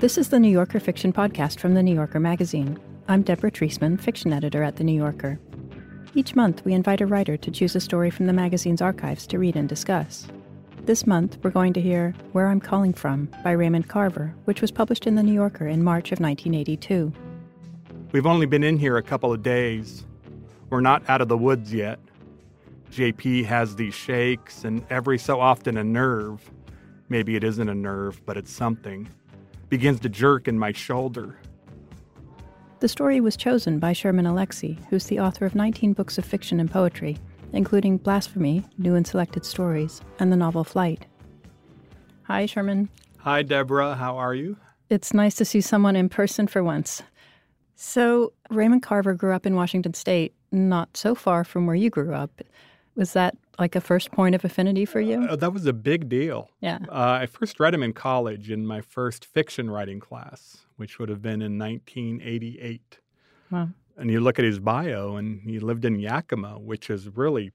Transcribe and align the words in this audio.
This 0.00 0.16
is 0.16 0.30
the 0.30 0.40
New 0.40 0.48
Yorker 0.48 0.80
Fiction 0.80 1.12
Podcast 1.12 1.58
from 1.58 1.74
The 1.74 1.82
New 1.82 1.94
Yorker 1.94 2.20
magazine. 2.20 2.80
I'm 3.06 3.20
Deborah 3.20 3.50
Treisman, 3.50 4.00
fiction 4.00 4.32
editor 4.32 4.62
at 4.62 4.76
The 4.76 4.82
New 4.82 4.98
Yorker. 4.98 5.38
Each 6.14 6.34
month, 6.34 6.64
we 6.64 6.72
invite 6.72 7.02
a 7.02 7.06
writer 7.06 7.36
to 7.36 7.50
choose 7.50 7.76
a 7.76 7.80
story 7.80 8.08
from 8.08 8.26
the 8.26 8.32
magazine's 8.32 8.80
archives 8.80 9.26
to 9.26 9.38
read 9.38 9.56
and 9.56 9.68
discuss. 9.68 10.26
This 10.86 11.06
month, 11.06 11.36
we're 11.42 11.50
going 11.50 11.74
to 11.74 11.82
hear 11.82 12.14
Where 12.32 12.46
I'm 12.46 12.62
Calling 12.62 12.94
From 12.94 13.28
by 13.44 13.50
Raymond 13.50 13.88
Carver, 13.88 14.34
which 14.46 14.62
was 14.62 14.70
published 14.70 15.06
in 15.06 15.16
The 15.16 15.22
New 15.22 15.34
Yorker 15.34 15.66
in 15.66 15.84
March 15.84 16.12
of 16.12 16.18
1982. 16.18 17.12
We've 18.12 18.24
only 18.24 18.46
been 18.46 18.64
in 18.64 18.78
here 18.78 18.96
a 18.96 19.02
couple 19.02 19.34
of 19.34 19.42
days. 19.42 20.06
We're 20.70 20.80
not 20.80 21.06
out 21.10 21.20
of 21.20 21.28
the 21.28 21.36
woods 21.36 21.74
yet. 21.74 21.98
JP 22.90 23.44
has 23.44 23.76
these 23.76 23.94
shakes, 23.94 24.64
and 24.64 24.82
every 24.88 25.18
so 25.18 25.38
often 25.40 25.76
a 25.76 25.84
nerve 25.84 26.50
maybe 27.10 27.36
it 27.36 27.44
isn't 27.44 27.68
a 27.68 27.74
nerve, 27.74 28.24
but 28.24 28.38
it's 28.38 28.52
something 28.52 29.08
begins 29.70 30.00
to 30.00 30.08
jerk 30.08 30.48
in 30.48 30.58
my 30.58 30.72
shoulder. 30.72 31.38
The 32.80 32.88
story 32.88 33.20
was 33.20 33.36
chosen 33.36 33.78
by 33.78 33.92
Sherman 33.92 34.26
Alexie, 34.26 34.78
who's 34.88 35.06
the 35.06 35.20
author 35.20 35.46
of 35.46 35.54
19 35.54 35.92
books 35.92 36.18
of 36.18 36.24
fiction 36.24 36.60
and 36.60 36.70
poetry, 36.70 37.18
including 37.52 37.98
Blasphemy, 37.98 38.64
New 38.78 38.94
and 38.94 39.06
Selected 39.06 39.44
Stories, 39.44 40.00
and 40.18 40.32
the 40.32 40.36
novel 40.36 40.64
Flight. 40.64 41.06
Hi, 42.22 42.46
Sherman. 42.46 42.88
Hi, 43.18 43.42
Deborah. 43.42 43.94
How 43.94 44.16
are 44.16 44.34
you? 44.34 44.56
It's 44.88 45.14
nice 45.14 45.34
to 45.36 45.44
see 45.44 45.60
someone 45.60 45.94
in 45.94 46.08
person 46.08 46.46
for 46.46 46.64
once. 46.64 47.02
So, 47.76 48.32
Raymond 48.50 48.82
Carver 48.82 49.14
grew 49.14 49.32
up 49.34 49.46
in 49.46 49.54
Washington 49.54 49.94
State, 49.94 50.34
not 50.50 50.96
so 50.96 51.14
far 51.14 51.44
from 51.44 51.66
where 51.66 51.76
you 51.76 51.90
grew 51.90 52.14
up. 52.14 52.42
Was 52.96 53.12
that 53.12 53.36
like 53.60 53.76
a 53.76 53.80
first 53.80 54.10
point 54.10 54.34
of 54.34 54.44
affinity 54.44 54.84
for 54.84 55.00
you? 55.00 55.22
Uh, 55.22 55.36
that 55.36 55.52
was 55.52 55.66
a 55.66 55.72
big 55.72 56.08
deal. 56.08 56.50
Yeah. 56.60 56.78
Uh, 56.88 57.20
I 57.22 57.26
first 57.26 57.60
read 57.60 57.74
him 57.74 57.82
in 57.82 57.92
college 57.92 58.50
in 58.50 58.66
my 58.66 58.80
first 58.80 59.24
fiction 59.24 59.70
writing 59.70 60.00
class, 60.00 60.58
which 60.76 60.98
would 60.98 61.08
have 61.08 61.22
been 61.22 61.42
in 61.42 61.58
1988. 61.58 62.98
Wow. 63.50 63.68
And 63.96 64.10
you 64.10 64.20
look 64.20 64.38
at 64.38 64.44
his 64.44 64.58
bio, 64.58 65.16
and 65.16 65.42
he 65.42 65.58
lived 65.58 65.84
in 65.84 65.98
Yakima, 65.98 66.58
which 66.58 66.88
is 66.88 67.08
really 67.14 67.52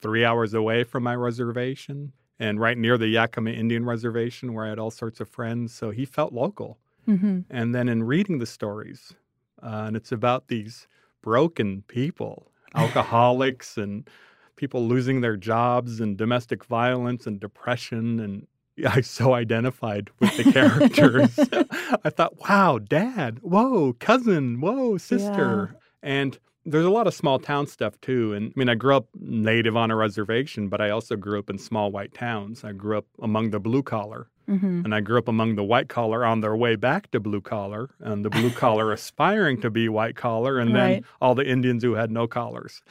three 0.00 0.24
hours 0.24 0.52
away 0.52 0.84
from 0.84 1.04
my 1.04 1.14
reservation 1.14 2.12
and 2.38 2.60
right 2.60 2.76
near 2.76 2.98
the 2.98 3.08
Yakima 3.08 3.50
Indian 3.50 3.84
Reservation 3.84 4.52
where 4.52 4.66
I 4.66 4.70
had 4.70 4.78
all 4.78 4.90
sorts 4.90 5.20
of 5.20 5.28
friends. 5.28 5.72
So 5.72 5.90
he 5.90 6.04
felt 6.04 6.32
local. 6.32 6.78
Mm-hmm. 7.08 7.40
And 7.48 7.74
then 7.74 7.88
in 7.88 8.02
reading 8.02 8.38
the 8.38 8.46
stories, 8.46 9.14
uh, 9.62 9.84
and 9.86 9.96
it's 9.96 10.12
about 10.12 10.48
these 10.48 10.88
broken 11.22 11.82
people, 11.86 12.50
alcoholics 12.74 13.78
and 13.78 14.08
people 14.56 14.86
losing 14.86 15.20
their 15.20 15.36
jobs 15.36 16.00
and 16.00 16.16
domestic 16.16 16.64
violence 16.64 17.26
and 17.26 17.40
depression 17.40 18.20
and 18.20 18.46
I 18.88 19.02
so 19.02 19.34
identified 19.34 20.10
with 20.18 20.36
the 20.36 20.50
characters. 20.52 21.38
I 22.04 22.10
thought, 22.10 22.40
wow, 22.40 22.78
dad, 22.78 23.38
whoa, 23.40 23.92
cousin, 23.94 24.60
whoa, 24.60 24.98
sister. 24.98 25.70
Yeah. 25.72 25.78
And 26.02 26.38
there's 26.66 26.84
a 26.84 26.90
lot 26.90 27.06
of 27.06 27.14
small 27.14 27.38
town 27.38 27.66
stuff 27.66 28.00
too. 28.00 28.32
And 28.32 28.50
I 28.50 28.52
mean, 28.58 28.68
I 28.68 28.74
grew 28.74 28.96
up 28.96 29.06
native 29.14 29.76
on 29.76 29.90
a 29.90 29.96
reservation, 29.96 30.68
but 30.68 30.80
I 30.80 30.90
also 30.90 31.14
grew 31.16 31.38
up 31.38 31.50
in 31.50 31.58
small 31.58 31.92
white 31.92 32.14
towns. 32.14 32.64
I 32.64 32.72
grew 32.72 32.98
up 32.98 33.06
among 33.22 33.50
the 33.50 33.60
blue 33.60 33.82
collar. 33.82 34.28
Mm-hmm. 34.48 34.82
And 34.84 34.94
I 34.94 35.00
grew 35.00 35.18
up 35.18 35.28
among 35.28 35.54
the 35.54 35.64
white 35.64 35.88
collar 35.88 36.22
on 36.24 36.42
their 36.42 36.54
way 36.54 36.76
back 36.76 37.10
to 37.12 37.20
blue 37.20 37.40
collar, 37.40 37.88
and 38.00 38.22
the 38.22 38.28
blue 38.28 38.50
collar 38.50 38.92
aspiring 38.92 39.58
to 39.62 39.70
be 39.70 39.88
white 39.88 40.16
collar, 40.16 40.58
and 40.58 40.74
right. 40.74 40.80
then 40.80 41.04
all 41.22 41.34
the 41.34 41.48
Indians 41.48 41.82
who 41.82 41.94
had 41.94 42.10
no 42.10 42.26
collars. 42.26 42.82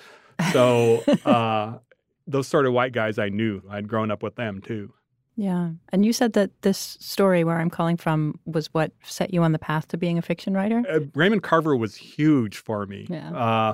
So 0.51 1.03
uh, 1.25 1.77
those 2.27 2.47
sort 2.47 2.65
of 2.65 2.73
white 2.73 2.93
guys 2.93 3.17
I 3.19 3.29
knew. 3.29 3.61
I'd 3.69 3.87
grown 3.87 4.11
up 4.11 4.23
with 4.23 4.35
them 4.35 4.61
too. 4.61 4.93
Yeah. 5.35 5.71
And 5.89 6.05
you 6.05 6.13
said 6.13 6.33
that 6.33 6.51
this 6.61 6.97
story, 6.99 7.43
Where 7.43 7.57
I'm 7.57 7.69
Calling 7.69 7.97
From, 7.97 8.39
was 8.45 8.67
what 8.73 8.91
set 9.03 9.33
you 9.33 9.41
on 9.41 9.51
the 9.51 9.59
path 9.59 9.87
to 9.89 9.97
being 9.97 10.17
a 10.17 10.21
fiction 10.21 10.53
writer? 10.53 10.83
Uh, 10.87 10.99
Raymond 11.15 11.43
Carver 11.43 11.75
was 11.75 11.95
huge 11.95 12.57
for 12.57 12.85
me. 12.85 13.07
Yeah. 13.09 13.31
Uh, 13.35 13.73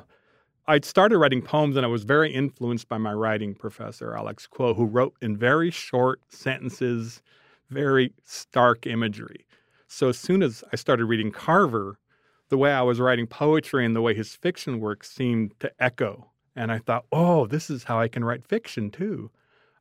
I'd 0.68 0.86
started 0.86 1.18
writing 1.18 1.42
poems 1.42 1.76
and 1.76 1.86
I 1.86 1.90
was 1.90 2.04
very 2.04 2.32
influenced 2.32 2.88
by 2.88 2.98
my 2.98 3.12
writing 3.12 3.56
professor, 3.56 4.16
Alex 4.16 4.48
Kuo, 4.48 4.76
who 4.76 4.86
wrote 4.86 5.16
in 5.22 5.36
very 5.36 5.72
short 5.72 6.22
sentences, 6.30 7.22
very 7.70 8.14
stark 8.24 8.86
imagery. 8.86 9.46
So 9.88 10.10
as 10.10 10.20
soon 10.20 10.44
as 10.44 10.64
I 10.72 10.76
started 10.76 11.06
reading 11.06 11.32
Carver, 11.32 11.98
the 12.50 12.58
way 12.58 12.72
I 12.72 12.84
was 12.84 13.00
writing 13.00 13.26
poetry 13.26 13.86
and 13.86 13.96
the 13.96 14.02
way 14.02 14.14
his 14.14 14.36
fiction 14.36 14.80
work 14.80 15.04
seemed 15.04 15.60
to 15.60 15.72
echo 15.80 16.29
and 16.60 16.74
I 16.74 16.78
thought, 16.78 17.06
oh, 17.10 17.48
this 17.48 17.70
is 17.70 17.86
how 17.86 18.02
I 18.02 18.10
can 18.10 18.26
write 18.26 18.46
fiction 18.46 18.92
too. 18.92 19.32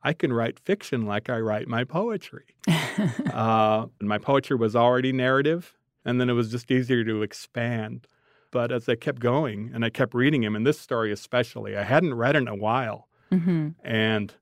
I 0.04 0.12
can 0.12 0.32
write 0.32 0.60
fiction 0.60 1.06
like 1.06 1.28
I 1.28 1.38
write 1.40 1.66
my 1.66 1.82
poetry. 1.82 2.44
uh, 2.68 3.86
and 3.98 4.08
my 4.08 4.18
poetry 4.18 4.56
was 4.56 4.76
already 4.76 5.12
narrative, 5.12 5.74
and 6.04 6.20
then 6.20 6.30
it 6.30 6.34
was 6.34 6.52
just 6.52 6.70
easier 6.70 7.02
to 7.02 7.22
expand. 7.22 8.06
But 8.52 8.70
as 8.70 8.88
I 8.88 8.94
kept 8.94 9.18
going 9.18 9.72
and 9.74 9.84
I 9.84 9.90
kept 9.90 10.14
reading 10.14 10.44
him, 10.44 10.54
and 10.54 10.64
this 10.64 10.78
story 10.78 11.10
especially, 11.10 11.76
I 11.76 11.82
hadn't 11.82 12.14
read 12.14 12.36
in 12.36 12.46
a 12.46 12.54
while. 12.54 13.08
Mm-hmm. 13.32 13.70
And 13.82 14.34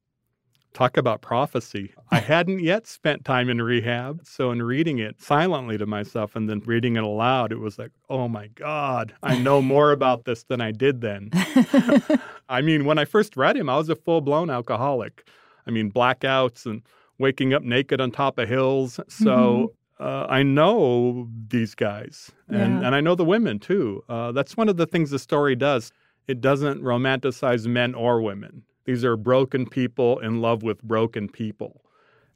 Talk 0.76 0.98
about 0.98 1.22
prophecy. 1.22 1.94
I 2.10 2.18
hadn't 2.20 2.60
yet 2.60 2.86
spent 2.86 3.24
time 3.24 3.48
in 3.48 3.62
rehab. 3.62 4.20
So, 4.26 4.50
in 4.50 4.62
reading 4.62 4.98
it 4.98 5.18
silently 5.22 5.78
to 5.78 5.86
myself 5.86 6.36
and 6.36 6.50
then 6.50 6.60
reading 6.66 6.96
it 6.96 7.02
aloud, 7.02 7.50
it 7.50 7.60
was 7.60 7.78
like, 7.78 7.92
oh 8.10 8.28
my 8.28 8.48
God, 8.48 9.14
I 9.22 9.38
know 9.38 9.62
more 9.62 9.90
about 9.90 10.26
this 10.26 10.42
than 10.42 10.60
I 10.60 10.72
did 10.72 11.00
then. 11.00 11.30
I 12.50 12.60
mean, 12.60 12.84
when 12.84 12.98
I 12.98 13.06
first 13.06 13.38
read 13.38 13.56
him, 13.56 13.70
I 13.70 13.78
was 13.78 13.88
a 13.88 13.96
full 13.96 14.20
blown 14.20 14.50
alcoholic. 14.50 15.26
I 15.66 15.70
mean, 15.70 15.90
blackouts 15.90 16.66
and 16.66 16.82
waking 17.18 17.54
up 17.54 17.62
naked 17.62 17.98
on 18.02 18.10
top 18.10 18.38
of 18.38 18.46
hills. 18.46 19.00
So, 19.08 19.72
mm-hmm. 19.98 20.04
uh, 20.04 20.26
I 20.26 20.42
know 20.42 21.26
these 21.48 21.74
guys 21.74 22.32
and, 22.48 22.82
yeah. 22.82 22.86
and 22.88 22.94
I 22.94 23.00
know 23.00 23.14
the 23.14 23.24
women 23.24 23.60
too. 23.60 24.04
Uh, 24.10 24.30
that's 24.32 24.58
one 24.58 24.68
of 24.68 24.76
the 24.76 24.86
things 24.86 25.08
the 25.08 25.18
story 25.18 25.56
does. 25.56 25.90
It 26.28 26.42
doesn't 26.42 26.82
romanticize 26.82 27.66
men 27.66 27.94
or 27.94 28.20
women. 28.20 28.64
These 28.86 29.04
are 29.04 29.16
broken 29.16 29.66
people 29.66 30.18
in 30.20 30.40
love 30.40 30.62
with 30.62 30.82
broken 30.82 31.28
people. 31.28 31.82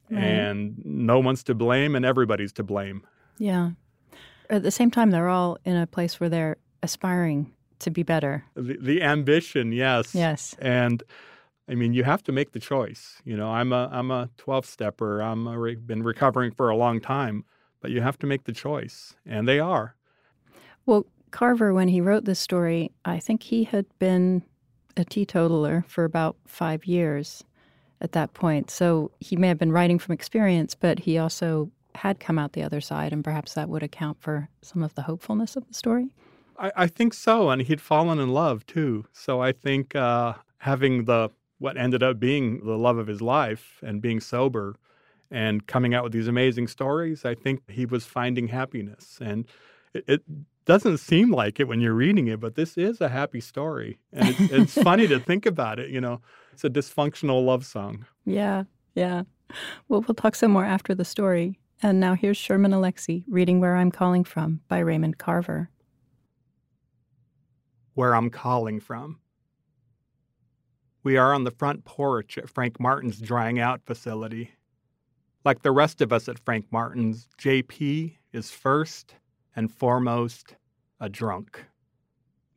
Right. 0.09 0.21
And 0.21 0.75
no 0.83 1.19
one's 1.19 1.43
to 1.45 1.55
blame 1.55 1.95
and 1.95 2.05
everybody's 2.05 2.51
to 2.53 2.63
blame. 2.63 3.07
Yeah. 3.37 3.71
At 4.49 4.63
the 4.63 4.71
same 4.71 4.91
time, 4.91 5.11
they're 5.11 5.29
all 5.29 5.57
in 5.63 5.77
a 5.77 5.87
place 5.87 6.19
where 6.19 6.29
they're 6.29 6.57
aspiring 6.83 7.53
to 7.79 7.89
be 7.89 8.03
better. 8.03 8.43
The, 8.55 8.77
the 8.79 9.01
ambition, 9.01 9.71
yes. 9.71 10.13
Yes. 10.13 10.55
And 10.59 11.01
I 11.69 11.75
mean, 11.75 11.93
you 11.93 12.03
have 12.03 12.21
to 12.23 12.33
make 12.33 12.51
the 12.51 12.59
choice. 12.59 13.21
You 13.23 13.37
know, 13.37 13.49
I'm 13.49 13.71
a 13.71 13.89
I'm 13.91 14.11
a 14.11 14.29
12 14.37 14.65
stepper. 14.65 15.21
I'm 15.21 15.47
a 15.47 15.57
re- 15.57 15.75
been 15.75 16.03
recovering 16.03 16.51
for 16.51 16.69
a 16.69 16.75
long 16.75 16.99
time, 16.99 17.45
but 17.79 17.91
you 17.91 18.01
have 18.01 18.17
to 18.19 18.27
make 18.27 18.43
the 18.43 18.51
choice, 18.51 19.15
and 19.25 19.47
they 19.47 19.59
are. 19.59 19.95
Well, 20.85 21.05
Carver, 21.31 21.73
when 21.73 21.87
he 21.87 22.01
wrote 22.01 22.25
this 22.25 22.39
story, 22.39 22.91
I 23.05 23.19
think 23.19 23.43
he 23.43 23.63
had 23.63 23.85
been 23.99 24.43
a 24.97 25.05
teetotaler 25.05 25.85
for 25.87 26.03
about 26.03 26.35
five 26.45 26.85
years 26.85 27.43
at 28.01 28.13
that 28.13 28.33
point. 28.33 28.69
So 28.71 29.11
he 29.19 29.35
may 29.35 29.47
have 29.47 29.59
been 29.59 29.71
writing 29.71 29.99
from 29.99 30.13
experience, 30.13 30.75
but 30.75 30.99
he 30.99 31.17
also 31.17 31.71
had 31.95 32.19
come 32.19 32.39
out 32.39 32.53
the 32.53 32.63
other 32.63 32.81
side, 32.81 33.13
and 33.13 33.23
perhaps 33.23 33.53
that 33.53 33.69
would 33.69 33.83
account 33.83 34.21
for 34.21 34.49
some 34.61 34.81
of 34.81 34.95
the 34.95 35.03
hopefulness 35.03 35.55
of 35.55 35.67
the 35.67 35.73
story. 35.73 36.09
I, 36.57 36.71
I 36.75 36.87
think 36.87 37.13
so, 37.13 37.49
and 37.49 37.61
he'd 37.61 37.81
fallen 37.81 38.19
in 38.19 38.29
love 38.29 38.65
too. 38.65 39.05
So 39.11 39.41
I 39.41 39.51
think 39.51 39.95
uh, 39.95 40.33
having 40.59 41.05
the 41.05 41.29
what 41.59 41.77
ended 41.77 42.01
up 42.01 42.19
being 42.19 42.65
the 42.65 42.77
love 42.77 42.97
of 42.97 43.05
his 43.05 43.21
life 43.21 43.79
and 43.83 44.01
being 44.01 44.19
sober 44.19 44.75
and 45.29 45.67
coming 45.67 45.93
out 45.93 46.03
with 46.03 46.11
these 46.11 46.27
amazing 46.27 46.67
stories, 46.67 47.23
I 47.23 47.35
think 47.35 47.69
he 47.69 47.85
was 47.85 48.03
finding 48.03 48.47
happiness. 48.47 49.19
And 49.21 49.45
it, 49.93 50.03
it 50.07 50.23
doesn't 50.65 50.97
seem 50.97 51.31
like 51.31 51.59
it 51.59 51.67
when 51.67 51.81
you're 51.81 51.93
reading 51.93 52.27
it, 52.27 52.39
but 52.39 52.55
this 52.55 52.77
is 52.77 53.01
a 53.01 53.09
happy 53.09 53.41
story. 53.41 53.99
And 54.13 54.29
it's, 54.29 54.39
it's 54.51 54.83
funny 54.83 55.07
to 55.07 55.19
think 55.19 55.45
about 55.45 55.79
it. 55.79 55.89
You 55.89 56.01
know, 56.01 56.21
it's 56.53 56.63
a 56.63 56.69
dysfunctional 56.69 57.45
love 57.45 57.65
song. 57.65 58.05
Yeah, 58.25 58.63
yeah. 58.93 59.23
Well, 59.87 60.01
we'll 60.01 60.15
talk 60.15 60.35
some 60.35 60.51
more 60.51 60.65
after 60.65 60.93
the 60.93 61.05
story. 61.05 61.59
And 61.81 61.99
now 61.99 62.13
here's 62.13 62.37
Sherman 62.37 62.71
Alexie 62.71 63.25
reading 63.27 63.59
Where 63.59 63.75
I'm 63.75 63.91
Calling 63.91 64.23
From 64.23 64.61
by 64.67 64.79
Raymond 64.79 65.17
Carver. 65.17 65.69
Where 67.95 68.15
I'm 68.15 68.29
Calling 68.29 68.79
From. 68.79 69.19
We 71.03 71.17
are 71.17 71.33
on 71.33 71.43
the 71.43 71.51
front 71.51 71.83
porch 71.83 72.37
at 72.37 72.49
Frank 72.49 72.79
Martin's 72.79 73.19
drying 73.19 73.59
out 73.59 73.81
facility. 73.83 74.51
Like 75.43 75.63
the 75.63 75.71
rest 75.71 76.01
of 76.01 76.13
us 76.13 76.29
at 76.29 76.37
Frank 76.37 76.67
Martin's, 76.71 77.27
JP 77.41 78.15
is 78.31 78.51
first 78.51 79.15
and 79.55 79.71
foremost 79.71 80.55
a 80.99 81.09
drunk. 81.09 81.65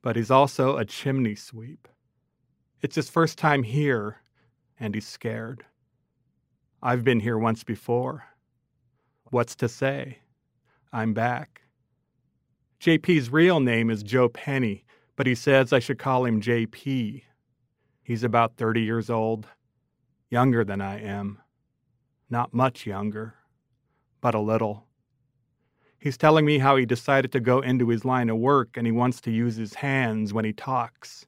But 0.02 0.16
he's 0.16 0.30
also 0.30 0.76
a 0.76 0.84
chimney 0.84 1.34
sweep. 1.34 1.88
It's 2.82 2.96
his 2.96 3.08
first 3.08 3.38
time 3.38 3.62
here, 3.62 4.18
and 4.78 4.94
he's 4.94 5.06
scared. 5.06 5.64
I've 6.82 7.02
been 7.02 7.20
here 7.20 7.38
once 7.38 7.64
before. 7.64 8.24
What's 9.30 9.56
to 9.56 9.68
say? 9.68 10.18
I'm 10.92 11.14
back. 11.14 11.62
JP's 12.80 13.30
real 13.30 13.60
name 13.60 13.88
is 13.88 14.02
Joe 14.02 14.28
Penny, 14.28 14.84
but 15.16 15.26
he 15.26 15.34
says 15.34 15.72
I 15.72 15.78
should 15.78 15.98
call 15.98 16.26
him 16.26 16.42
JP. 16.42 17.22
He's 18.02 18.22
about 18.22 18.58
30 18.58 18.82
years 18.82 19.08
old, 19.08 19.46
younger 20.28 20.62
than 20.62 20.82
I 20.82 21.00
am. 21.00 21.38
Not 22.28 22.52
much 22.52 22.86
younger, 22.86 23.34
but 24.20 24.34
a 24.34 24.40
little. 24.40 24.86
He's 26.04 26.18
telling 26.18 26.44
me 26.44 26.58
how 26.58 26.76
he 26.76 26.84
decided 26.84 27.32
to 27.32 27.40
go 27.40 27.60
into 27.60 27.88
his 27.88 28.04
line 28.04 28.28
of 28.28 28.36
work 28.36 28.76
and 28.76 28.86
he 28.86 28.92
wants 28.92 29.22
to 29.22 29.30
use 29.30 29.56
his 29.56 29.72
hands 29.72 30.34
when 30.34 30.44
he 30.44 30.52
talks. 30.52 31.24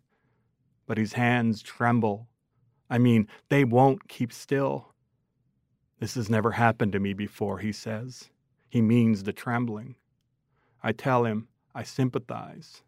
But 0.86 0.98
his 0.98 1.14
hands 1.14 1.62
tremble. 1.62 2.28
I 2.90 2.98
mean, 2.98 3.26
they 3.48 3.64
won't 3.64 4.06
keep 4.06 4.34
still. 4.34 4.92
This 5.98 6.14
has 6.16 6.28
never 6.28 6.50
happened 6.50 6.92
to 6.92 7.00
me 7.00 7.14
before, 7.14 7.60
he 7.60 7.72
says. 7.72 8.28
He 8.68 8.82
means 8.82 9.22
the 9.22 9.32
trembling. 9.32 9.94
I 10.82 10.92
tell 10.92 11.24
him 11.24 11.48
I 11.74 11.82
sympathize. 11.82 12.82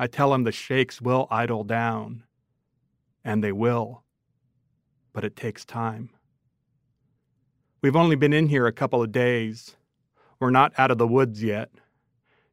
I 0.00 0.08
tell 0.08 0.34
him 0.34 0.42
the 0.42 0.50
shakes 0.50 1.00
will 1.00 1.28
idle 1.30 1.62
down, 1.62 2.24
and 3.24 3.44
they 3.44 3.52
will, 3.52 4.02
but 5.12 5.22
it 5.22 5.36
takes 5.36 5.64
time. 5.64 6.10
We've 7.82 7.94
only 7.94 8.16
been 8.16 8.32
in 8.32 8.48
here 8.48 8.66
a 8.66 8.72
couple 8.72 9.00
of 9.00 9.12
days. 9.12 9.76
We're 10.40 10.50
not 10.50 10.72
out 10.78 10.90
of 10.90 10.98
the 10.98 11.06
woods 11.08 11.42
yet. 11.42 11.70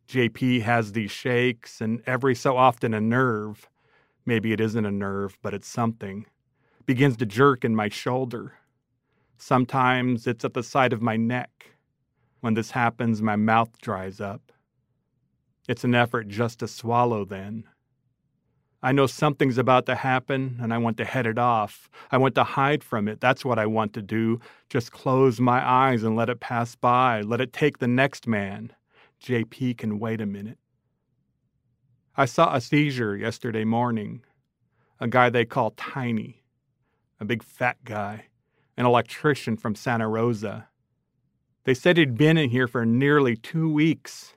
JP 0.08 0.62
has 0.62 0.92
these 0.92 1.12
shakes, 1.12 1.82
and 1.82 2.02
every 2.06 2.36
so 2.36 2.58
often 2.58 2.94
a 2.94 3.02
nerve 3.02 3.70
maybe 4.26 4.52
it 4.52 4.60
isn't 4.60 4.86
a 4.86 4.92
nerve, 4.92 5.38
but 5.42 5.54
it's 5.54 5.68
something 5.68 6.26
begins 6.86 7.18
to 7.18 7.26
jerk 7.26 7.66
in 7.66 7.76
my 7.76 7.90
shoulder. 7.90 8.54
Sometimes 9.38 10.28
it's 10.28 10.46
at 10.46 10.54
the 10.54 10.64
side 10.64 10.94
of 10.94 11.02
my 11.02 11.18
neck. 11.18 11.72
When 12.42 12.54
this 12.54 12.72
happens, 12.72 13.22
my 13.22 13.36
mouth 13.36 13.80
dries 13.82 14.22
up. 14.22 14.52
It's 15.68 15.84
an 15.84 15.96
effort 15.96 16.28
just 16.28 16.60
to 16.60 16.68
swallow 16.68 17.26
then. 17.26 17.64
I 18.86 18.92
know 18.92 19.08
something's 19.08 19.58
about 19.58 19.88
to 19.88 19.96
happen 19.96 20.60
and 20.62 20.72
I 20.72 20.78
want 20.78 20.98
to 20.98 21.06
head 21.06 21.26
it 21.26 21.40
off. 21.40 21.90
I 22.12 22.20
want 22.20 22.36
to 22.36 22.44
hide 22.44 22.84
from 22.84 23.08
it. 23.08 23.20
That's 23.20 23.44
what 23.44 23.58
I 23.58 23.66
want 23.66 23.94
to 23.94 24.02
do. 24.04 24.40
Just 24.70 24.92
close 24.92 25.40
my 25.40 25.68
eyes 25.68 26.04
and 26.04 26.16
let 26.16 26.30
it 26.30 26.40
pass 26.40 26.76
by. 26.76 27.22
Let 27.22 27.42
it 27.42 27.52
take 27.52 27.80
the 27.80 27.88
next 27.88 28.28
man. 28.28 28.72
JP 29.24 29.80
can 29.80 29.98
wait 29.98 30.22
a 30.22 30.28
minute. 30.28 30.60
I 32.16 32.26
saw 32.26 32.54
a 32.54 32.62
seizure 32.62 33.18
yesterday 33.18 33.66
morning. 33.66 34.22
A 35.00 35.08
guy 35.08 35.32
they 35.32 35.46
call 35.46 35.72
Tiny, 35.72 36.44
a 37.20 37.26
big 37.26 37.42
fat 37.42 37.78
guy, 37.86 38.26
an 38.78 38.86
electrician 38.86 39.58
from 39.58 39.74
Santa 39.74 40.08
Rosa. 40.08 40.68
They 41.64 41.74
said 41.74 41.98
he'd 41.98 42.20
been 42.20 42.38
in 42.38 42.52
here 42.52 42.68
for 42.68 42.86
nearly 42.86 43.36
two 43.36 43.68
weeks 43.68 44.36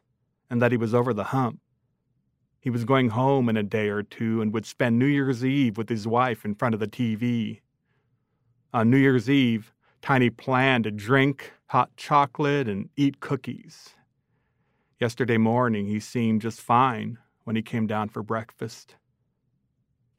and 0.49 0.63
that 0.63 0.73
he 0.73 0.79
was 0.79 0.95
over 0.95 1.13
the 1.13 1.25
hump. 1.25 1.61
He 2.61 2.71
was 2.71 2.85
going 2.85 3.11
home 3.11 3.49
in 3.49 3.57
a 3.57 3.63
day 3.63 3.89
or 3.89 4.03
two 4.03 4.43
and 4.43 4.53
would 4.53 4.67
spend 4.67 4.99
New 4.99 5.07
Year's 5.07 5.45
Eve 5.45 5.79
with 5.79 5.89
his 5.89 6.07
wife 6.07 6.45
in 6.45 6.55
front 6.55 6.75
of 6.75 6.81
the 6.81 6.89
TV. 6.89 7.61
On 8.73 8.91
New 8.91 8.99
Year's 8.99 9.31
Eve, 9.31 9.73
Tiny 10.01 10.31
planned 10.31 10.85
to 10.85 10.91
drink 10.91 11.53
hot 11.67 11.91
chocolate 11.97 12.69
and 12.69 12.89
eat 12.97 13.21
cookies. 13.21 13.91
Yesterday 15.01 15.39
morning, 15.39 15.87
he 15.87 16.01
seemed 16.01 16.43
just 16.43 16.61
fine 16.61 17.19
when 17.45 17.57
he 17.57 17.63
came 17.63 17.87
down 17.87 18.09
for 18.09 18.23
breakfast. 18.23 18.97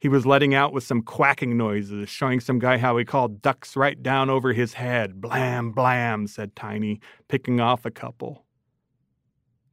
He 0.00 0.08
was 0.08 0.24
letting 0.24 0.54
out 0.54 0.72
with 0.72 0.84
some 0.84 1.02
quacking 1.02 1.58
noises, 1.58 2.08
showing 2.08 2.40
some 2.40 2.58
guy 2.58 2.78
how 2.78 2.96
he 2.96 3.04
called 3.04 3.42
ducks 3.42 3.76
right 3.76 4.02
down 4.02 4.30
over 4.30 4.52
his 4.54 4.74
head. 4.74 5.20
Blam, 5.20 5.72
blam, 5.72 6.26
said 6.26 6.56
Tiny, 6.56 7.00
picking 7.28 7.60
off 7.60 7.84
a 7.84 7.90
couple. 7.90 8.44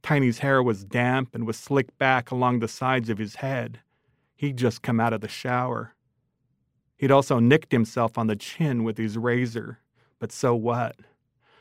Tiny's 0.08 0.38
hair 0.38 0.62
was 0.62 0.86
damp 0.86 1.34
and 1.34 1.46
was 1.46 1.58
slicked 1.58 1.98
back 1.98 2.30
along 2.30 2.60
the 2.60 2.66
sides 2.66 3.10
of 3.10 3.18
his 3.18 3.34
head. 3.34 3.80
He'd 4.36 4.56
just 4.56 4.80
come 4.80 5.00
out 5.00 5.12
of 5.12 5.20
the 5.20 5.28
shower. 5.28 5.94
He'd 6.96 7.10
also 7.10 7.40
nicked 7.40 7.72
himself 7.72 8.16
on 8.16 8.26
the 8.26 8.34
chin 8.34 8.84
with 8.84 8.96
his 8.96 9.18
razor. 9.18 9.80
But 10.18 10.32
so 10.32 10.54
what? 10.54 10.96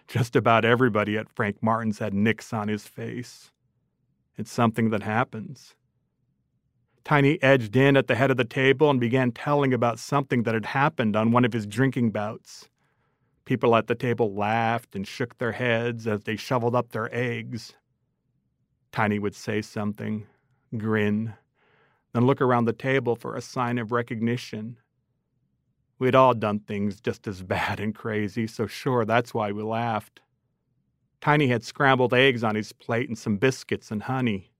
Just 0.07 0.33
about 0.33 0.63
everybody 0.63 1.17
at 1.17 1.27
Frank 1.27 1.61
Martin's 1.61 1.99
had 1.99 2.13
nicks 2.13 2.53
on 2.53 2.69
his 2.69 2.87
face. 2.87 3.51
It's 4.37 4.49
something 4.49 4.91
that 4.91 5.03
happens. 5.03 5.75
Tiny 7.03 7.43
edged 7.43 7.75
in 7.75 7.97
at 7.97 8.07
the 8.07 8.15
head 8.15 8.31
of 8.31 8.37
the 8.37 8.45
table 8.45 8.89
and 8.89 8.97
began 8.97 9.33
telling 9.33 9.73
about 9.73 9.99
something 9.99 10.43
that 10.43 10.53
had 10.53 10.67
happened 10.67 11.17
on 11.17 11.33
one 11.33 11.43
of 11.43 11.51
his 11.51 11.67
drinking 11.67 12.11
bouts. 12.11 12.69
People 13.43 13.75
at 13.75 13.87
the 13.87 13.95
table 13.95 14.33
laughed 14.33 14.95
and 14.95 15.05
shook 15.05 15.37
their 15.37 15.51
heads 15.51 16.07
as 16.07 16.21
they 16.21 16.37
shoveled 16.37 16.75
up 16.75 16.93
their 16.93 17.13
eggs. 17.13 17.75
Tiny 18.91 19.19
would 19.19 19.35
say 19.35 19.61
something, 19.61 20.25
grin, 20.77 21.33
then 22.13 22.25
look 22.25 22.41
around 22.41 22.65
the 22.65 22.73
table 22.73 23.15
for 23.15 23.35
a 23.35 23.41
sign 23.41 23.77
of 23.77 23.91
recognition. 23.91 24.77
We'd 25.99 26.15
all 26.15 26.33
done 26.33 26.59
things 26.59 26.99
just 27.01 27.27
as 27.27 27.43
bad 27.43 27.79
and 27.79 27.93
crazy, 27.93 28.47
so 28.47 28.67
sure, 28.67 29.05
that's 29.05 29.33
why 29.33 29.51
we 29.51 29.63
laughed. 29.63 30.21
Tiny 31.21 31.47
had 31.47 31.63
scrambled 31.63 32.13
eggs 32.13 32.43
on 32.43 32.55
his 32.55 32.71
plate 32.73 33.07
and 33.07 33.17
some 33.17 33.37
biscuits 33.37 33.91
and 33.91 34.03
honey. 34.03 34.51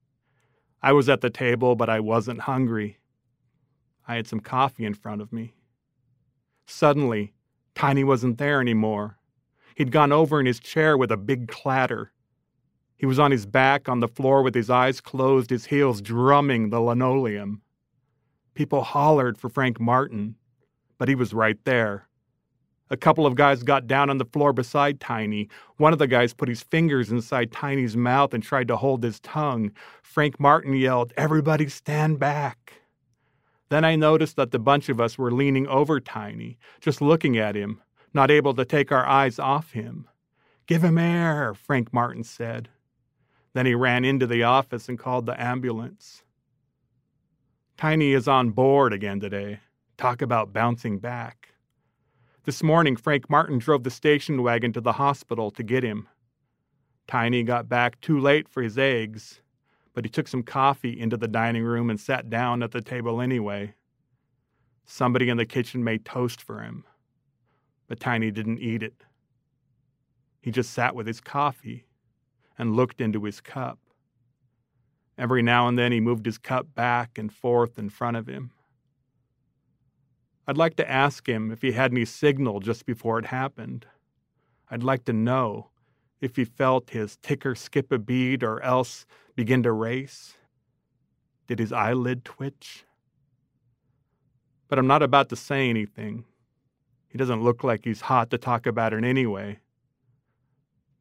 I 0.81 0.91
was 0.91 1.09
at 1.09 1.21
the 1.21 1.29
table, 1.29 1.75
but 1.75 1.89
I 1.89 1.99
wasn't 1.99 2.41
hungry. 2.41 2.97
I 4.07 4.15
had 4.15 4.27
some 4.27 4.39
coffee 4.39 4.85
in 4.85 4.93
front 4.93 5.21
of 5.21 5.33
me. 5.33 5.53
Suddenly, 6.65 7.33
Tiny 7.75 8.03
wasn't 8.03 8.37
there 8.37 8.59
anymore. 8.59 9.17
He'd 9.75 9.91
gone 9.91 10.11
over 10.11 10.39
in 10.39 10.45
his 10.45 10.59
chair 10.59 10.97
with 10.97 11.11
a 11.11 11.17
big 11.17 11.47
clatter. 11.47 12.11
He 12.97 13.05
was 13.05 13.19
on 13.19 13.31
his 13.31 13.45
back 13.45 13.87
on 13.87 13.99
the 13.99 14.07
floor 14.07 14.41
with 14.41 14.55
his 14.55 14.69
eyes 14.69 14.99
closed, 14.99 15.51
his 15.51 15.65
heels 15.65 16.01
drumming 16.01 16.69
the 16.69 16.81
linoleum. 16.81 17.61
People 18.55 18.81
hollered 18.81 19.37
for 19.37 19.49
Frank 19.49 19.79
Martin, 19.79 20.35
but 20.97 21.07
he 21.07 21.13
was 21.13 21.33
right 21.33 21.63
there. 21.63 22.07
A 22.89 22.97
couple 22.97 23.25
of 23.25 23.35
guys 23.35 23.63
got 23.63 23.85
down 23.85 24.09
on 24.09 24.17
the 24.17 24.25
floor 24.25 24.53
beside 24.53 24.99
Tiny. 24.99 25.49
One 25.75 25.93
of 25.93 25.99
the 25.99 26.07
guys 26.07 26.33
put 26.33 26.49
his 26.49 26.63
fingers 26.63 27.11
inside 27.11 27.51
Tiny's 27.51 27.97
mouth 27.97 28.33
and 28.33 28.41
tried 28.41 28.67
to 28.69 28.77
hold 28.77 29.03
his 29.03 29.19
tongue. 29.19 29.71
Frank 30.01 30.39
Martin 30.39 30.73
yelled, 30.73 31.13
Everybody 31.17 31.67
stand 31.67 32.17
back. 32.17 32.81
Then 33.69 33.83
I 33.83 33.97
noticed 33.97 34.37
that 34.37 34.51
the 34.51 34.59
bunch 34.59 34.87
of 34.87 35.01
us 35.01 35.17
were 35.17 35.31
leaning 35.31 35.67
over 35.67 35.99
Tiny, 35.99 36.57
just 36.79 37.01
looking 37.01 37.37
at 37.37 37.55
him, 37.55 37.81
not 38.13 38.31
able 38.31 38.53
to 38.53 38.63
take 38.63 38.91
our 38.91 39.05
eyes 39.05 39.37
off 39.37 39.73
him. 39.73 40.07
Give 40.65 40.83
him 40.83 40.97
air, 40.97 41.53
Frank 41.53 41.93
Martin 41.93 42.23
said. 42.23 42.69
Then 43.57 43.65
he 43.65 43.73
ran 43.73 44.05
into 44.05 44.27
the 44.27 44.43
office 44.43 44.87
and 44.87 44.99
called 44.99 45.25
the 45.25 45.41
ambulance. 45.41 46.21
Tiny 47.75 48.13
is 48.13 48.27
on 48.27 48.51
board 48.51 48.93
again 48.93 49.19
today. 49.19 49.61
Talk 49.97 50.21
about 50.21 50.53
bouncing 50.53 50.99
back. 50.99 51.55
This 52.43 52.61
morning, 52.61 52.95
Frank 52.95 53.31
Martin 53.31 53.57
drove 53.57 53.83
the 53.83 53.89
station 53.89 54.43
wagon 54.43 54.73
to 54.73 54.79
the 54.79 54.91
hospital 54.91 55.49
to 55.49 55.63
get 55.63 55.81
him. 55.81 56.07
Tiny 57.07 57.41
got 57.41 57.67
back 57.67 57.99
too 57.99 58.19
late 58.19 58.47
for 58.47 58.61
his 58.61 58.77
eggs, 58.77 59.41
but 59.95 60.05
he 60.05 60.09
took 60.11 60.27
some 60.27 60.43
coffee 60.43 60.99
into 60.99 61.17
the 61.17 61.27
dining 61.27 61.63
room 61.63 61.89
and 61.89 61.99
sat 61.99 62.29
down 62.29 62.61
at 62.61 62.69
the 62.69 62.81
table 62.81 63.19
anyway. 63.19 63.73
Somebody 64.85 65.29
in 65.29 65.37
the 65.37 65.47
kitchen 65.47 65.83
made 65.83 66.05
toast 66.05 66.43
for 66.43 66.61
him, 66.61 66.83
but 67.87 67.99
Tiny 67.99 68.29
didn't 68.29 68.59
eat 68.59 68.83
it. 68.83 69.03
He 70.41 70.51
just 70.51 70.69
sat 70.69 70.93
with 70.93 71.07
his 71.07 71.19
coffee 71.19 71.86
and 72.57 72.75
looked 72.75 73.01
into 73.01 73.23
his 73.23 73.41
cup. 73.41 73.79
Every 75.17 75.41
now 75.41 75.67
and 75.67 75.77
then 75.77 75.91
he 75.91 75.99
moved 75.99 76.25
his 76.25 76.37
cup 76.37 76.73
back 76.75 77.17
and 77.17 77.33
forth 77.33 77.79
in 77.79 77.89
front 77.89 78.17
of 78.17 78.27
him. 78.27 78.51
I'd 80.47 80.57
like 80.57 80.75
to 80.77 80.89
ask 80.89 81.27
him 81.27 81.51
if 81.51 81.61
he 81.61 81.73
had 81.73 81.91
any 81.91 82.05
signal 82.05 82.59
just 82.59 82.85
before 82.85 83.19
it 83.19 83.25
happened. 83.25 83.85
I'd 84.69 84.83
like 84.83 85.05
to 85.05 85.13
know 85.13 85.69
if 86.21 86.35
he 86.35 86.45
felt 86.45 86.91
his 86.91 87.17
ticker 87.17 87.55
skip 87.55 87.91
a 87.91 87.97
beat 87.97 88.43
or 88.43 88.61
else 88.61 89.05
begin 89.35 89.63
to 89.63 89.71
race. 89.71 90.35
Did 91.47 91.59
his 91.59 91.73
eyelid 91.73 92.23
twitch? 92.23 92.85
But 94.67 94.79
I'm 94.79 94.87
not 94.87 95.03
about 95.03 95.29
to 95.29 95.35
say 95.35 95.69
anything. 95.69 96.25
He 97.07 97.17
doesn't 97.17 97.43
look 97.43 97.63
like 97.63 97.85
he's 97.85 98.01
hot 98.01 98.29
to 98.31 98.37
talk 98.37 98.65
about 98.65 98.93
it 98.93 99.03
anyway. 99.03 99.59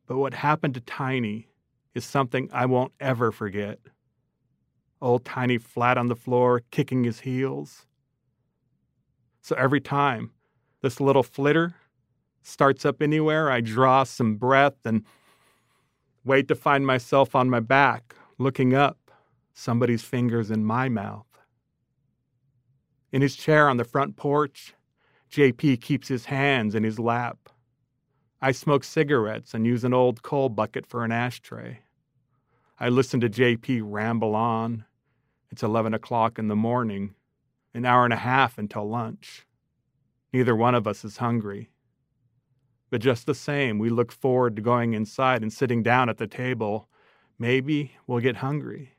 But 0.06 0.18
what 0.18 0.34
happened 0.34 0.74
to 0.74 0.80
Tiny 0.80 1.48
is 1.94 2.04
something 2.04 2.48
I 2.52 2.66
won't 2.66 2.92
ever 3.00 3.32
forget. 3.32 3.78
Old 5.00 5.24
Tiny 5.24 5.58
flat 5.58 5.98
on 5.98 6.08
the 6.08 6.16
floor, 6.16 6.62
kicking 6.70 7.04
his 7.04 7.20
heels. 7.20 7.86
So 9.40 9.54
every 9.56 9.80
time 9.80 10.30
this 10.82 11.00
little 11.00 11.22
flitter 11.22 11.74
starts 12.42 12.84
up 12.84 13.02
anywhere, 13.02 13.50
I 13.50 13.60
draw 13.60 14.04
some 14.04 14.36
breath 14.36 14.84
and 14.84 15.04
wait 16.24 16.48
to 16.48 16.54
find 16.54 16.86
myself 16.86 17.34
on 17.34 17.50
my 17.50 17.60
back, 17.60 18.14
looking 18.38 18.74
up, 18.74 19.10
somebody's 19.54 20.02
fingers 20.02 20.50
in 20.50 20.64
my 20.64 20.88
mouth. 20.88 21.26
In 23.12 23.22
his 23.22 23.36
chair 23.36 23.68
on 23.68 23.76
the 23.76 23.84
front 23.84 24.16
porch, 24.16 24.74
JP 25.30 25.80
keeps 25.80 26.08
his 26.08 26.26
hands 26.26 26.74
in 26.74 26.84
his 26.84 26.98
lap. 26.98 27.48
I 28.40 28.52
smoke 28.52 28.84
cigarettes 28.84 29.54
and 29.54 29.66
use 29.66 29.82
an 29.84 29.94
old 29.94 30.22
coal 30.22 30.48
bucket 30.48 30.86
for 30.86 31.04
an 31.04 31.12
ashtray. 31.12 31.80
I 32.78 32.90
listen 32.90 33.20
to 33.20 33.30
JP 33.30 33.80
ramble 33.84 34.34
on. 34.34 34.84
It's 35.50 35.62
11 35.62 35.94
o'clock 35.94 36.38
in 36.38 36.48
the 36.48 36.56
morning, 36.56 37.14
an 37.72 37.86
hour 37.86 38.04
and 38.04 38.12
a 38.12 38.16
half 38.16 38.58
until 38.58 38.86
lunch. 38.86 39.46
Neither 40.32 40.54
one 40.54 40.74
of 40.74 40.86
us 40.86 41.02
is 41.04 41.16
hungry. 41.16 41.70
But 42.90 43.00
just 43.00 43.24
the 43.24 43.34
same, 43.34 43.78
we 43.78 43.88
look 43.88 44.12
forward 44.12 44.56
to 44.56 44.62
going 44.62 44.92
inside 44.92 45.42
and 45.42 45.52
sitting 45.52 45.82
down 45.82 46.10
at 46.10 46.18
the 46.18 46.26
table. 46.26 46.88
Maybe 47.38 47.92
we'll 48.06 48.20
get 48.20 48.36
hungry. 48.36 48.92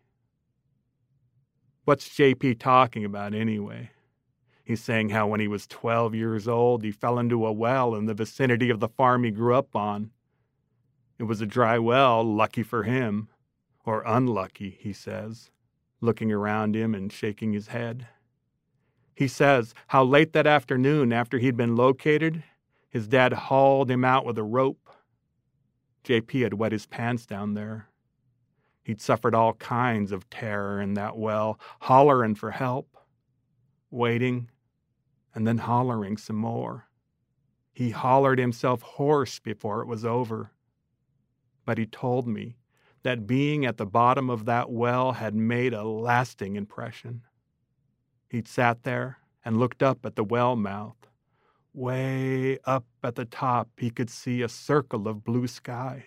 What's 1.85 2.09
JP 2.09 2.59
talking 2.59 3.05
about 3.05 3.35
anyway? 3.35 3.91
He's 4.67 4.83
saying 4.83 5.11
how 5.11 5.27
when 5.27 5.39
he 5.39 5.47
was 5.47 5.65
12 5.65 6.13
years 6.13 6.45
old, 6.45 6.83
he 6.83 6.91
fell 6.91 7.19
into 7.19 7.45
a 7.45 7.53
well 7.53 7.95
in 7.95 8.05
the 8.05 8.13
vicinity 8.13 8.69
of 8.69 8.81
the 8.81 8.89
farm 8.89 9.23
he 9.23 9.31
grew 9.31 9.55
up 9.55 9.77
on. 9.77 10.11
It 11.17 11.23
was 11.23 11.39
a 11.39 11.45
dry 11.45 11.79
well, 11.79 12.21
lucky 12.21 12.63
for 12.63 12.83
him. 12.83 13.29
Or 13.85 14.03
unlucky, 14.05 14.77
he 14.77 14.91
says, 14.91 15.51
looking 16.01 16.33
around 16.33 16.75
him 16.75 16.93
and 16.93 17.13
shaking 17.13 17.53
his 17.53 17.67
head. 17.67 18.07
He 19.15 19.29
says 19.29 19.73
how 19.87 20.03
late 20.03 20.33
that 20.33 20.45
afternoon, 20.45 21.13
after 21.13 21.37
he'd 21.37 21.55
been 21.55 21.77
located, 21.77 22.43
his 22.89 23.07
dad 23.07 23.31
hauled 23.31 23.89
him 23.89 24.03
out 24.03 24.25
with 24.25 24.37
a 24.37 24.43
rope. 24.43 24.89
JP 26.03 26.43
had 26.43 26.55
wet 26.55 26.73
his 26.73 26.85
pants 26.85 27.25
down 27.25 27.53
there. 27.53 27.87
He'd 28.83 28.99
suffered 28.99 29.33
all 29.33 29.53
kinds 29.53 30.11
of 30.11 30.29
terror 30.29 30.81
in 30.81 30.95
that 30.95 31.15
well, 31.15 31.57
hollering 31.79 32.35
for 32.35 32.51
help, 32.51 32.89
waiting, 33.89 34.49
and 35.37 35.45
then 35.45 35.59
hollering 35.59 36.17
some 36.17 36.35
more. 36.35 36.87
He 37.71 37.91
hollered 37.91 38.39
himself 38.39 38.81
hoarse 38.81 39.37
before 39.37 39.83
it 39.83 39.87
was 39.87 40.03
over. 40.03 40.49
But 41.63 41.77
he 41.77 41.85
told 41.85 42.27
me 42.27 42.57
that 43.03 43.27
being 43.27 43.63
at 43.63 43.77
the 43.77 43.85
bottom 43.85 44.31
of 44.31 44.45
that 44.45 44.71
well 44.71 45.11
had 45.11 45.35
made 45.35 45.75
a 45.75 45.83
lasting 45.83 46.55
impression. 46.55 47.21
He'd 48.27 48.47
sat 48.47 48.81
there 48.81 49.19
and 49.45 49.59
looked 49.59 49.83
up 49.83 50.07
at 50.07 50.15
the 50.15 50.23
well 50.23 50.55
mouth. 50.55 50.97
Way 51.71 52.57
up 52.65 52.85
at 53.03 53.13
the 53.13 53.25
top, 53.25 53.69
he 53.77 53.91
could 53.91 54.09
see 54.09 54.41
a 54.41 54.49
circle 54.49 55.07
of 55.07 55.23
blue 55.23 55.45
sky. 55.45 56.05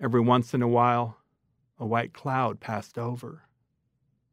Every 0.00 0.20
once 0.20 0.54
in 0.54 0.62
a 0.62 0.68
while, 0.68 1.16
a 1.76 1.84
white 1.84 2.12
cloud 2.12 2.60
passed 2.60 2.98
over. 2.98 3.48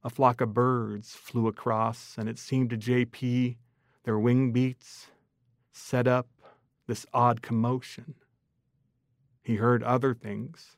A 0.04 0.12
flock 0.12 0.42
of 0.42 0.54
birds 0.54 1.16
flew 1.16 1.48
across, 1.48 2.20
and 2.20 2.30
it 2.30 2.38
seemed 2.38 2.70
to 2.70 2.78
JP 2.78 3.58
their 4.04 4.20
wing 4.20 4.52
beats 4.52 5.08
set 5.72 6.08
up 6.08 6.28
this 6.88 7.06
odd 7.14 7.42
commotion. 7.42 8.16
He 9.44 9.56
heard 9.56 9.84
other 9.84 10.14
things. 10.14 10.78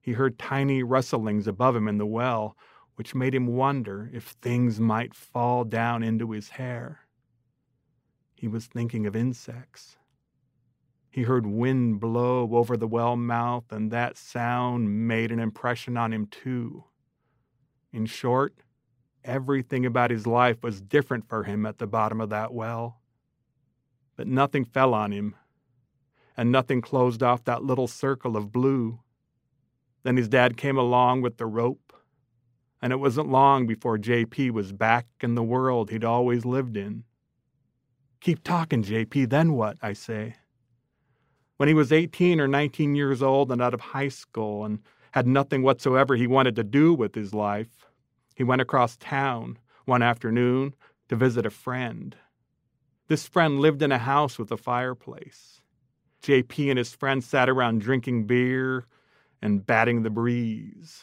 He 0.00 0.12
heard 0.12 0.38
tiny 0.38 0.82
rustlings 0.82 1.46
above 1.46 1.76
him 1.76 1.88
in 1.88 1.98
the 1.98 2.06
well, 2.06 2.56
which 2.96 3.14
made 3.14 3.34
him 3.34 3.46
wonder 3.46 4.10
if 4.12 4.24
things 4.24 4.80
might 4.80 5.14
fall 5.14 5.64
down 5.64 6.02
into 6.02 6.32
his 6.32 6.50
hair. 6.50 7.00
He 8.34 8.48
was 8.48 8.66
thinking 8.66 9.06
of 9.06 9.14
insects. 9.14 9.96
He 11.10 11.22
heard 11.22 11.46
wind 11.46 12.00
blow 12.00 12.48
over 12.54 12.76
the 12.76 12.86
well 12.86 13.16
mouth, 13.16 13.70
and 13.70 13.90
that 13.90 14.16
sound 14.16 15.06
made 15.08 15.32
an 15.32 15.40
impression 15.40 15.96
on 15.96 16.12
him, 16.12 16.26
too. 16.26 16.84
In 17.92 18.06
short, 18.06 18.54
everything 19.24 19.86
about 19.86 20.10
his 20.10 20.26
life 20.26 20.62
was 20.62 20.80
different 20.80 21.28
for 21.28 21.44
him 21.44 21.66
at 21.66 21.78
the 21.78 21.86
bottom 21.86 22.20
of 22.20 22.30
that 22.30 22.52
well. 22.52 23.00
But 24.16 24.26
nothing 24.26 24.64
fell 24.64 24.94
on 24.94 25.12
him, 25.12 25.34
and 26.36 26.52
nothing 26.52 26.80
closed 26.80 27.22
off 27.22 27.44
that 27.44 27.64
little 27.64 27.88
circle 27.88 28.36
of 28.36 28.52
blue. 28.52 29.00
Then 30.02 30.16
his 30.16 30.28
dad 30.28 30.56
came 30.56 30.78
along 30.78 31.22
with 31.22 31.36
the 31.36 31.46
rope 31.46 31.90
and 32.82 32.92
it 32.92 32.96
wasn't 32.96 33.28
long 33.28 33.66
before 33.66 33.98
JP 33.98 34.52
was 34.52 34.72
back 34.72 35.06
in 35.20 35.34
the 35.34 35.42
world 35.42 35.90
he'd 35.90 36.04
always 36.04 36.44
lived 36.44 36.76
in. 36.76 37.04
Keep 38.20 38.42
talking, 38.42 38.82
JP, 38.82 39.30
then 39.30 39.52
what? 39.52 39.76
I 39.82 39.92
say. 39.92 40.36
When 41.56 41.68
he 41.68 41.74
was 41.74 41.92
18 41.92 42.40
or 42.40 42.48
19 42.48 42.94
years 42.94 43.22
old 43.22 43.52
and 43.52 43.60
out 43.60 43.74
of 43.74 43.80
high 43.80 44.08
school 44.08 44.64
and 44.64 44.80
had 45.12 45.26
nothing 45.26 45.62
whatsoever 45.62 46.16
he 46.16 46.26
wanted 46.26 46.56
to 46.56 46.64
do 46.64 46.94
with 46.94 47.14
his 47.14 47.34
life, 47.34 47.86
he 48.40 48.44
went 48.44 48.62
across 48.62 48.96
town 48.96 49.58
one 49.84 50.00
afternoon 50.00 50.74
to 51.10 51.14
visit 51.14 51.44
a 51.44 51.50
friend. 51.50 52.16
This 53.06 53.28
friend 53.28 53.60
lived 53.60 53.82
in 53.82 53.92
a 53.92 53.98
house 53.98 54.38
with 54.38 54.50
a 54.50 54.56
fireplace. 54.56 55.60
JP 56.22 56.70
and 56.70 56.78
his 56.78 56.94
friend 56.94 57.22
sat 57.22 57.50
around 57.50 57.82
drinking 57.82 58.26
beer 58.26 58.86
and 59.42 59.66
batting 59.66 60.04
the 60.04 60.08
breeze. 60.08 61.02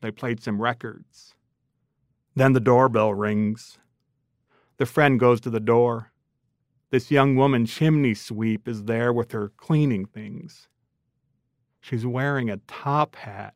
They 0.00 0.10
played 0.10 0.42
some 0.42 0.60
records. 0.60 1.36
Then 2.34 2.52
the 2.52 2.58
doorbell 2.58 3.14
rings. 3.14 3.78
The 4.78 4.86
friend 4.86 5.20
goes 5.20 5.40
to 5.42 5.50
the 5.50 5.60
door. 5.60 6.10
This 6.90 7.12
young 7.12 7.36
woman, 7.36 7.64
chimney 7.64 8.14
sweep, 8.14 8.66
is 8.66 8.86
there 8.86 9.12
with 9.12 9.30
her 9.30 9.52
cleaning 9.56 10.04
things. 10.04 10.66
She's 11.80 12.04
wearing 12.04 12.50
a 12.50 12.56
top 12.66 13.14
hat, 13.14 13.54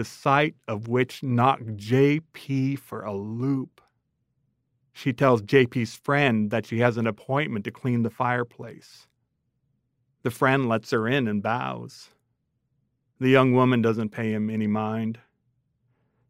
the 0.00 0.04
sight 0.06 0.54
of 0.66 0.88
which 0.88 1.22
knocked 1.22 1.76
JP 1.76 2.78
for 2.78 3.02
a 3.02 3.14
loop. 3.14 3.82
She 4.94 5.12
tells 5.12 5.42
JP's 5.42 5.94
friend 5.94 6.50
that 6.50 6.64
she 6.64 6.78
has 6.78 6.96
an 6.96 7.06
appointment 7.06 7.66
to 7.66 7.70
clean 7.70 8.02
the 8.02 8.08
fireplace. 8.08 9.08
The 10.22 10.30
friend 10.30 10.70
lets 10.70 10.90
her 10.92 11.06
in 11.06 11.28
and 11.28 11.42
bows. 11.42 12.08
The 13.18 13.28
young 13.28 13.52
woman 13.52 13.82
doesn't 13.82 14.08
pay 14.08 14.32
him 14.32 14.48
any 14.48 14.66
mind. 14.66 15.18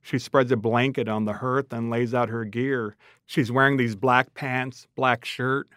She 0.03 0.19
spreads 0.19 0.51
a 0.51 0.57
blanket 0.57 1.07
on 1.07 1.25
the 1.25 1.35
hearth 1.35 1.73
and 1.73 1.91
lays 1.91 2.13
out 2.13 2.29
her 2.29 2.45
gear. 2.45 2.97
She's 3.25 3.53
wearing 3.53 3.77
these 3.77 3.95
black 3.95 4.35
pants, 4.35 4.89
black 4.97 5.25
shirt, 5.25 5.69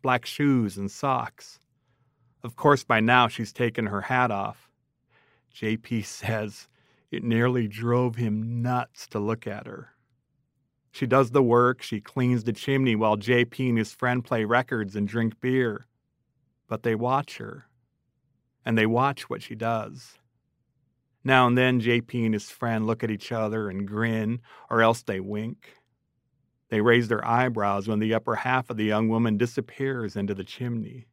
black 0.00 0.24
shoes, 0.24 0.78
and 0.78 0.90
socks. 0.90 1.58
Of 2.42 2.56
course, 2.56 2.82
by 2.82 3.00
now 3.00 3.28
she's 3.28 3.52
taken 3.52 3.84
her 3.84 4.00
hat 4.00 4.30
off. 4.30 4.70
JP 5.54 6.02
says 6.06 6.66
it 7.16 7.24
nearly 7.24 7.66
drove 7.66 8.16
him 8.16 8.62
nuts 8.62 9.08
to 9.08 9.18
look 9.18 9.46
at 9.46 9.66
her. 9.66 9.90
She 10.92 11.06
does 11.06 11.30
the 11.30 11.42
work, 11.42 11.82
she 11.82 12.00
cleans 12.00 12.44
the 12.44 12.52
chimney 12.52 12.94
while 12.94 13.16
JP 13.16 13.70
and 13.70 13.78
his 13.78 13.92
friend 13.92 14.24
play 14.24 14.44
records 14.44 14.94
and 14.94 15.08
drink 15.08 15.40
beer. 15.40 15.86
But 16.68 16.82
they 16.82 16.94
watch 16.94 17.38
her, 17.38 17.68
and 18.64 18.76
they 18.76 18.86
watch 18.86 19.28
what 19.30 19.42
she 19.42 19.54
does. 19.54 20.18
Now 21.24 21.46
and 21.46 21.56
then, 21.56 21.80
JP 21.80 22.26
and 22.26 22.34
his 22.34 22.50
friend 22.50 22.86
look 22.86 23.02
at 23.02 23.10
each 23.10 23.32
other 23.32 23.68
and 23.68 23.88
grin, 23.88 24.40
or 24.70 24.82
else 24.82 25.02
they 25.02 25.20
wink. 25.20 25.74
They 26.68 26.80
raise 26.80 27.08
their 27.08 27.26
eyebrows 27.26 27.88
when 27.88 27.98
the 27.98 28.14
upper 28.14 28.36
half 28.36 28.70
of 28.70 28.76
the 28.76 28.84
young 28.84 29.08
woman 29.08 29.36
disappears 29.36 30.16
into 30.16 30.34
the 30.34 30.44
chimney. 30.44 31.08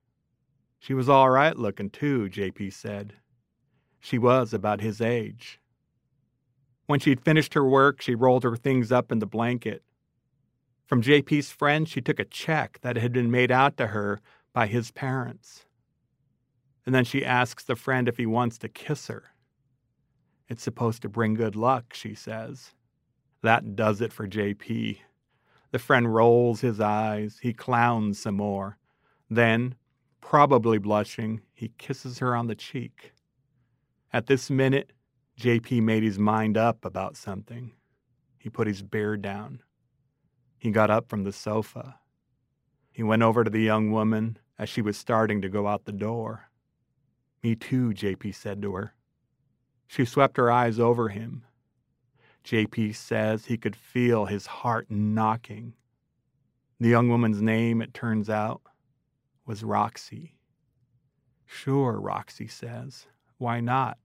She 0.79 0.93
was 0.93 1.07
all 1.07 1.29
right 1.29 1.57
looking, 1.57 1.89
too, 1.89 2.29
JP 2.29 2.73
said. 2.73 3.13
She 3.99 4.17
was 4.17 4.53
about 4.53 4.81
his 4.81 4.99
age. 4.99 5.61
When 6.85 6.99
she'd 6.99 7.21
finished 7.21 7.53
her 7.53 7.67
work, 7.67 8.01
she 8.01 8.15
rolled 8.15 8.43
her 8.43 8.55
things 8.55 8.91
up 8.91 9.11
in 9.11 9.19
the 9.19 9.25
blanket. 9.25 9.83
From 10.85 11.01
JP's 11.01 11.51
friend, 11.51 11.87
she 11.87 12.01
took 12.01 12.19
a 12.19 12.25
check 12.25 12.79
that 12.81 12.97
had 12.97 13.13
been 13.13 13.31
made 13.31 13.51
out 13.51 13.77
to 13.77 13.87
her 13.87 14.19
by 14.53 14.67
his 14.67 14.91
parents. 14.91 15.65
And 16.85 16.93
then 16.93 17.05
she 17.05 17.23
asks 17.23 17.63
the 17.63 17.77
friend 17.77 18.07
if 18.07 18.17
he 18.17 18.25
wants 18.25 18.57
to 18.59 18.69
kiss 18.69 19.07
her. 19.07 19.23
It's 20.49 20.63
supposed 20.63 21.01
to 21.03 21.09
bring 21.09 21.35
good 21.35 21.55
luck, 21.55 21.93
she 21.93 22.13
says. 22.13 22.73
That 23.41 23.75
does 23.75 24.01
it 24.01 24.11
for 24.11 24.27
JP. 24.27 24.97
The 25.71 25.79
friend 25.79 26.13
rolls 26.13 26.61
his 26.61 26.79
eyes. 26.79 27.39
He 27.41 27.53
clowns 27.53 28.19
some 28.19 28.35
more. 28.35 28.77
Then, 29.29 29.75
probably 30.21 30.77
blushing, 30.77 31.41
he 31.53 31.71
kisses 31.77 32.19
her 32.19 32.35
on 32.35 32.47
the 32.47 32.55
cheek. 32.55 33.13
At 34.11 34.27
this 34.27 34.49
minute, 34.49 34.91
JP 35.39 35.81
made 35.83 36.03
his 36.03 36.19
mind 36.19 36.57
up 36.57 36.85
about 36.85 37.17
something. 37.17 37.73
He 38.37 38.49
put 38.49 38.67
his 38.67 38.83
beard 38.83 39.21
down. 39.21 39.61
He 40.57 40.71
got 40.71 40.91
up 40.91 41.09
from 41.09 41.23
the 41.23 41.33
sofa. 41.33 41.99
He 42.91 43.03
went 43.03 43.23
over 43.23 43.43
to 43.43 43.49
the 43.49 43.61
young 43.61 43.91
woman 43.91 44.37
as 44.59 44.69
she 44.69 44.81
was 44.81 44.97
starting 44.97 45.41
to 45.41 45.49
go 45.49 45.67
out 45.67 45.85
the 45.85 45.91
door. 45.91 46.49
Me 47.41 47.55
too, 47.55 47.89
JP 47.89 48.35
said 48.35 48.61
to 48.61 48.73
her. 48.75 48.93
She 49.87 50.05
swept 50.05 50.37
her 50.37 50.51
eyes 50.51 50.79
over 50.79 51.09
him. 51.09 51.43
JP 52.43 52.95
says 52.95 53.45
he 53.45 53.57
could 53.57 53.75
feel 53.75 54.25
his 54.25 54.45
heart 54.45 54.87
knocking. 54.89 55.73
The 56.79 56.89
young 56.89 57.09
woman's 57.09 57.41
name, 57.41 57.81
it 57.81 57.93
turns 57.93 58.29
out, 58.29 58.61
was 59.45 59.63
Roxy. 59.63 60.35
Sure, 61.45 61.99
Roxy 61.99 62.47
says. 62.47 63.07
Why 63.37 63.59
not? 63.59 63.97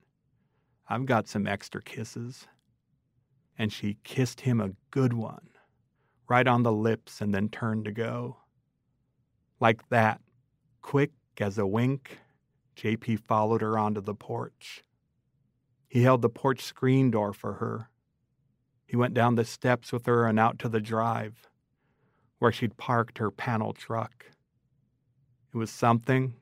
I've 0.89 1.07
got 1.07 1.29
some 1.29 1.47
extra 1.47 1.83
kisses. 1.83 2.47
And 3.59 3.73
she 3.73 3.99
kissed 4.05 4.43
him 4.43 4.61
a 4.61 4.71
good 4.91 5.13
one, 5.13 5.49
right 6.29 6.47
on 6.47 6.63
the 6.63 6.73
lips, 6.73 7.21
and 7.21 7.35
then 7.35 7.49
turned 7.49 7.85
to 7.87 7.93
go. 7.93 8.37
Like 9.61 9.89
that, 9.89 10.21
quick 10.81 11.11
as 11.41 11.59
a 11.59 11.67
wink, 11.67 12.19
JP 12.77 13.21
followed 13.21 13.61
her 13.61 13.77
onto 13.77 14.01
the 14.01 14.15
porch. 14.15 14.85
He 15.89 16.03
held 16.03 16.23
the 16.23 16.29
porch 16.29 16.63
screen 16.63 17.11
door 17.11 17.33
for 17.33 17.55
her. 17.55 17.91
He 18.87 18.97
went 18.97 19.15
down 19.15 19.35
the 19.35 19.45
steps 19.45 19.93
with 19.93 20.07
her 20.07 20.27
and 20.27 20.39
out 20.39 20.59
to 20.61 20.69
the 20.69 20.81
drive, 20.81 21.49
where 22.39 22.53
she'd 22.53 22.77
parked 22.77 23.19
her 23.19 23.31
panel 23.31 23.73
truck. 23.73 24.27
It 25.53 25.57
was 25.57 25.71
something 25.71 26.35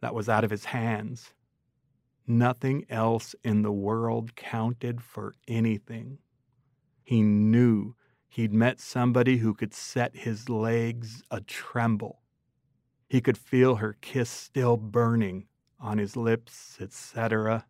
that 0.00 0.14
was 0.14 0.28
out 0.28 0.44
of 0.44 0.50
his 0.50 0.66
hands. 0.66 1.32
Nothing 2.30 2.86
else 2.88 3.34
in 3.42 3.62
the 3.62 3.72
world 3.72 4.36
counted 4.36 5.02
for 5.02 5.34
anything. 5.48 6.18
He 7.02 7.22
knew 7.22 7.96
he'd 8.28 8.52
met 8.52 8.78
somebody 8.78 9.38
who 9.38 9.52
could 9.52 9.74
set 9.74 10.14
his 10.14 10.48
legs 10.48 11.24
a 11.32 11.40
tremble. 11.40 12.20
He 13.08 13.20
could 13.20 13.36
feel 13.36 13.74
her 13.74 13.96
kiss 14.00 14.30
still 14.30 14.76
burning 14.76 15.48
on 15.80 15.98
his 15.98 16.14
lips, 16.14 16.78
etc. 16.80 17.66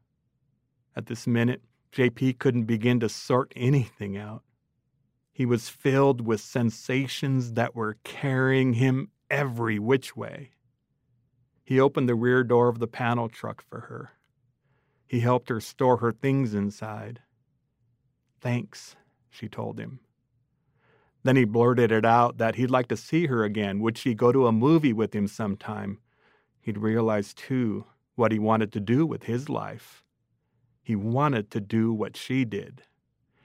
At 0.95 1.07
this 1.07 1.27
minute, 1.27 1.63
JP 1.91 2.39
couldn't 2.39 2.65
begin 2.65 3.01
to 3.01 3.09
sort 3.09 3.55
anything 3.57 4.19
out. 4.19 4.43
He 5.33 5.47
was 5.47 5.71
filled 5.71 6.21
with 6.21 6.43
sensations 6.43 7.55
that 7.55 7.75
were 7.75 7.97
carrying 8.05 8.75
him 8.75 9.09
every 9.31 9.79
which 9.79 10.15
way. 10.15 10.51
He 11.65 11.81
opened 11.81 12.11
the 12.11 12.15
rear 12.15 12.45
door 12.45 12.69
of 12.69 12.79
the 12.79 12.87
panel 12.87 13.31
truck 13.31 13.63
for 13.63 13.81
her. 13.89 14.11
He 15.11 15.19
helped 15.19 15.49
her 15.49 15.59
store 15.59 15.97
her 15.97 16.13
things 16.13 16.55
inside. 16.55 17.19
Thanks, 18.41 18.95
she 19.29 19.49
told 19.49 19.81
him. 19.81 19.99
Then 21.25 21.35
he 21.35 21.45
blurted 21.45 21.91
it 21.91 22.05
out 22.05 22.39
that 22.39 22.55
he'd 22.55 22.71
like 22.71 22.87
to 22.91 22.97
see 22.97 23.27
her 23.27 23.43
again. 23.43 23.81
Would 23.81 23.99
she 23.99 24.15
go 24.15 24.31
to 24.31 24.47
a 24.47 24.53
movie 24.53 24.93
with 24.93 25.13
him 25.13 25.27
sometime? 25.27 25.99
He'd 26.61 26.79
realized, 26.79 27.37
too, 27.37 27.87
what 28.15 28.31
he 28.31 28.39
wanted 28.39 28.71
to 28.71 28.79
do 28.79 29.05
with 29.05 29.25
his 29.25 29.49
life. 29.49 30.05
He 30.81 30.95
wanted 30.95 31.51
to 31.51 31.61
do 31.61 31.93
what 31.93 32.17
she 32.17 32.45
did. 32.45 32.83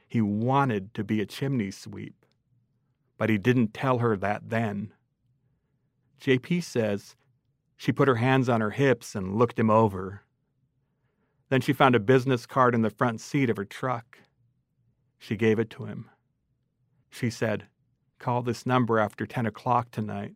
He 0.08 0.22
wanted 0.22 0.94
to 0.94 1.04
be 1.04 1.20
a 1.20 1.26
chimney 1.26 1.72
sweep. 1.72 2.28
But 3.18 3.32
he 3.32 3.40
didn't 3.40 3.74
tell 3.74 3.98
her 3.98 4.16
that 4.18 4.52
then. 4.52 4.94
JP 6.22 6.62
says 6.64 7.16
she 7.76 7.92
put 7.92 8.08
her 8.08 8.18
hands 8.18 8.50
on 8.50 8.62
her 8.62 8.70
hips 8.70 9.16
and 9.16 9.36
looked 9.36 9.58
him 9.58 9.72
over. 9.72 10.22
Then 11.56 11.62
she 11.62 11.72
found 11.72 11.96
a 11.96 12.02
business 12.02 12.46
card 12.46 12.76
in 12.76 12.82
the 12.82 12.90
front 12.90 13.22
seat 13.22 13.50
of 13.50 13.56
her 13.56 13.64
truck. 13.64 14.18
She 15.18 15.38
gave 15.38 15.58
it 15.58 15.70
to 15.70 15.86
him. 15.86 16.10
She 17.10 17.30
said, 17.30 17.68
Call 18.20 18.42
this 18.42 18.66
number 18.66 19.00
after 19.00 19.26
10 19.26 19.46
o'clock 19.46 19.90
tonight. 19.90 20.36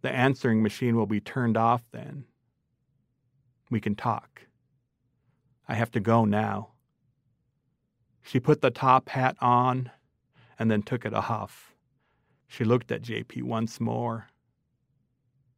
The 0.00 0.10
answering 0.10 0.62
machine 0.62 0.96
will 0.96 1.04
be 1.04 1.20
turned 1.20 1.58
off 1.58 1.82
then. 1.92 2.24
We 3.70 3.78
can 3.78 3.94
talk. 3.94 4.46
I 5.68 5.74
have 5.74 5.90
to 5.90 6.00
go 6.00 6.24
now. 6.24 6.70
She 8.22 8.40
put 8.40 8.62
the 8.62 8.70
top 8.70 9.10
hat 9.10 9.36
on 9.42 9.90
and 10.58 10.70
then 10.70 10.80
took 10.80 11.04
it 11.04 11.12
off. 11.12 11.74
She 12.48 12.64
looked 12.64 12.90
at 12.90 13.02
JP 13.02 13.42
once 13.42 13.82
more. 13.82 14.28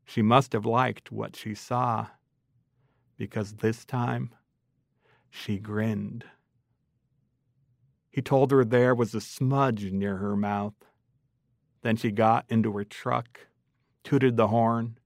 She 0.04 0.20
must 0.20 0.52
have 0.52 0.66
liked 0.66 1.12
what 1.12 1.36
she 1.36 1.54
saw, 1.54 2.08
because 3.16 3.52
this 3.52 3.84
time 3.84 4.32
she 5.30 5.58
grinned. 5.58 6.24
He 8.10 8.22
told 8.22 8.50
her 8.50 8.64
there 8.64 8.94
was 8.94 9.14
a 9.14 9.20
smudge 9.20 9.92
near 9.92 10.16
her 10.16 10.36
mouth. 10.36 10.74
Then 11.82 11.96
she 11.96 12.10
got 12.10 12.44
into 12.48 12.76
her 12.76 12.84
truck, 12.84 13.46
tooted 14.02 14.36
the 14.36 14.48
horn, 14.48 14.98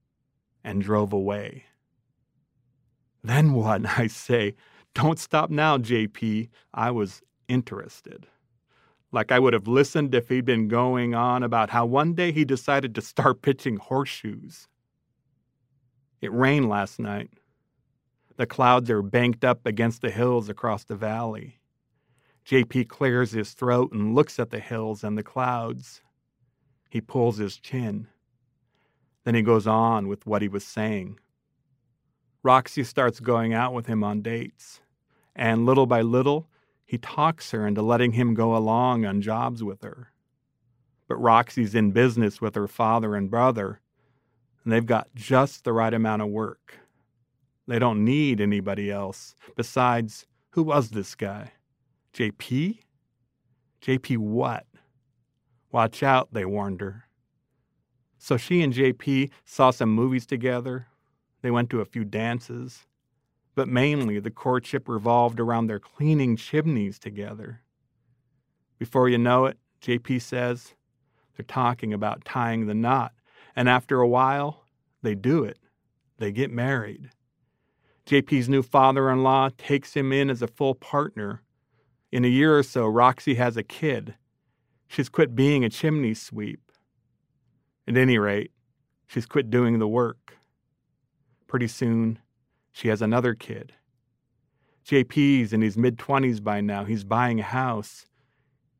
and 0.63 0.81
drove 0.81 1.13
away. 1.13 1.65
Then 3.23 3.53
what? 3.53 3.85
I 3.99 4.07
say, 4.07 4.55
don't 4.93 5.19
stop 5.19 5.49
now, 5.49 5.77
JP. 5.77 6.49
I 6.73 6.91
was 6.91 7.21
interested. 7.47 8.27
Like 9.11 9.31
I 9.31 9.39
would 9.39 9.53
have 9.53 9.67
listened 9.67 10.15
if 10.15 10.29
he'd 10.29 10.45
been 10.45 10.67
going 10.67 11.13
on 11.13 11.43
about 11.43 11.69
how 11.69 11.85
one 11.85 12.13
day 12.13 12.31
he 12.31 12.45
decided 12.45 12.95
to 12.95 13.01
start 13.01 13.41
pitching 13.43 13.77
horseshoes. 13.77 14.67
It 16.19 16.33
rained 16.33 16.69
last 16.69 16.99
night. 16.99 17.29
The 18.35 18.47
clouds 18.47 18.89
are 18.89 19.01
banked 19.01 19.45
up 19.45 19.65
against 19.65 20.01
the 20.01 20.09
hills 20.09 20.49
across 20.49 20.83
the 20.83 20.95
valley. 20.95 21.59
JP 22.45 22.89
clears 22.89 23.31
his 23.31 23.51
throat 23.53 23.91
and 23.91 24.15
looks 24.15 24.39
at 24.39 24.49
the 24.49 24.59
hills 24.59 25.03
and 25.03 25.17
the 25.17 25.23
clouds. 25.23 26.01
He 26.89 26.99
pulls 26.99 27.37
his 27.37 27.57
chin. 27.57 28.07
Then 29.23 29.35
he 29.35 29.41
goes 29.41 29.67
on 29.67 30.07
with 30.07 30.25
what 30.25 30.41
he 30.41 30.47
was 30.47 30.65
saying. 30.65 31.19
Roxy 32.41 32.83
starts 32.83 33.19
going 33.19 33.53
out 33.53 33.73
with 33.73 33.85
him 33.85 34.03
on 34.03 34.21
dates, 34.21 34.81
and 35.35 35.65
little 35.65 35.85
by 35.85 36.01
little, 36.01 36.49
he 36.85 36.97
talks 36.97 37.51
her 37.51 37.65
into 37.65 37.81
letting 37.81 38.11
him 38.11 38.33
go 38.33 38.55
along 38.55 39.05
on 39.05 39.21
jobs 39.21 39.63
with 39.63 39.81
her. 39.81 40.11
But 41.07 41.15
Roxy's 41.15 41.73
in 41.73 41.91
business 41.91 42.41
with 42.41 42.55
her 42.55 42.67
father 42.67 43.15
and 43.15 43.31
brother, 43.31 43.79
and 44.63 44.73
they've 44.73 44.85
got 44.85 45.07
just 45.15 45.63
the 45.63 45.73
right 45.73 45.93
amount 45.93 46.21
of 46.21 46.27
work. 46.29 46.79
They 47.67 47.79
don't 47.79 48.03
need 48.03 48.41
anybody 48.41 48.91
else. 48.91 49.35
Besides, 49.55 50.27
who 50.51 50.63
was 50.63 50.89
this 50.89 51.15
guy? 51.15 51.53
JP? 52.13 52.79
JP 53.81 54.17
what? 54.17 54.65
Watch 55.71 56.03
out, 56.03 56.29
they 56.33 56.45
warned 56.45 56.81
her. 56.81 57.05
So 58.17 58.37
she 58.37 58.61
and 58.61 58.73
JP 58.73 59.31
saw 59.45 59.71
some 59.71 59.89
movies 59.89 60.25
together. 60.25 60.87
They 61.41 61.51
went 61.51 61.69
to 61.71 61.81
a 61.81 61.85
few 61.85 62.03
dances. 62.03 62.85
But 63.55 63.67
mainly, 63.67 64.19
the 64.19 64.31
courtship 64.31 64.87
revolved 64.87 65.39
around 65.39 65.67
their 65.67 65.79
cleaning 65.79 66.35
chimneys 66.37 66.99
together. 66.99 67.61
Before 68.79 69.09
you 69.09 69.17
know 69.17 69.45
it, 69.45 69.57
JP 69.81 70.21
says, 70.21 70.73
they're 71.35 71.45
talking 71.45 71.93
about 71.93 72.25
tying 72.25 72.67
the 72.67 72.73
knot 72.73 73.13
and 73.55 73.69
after 73.69 73.99
a 73.99 74.07
while, 74.07 74.63
they 75.01 75.15
do 75.15 75.43
it. 75.43 75.59
They 76.17 76.31
get 76.31 76.51
married. 76.51 77.09
JP's 78.05 78.49
new 78.49 78.61
father 78.61 79.09
in 79.09 79.23
law 79.23 79.49
takes 79.57 79.93
him 79.93 80.11
in 80.11 80.29
as 80.29 80.41
a 80.41 80.47
full 80.47 80.75
partner. 80.75 81.41
In 82.11 82.25
a 82.25 82.29
year 82.29 82.57
or 82.57 82.63
so, 82.63 82.85
Roxy 82.85 83.35
has 83.35 83.55
a 83.55 83.63
kid. 83.63 84.15
She's 84.87 85.09
quit 85.09 85.35
being 85.35 85.63
a 85.63 85.69
chimney 85.69 86.13
sweep. 86.13 86.71
At 87.87 87.97
any 87.97 88.17
rate, 88.17 88.51
she's 89.07 89.25
quit 89.25 89.49
doing 89.49 89.79
the 89.79 89.87
work. 89.87 90.37
Pretty 91.47 91.67
soon, 91.67 92.19
she 92.71 92.89
has 92.89 93.01
another 93.01 93.33
kid. 93.33 93.73
JP's 94.85 95.53
in 95.53 95.61
his 95.61 95.77
mid 95.77 95.97
20s 95.97 96.43
by 96.43 96.59
now. 96.59 96.83
He's 96.83 97.03
buying 97.03 97.39
a 97.39 97.43
house. 97.43 98.05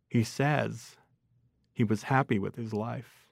He 0.09 0.23
says 0.23 0.97
he 1.71 1.83
was 1.83 2.03
happy 2.03 2.39
with 2.39 2.55
his 2.55 2.73
life. 2.73 3.25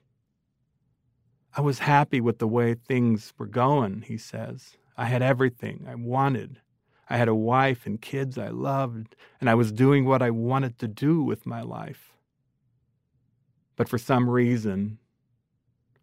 I 1.54 1.60
was 1.60 1.80
happy 1.80 2.20
with 2.20 2.38
the 2.38 2.48
way 2.48 2.74
things 2.74 3.34
were 3.36 3.46
going, 3.46 4.02
he 4.02 4.16
says. 4.16 4.78
I 4.96 5.06
had 5.06 5.22
everything 5.22 5.86
I 5.88 5.94
wanted. 5.94 6.60
I 7.08 7.16
had 7.16 7.28
a 7.28 7.34
wife 7.34 7.86
and 7.86 8.00
kids 8.00 8.38
I 8.38 8.48
loved, 8.48 9.16
and 9.40 9.50
I 9.50 9.54
was 9.54 9.72
doing 9.72 10.04
what 10.04 10.22
I 10.22 10.30
wanted 10.30 10.78
to 10.78 10.88
do 10.88 11.22
with 11.22 11.46
my 11.46 11.62
life. 11.62 12.12
But 13.76 13.88
for 13.88 13.98
some 13.98 14.28
reason, 14.28 14.98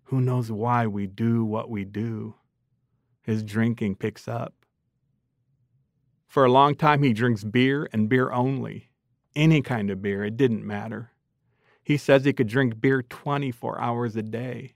who 0.04 0.22
knows 0.22 0.52
why 0.52 0.88
we 0.88 1.08
do 1.08 1.46
what 1.46 1.70
we 1.70 1.86
do, 1.86 2.36
his 3.22 3.44
drinking 3.44 3.96
picks 3.96 4.28
up. 4.28 4.54
For 6.28 6.46
a 6.46 6.52
long 6.52 6.76
time, 6.76 7.04
he 7.04 7.14
drinks 7.14 7.44
beer 7.44 7.90
and 7.94 8.10
beer 8.10 8.32
only. 8.32 8.92
Any 9.36 9.62
kind 9.62 9.90
of 9.90 10.02
beer, 10.02 10.24
it 10.24 10.38
didn't 10.38 10.66
matter. 10.66 11.12
He 11.84 11.98
says 11.98 12.24
he 12.24 12.34
could 12.34 12.48
drink 12.48 12.80
beer 12.82 13.02
24 13.02 13.80
hours 13.80 14.16
a 14.16 14.22
day. 14.22 14.74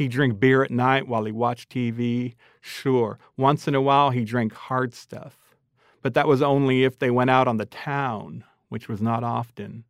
He 0.00 0.08
drank 0.08 0.40
beer 0.40 0.62
at 0.62 0.70
night 0.70 1.06
while 1.06 1.26
he 1.26 1.30
watched 1.30 1.68
TV. 1.68 2.34
Sure, 2.62 3.18
once 3.36 3.68
in 3.68 3.74
a 3.74 3.82
while 3.82 4.08
he 4.08 4.24
drank 4.24 4.54
hard 4.54 4.94
stuff. 4.94 5.54
But 6.00 6.14
that 6.14 6.26
was 6.26 6.40
only 6.40 6.84
if 6.84 6.98
they 6.98 7.10
went 7.10 7.28
out 7.28 7.46
on 7.46 7.58
the 7.58 7.66
town, 7.66 8.44
which 8.70 8.88
was 8.88 9.02
not 9.02 9.22
often, 9.22 9.84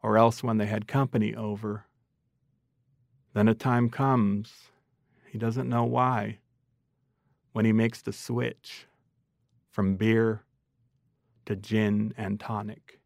or 0.00 0.16
else 0.16 0.44
when 0.44 0.58
they 0.58 0.66
had 0.66 0.86
company 0.86 1.34
over. 1.34 1.86
Then 3.34 3.48
a 3.48 3.54
time 3.54 3.90
comes, 3.90 4.68
he 5.28 5.38
doesn't 5.38 5.68
know 5.68 5.82
why, 5.82 6.38
when 7.50 7.64
he 7.64 7.72
makes 7.72 8.00
the 8.00 8.12
switch 8.12 8.86
from 9.72 9.96
beer 9.96 10.44
to 11.46 11.56
gin 11.56 12.14
and 12.16 12.38
tonic. 12.38 13.00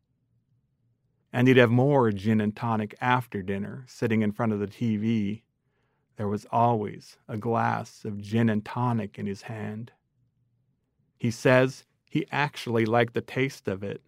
And 1.32 1.48
he'd 1.48 1.56
have 1.56 1.70
more 1.70 2.10
gin 2.10 2.42
and 2.42 2.54
tonic 2.54 2.94
after 3.00 3.40
dinner, 3.40 3.86
sitting 3.88 4.20
in 4.20 4.32
front 4.32 4.52
of 4.52 4.60
the 4.60 4.66
TV 4.66 5.40
there 6.16 6.28
was 6.28 6.46
always 6.50 7.18
a 7.28 7.36
glass 7.36 8.04
of 8.04 8.20
gin 8.20 8.48
and 8.48 8.64
tonic 8.64 9.18
in 9.18 9.26
his 9.26 9.42
hand. 9.42 9.92
He 11.18 11.30
says 11.30 11.84
he 12.08 12.26
actually 12.32 12.86
liked 12.86 13.14
the 13.14 13.20
taste 13.20 13.68
of 13.68 13.82
it. 13.82 14.02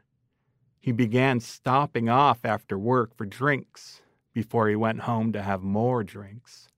He 0.81 0.93
began 0.93 1.41
stopping 1.41 2.09
off 2.09 2.45
after 2.45 2.79
work 2.79 3.15
for 3.15 3.27
drinks 3.27 4.01
before 4.33 4.69
he 4.69 4.77
went 4.77 5.01
home 5.01 5.33
to 5.33 5.43
have 5.43 5.63
more 5.63 6.03
drinks. 6.03 6.69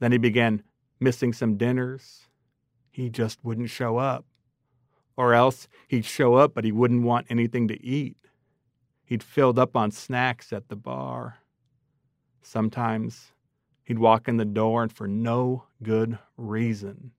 Then 0.00 0.12
he 0.12 0.18
began 0.18 0.62
missing 0.98 1.32
some 1.32 1.56
dinners. 1.56 2.28
He 2.90 3.08
just 3.08 3.44
wouldn't 3.44 3.70
show 3.70 3.98
up. 3.98 4.26
Or 5.16 5.34
else 5.34 5.68
he'd 5.86 6.04
show 6.04 6.34
up, 6.34 6.54
but 6.54 6.64
he 6.64 6.72
wouldn't 6.72 7.04
want 7.04 7.26
anything 7.30 7.68
to 7.68 7.84
eat. 7.84 8.16
He'd 9.04 9.22
filled 9.22 9.58
up 9.58 9.76
on 9.76 9.90
snacks 9.90 10.52
at 10.52 10.68
the 10.68 10.76
bar. 10.76 11.38
Sometimes 12.42 13.32
He'd 13.90 13.98
walk 13.98 14.28
in 14.28 14.36
the 14.36 14.44
door 14.44 14.84
and 14.84 14.92
for 14.92 15.08
no 15.08 15.64
good 15.82 16.16
reason 16.36 17.10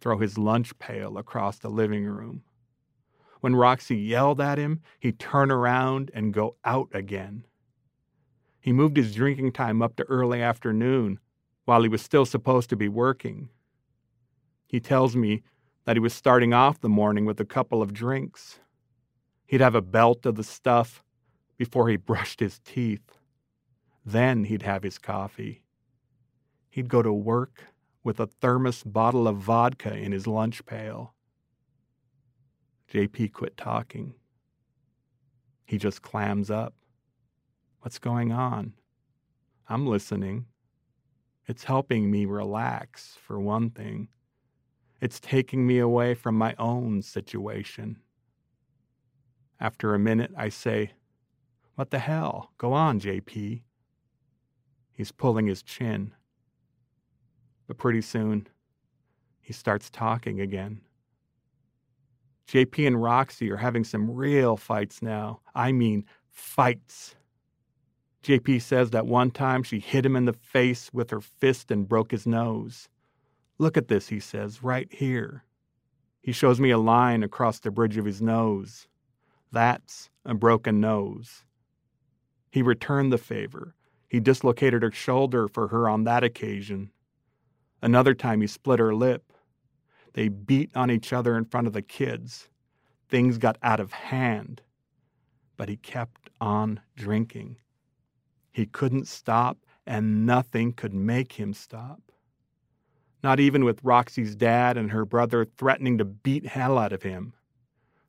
throw 0.00 0.18
his 0.18 0.38
lunch 0.38 0.78
pail 0.78 1.18
across 1.18 1.58
the 1.58 1.68
living 1.68 2.04
room. 2.04 2.44
When 3.40 3.56
Roxy 3.56 3.96
yelled 3.96 4.40
at 4.40 4.56
him, 4.56 4.80
he'd 5.00 5.18
turn 5.18 5.50
around 5.50 6.12
and 6.14 6.32
go 6.32 6.54
out 6.64 6.88
again. 6.92 7.48
He 8.60 8.72
moved 8.72 8.96
his 8.96 9.12
drinking 9.12 9.54
time 9.54 9.82
up 9.82 9.96
to 9.96 10.04
early 10.04 10.40
afternoon 10.40 11.18
while 11.64 11.82
he 11.82 11.88
was 11.88 12.00
still 12.00 12.26
supposed 12.26 12.70
to 12.70 12.76
be 12.76 12.88
working. 12.88 13.48
He 14.68 14.78
tells 14.78 15.16
me 15.16 15.42
that 15.84 15.96
he 15.96 16.00
was 16.00 16.14
starting 16.14 16.54
off 16.54 16.80
the 16.80 16.88
morning 16.88 17.24
with 17.24 17.40
a 17.40 17.44
couple 17.44 17.82
of 17.82 17.92
drinks. 17.92 18.60
He'd 19.46 19.60
have 19.60 19.74
a 19.74 19.82
belt 19.82 20.26
of 20.26 20.36
the 20.36 20.44
stuff 20.44 21.02
before 21.56 21.88
he 21.88 21.96
brushed 21.96 22.38
his 22.38 22.60
teeth. 22.60 23.18
Then 24.06 24.44
he'd 24.44 24.62
have 24.62 24.84
his 24.84 24.96
coffee. 24.96 25.63
He'd 26.74 26.88
go 26.88 27.02
to 27.02 27.12
work 27.12 27.66
with 28.02 28.18
a 28.18 28.26
thermos 28.26 28.82
bottle 28.82 29.28
of 29.28 29.36
vodka 29.36 29.96
in 29.96 30.10
his 30.10 30.26
lunch 30.26 30.66
pail. 30.66 31.14
JP 32.92 33.32
quit 33.32 33.56
talking. 33.56 34.14
He 35.64 35.78
just 35.78 36.02
clams 36.02 36.50
up. 36.50 36.74
What's 37.78 38.00
going 38.00 38.32
on? 38.32 38.72
I'm 39.68 39.86
listening. 39.86 40.46
It's 41.46 41.62
helping 41.62 42.10
me 42.10 42.24
relax, 42.24 43.16
for 43.24 43.38
one 43.38 43.70
thing. 43.70 44.08
It's 45.00 45.20
taking 45.20 45.64
me 45.68 45.78
away 45.78 46.14
from 46.14 46.36
my 46.36 46.56
own 46.58 47.02
situation. 47.02 47.98
After 49.60 49.94
a 49.94 50.00
minute, 50.00 50.32
I 50.36 50.48
say, 50.48 50.94
What 51.76 51.92
the 51.92 52.00
hell? 52.00 52.50
Go 52.58 52.72
on, 52.72 52.98
JP. 52.98 53.62
He's 54.90 55.12
pulling 55.12 55.46
his 55.46 55.62
chin. 55.62 56.14
But 57.66 57.78
pretty 57.78 58.02
soon, 58.02 58.46
he 59.40 59.52
starts 59.52 59.90
talking 59.90 60.40
again. 60.40 60.80
JP 62.48 62.86
and 62.86 63.02
Roxy 63.02 63.50
are 63.50 63.56
having 63.56 63.84
some 63.84 64.10
real 64.10 64.56
fights 64.56 65.00
now. 65.00 65.40
I 65.54 65.72
mean, 65.72 66.04
fights. 66.30 67.14
JP 68.22 68.62
says 68.62 68.90
that 68.90 69.06
one 69.06 69.30
time 69.30 69.62
she 69.62 69.80
hit 69.80 70.04
him 70.04 70.16
in 70.16 70.24
the 70.24 70.32
face 70.32 70.90
with 70.92 71.10
her 71.10 71.20
fist 71.20 71.70
and 71.70 71.88
broke 71.88 72.10
his 72.10 72.26
nose. 72.26 72.88
Look 73.58 73.76
at 73.76 73.88
this, 73.88 74.08
he 74.08 74.20
says, 74.20 74.62
right 74.62 74.88
here. 74.90 75.44
He 76.22 76.32
shows 76.32 76.58
me 76.58 76.70
a 76.70 76.78
line 76.78 77.22
across 77.22 77.60
the 77.60 77.70
bridge 77.70 77.98
of 77.98 78.06
his 78.06 78.22
nose. 78.22 78.88
That's 79.52 80.10
a 80.24 80.34
broken 80.34 80.80
nose. 80.80 81.44
He 82.50 82.62
returned 82.62 83.12
the 83.12 83.18
favor. 83.18 83.74
He 84.08 84.20
dislocated 84.20 84.82
her 84.82 84.90
shoulder 84.90 85.48
for 85.48 85.68
her 85.68 85.88
on 85.88 86.04
that 86.04 86.24
occasion. 86.24 86.90
Another 87.84 88.14
time 88.14 88.40
he 88.40 88.46
split 88.46 88.78
her 88.78 88.94
lip. 88.94 89.30
They 90.14 90.28
beat 90.28 90.74
on 90.74 90.90
each 90.90 91.12
other 91.12 91.36
in 91.36 91.44
front 91.44 91.66
of 91.66 91.74
the 91.74 91.82
kids. 91.82 92.48
Things 93.10 93.36
got 93.36 93.58
out 93.62 93.78
of 93.78 93.92
hand. 93.92 94.62
But 95.58 95.68
he 95.68 95.76
kept 95.76 96.30
on 96.40 96.80
drinking. 96.96 97.58
He 98.50 98.64
couldn't 98.64 99.06
stop, 99.06 99.58
and 99.86 100.24
nothing 100.24 100.72
could 100.72 100.94
make 100.94 101.32
him 101.32 101.52
stop. 101.52 102.00
Not 103.22 103.38
even 103.38 103.66
with 103.66 103.84
Roxy's 103.84 104.34
dad 104.34 104.78
and 104.78 104.90
her 104.90 105.04
brother 105.04 105.44
threatening 105.44 105.98
to 105.98 106.06
beat 106.06 106.46
hell 106.46 106.78
out 106.78 106.94
of 106.94 107.02
him. 107.02 107.34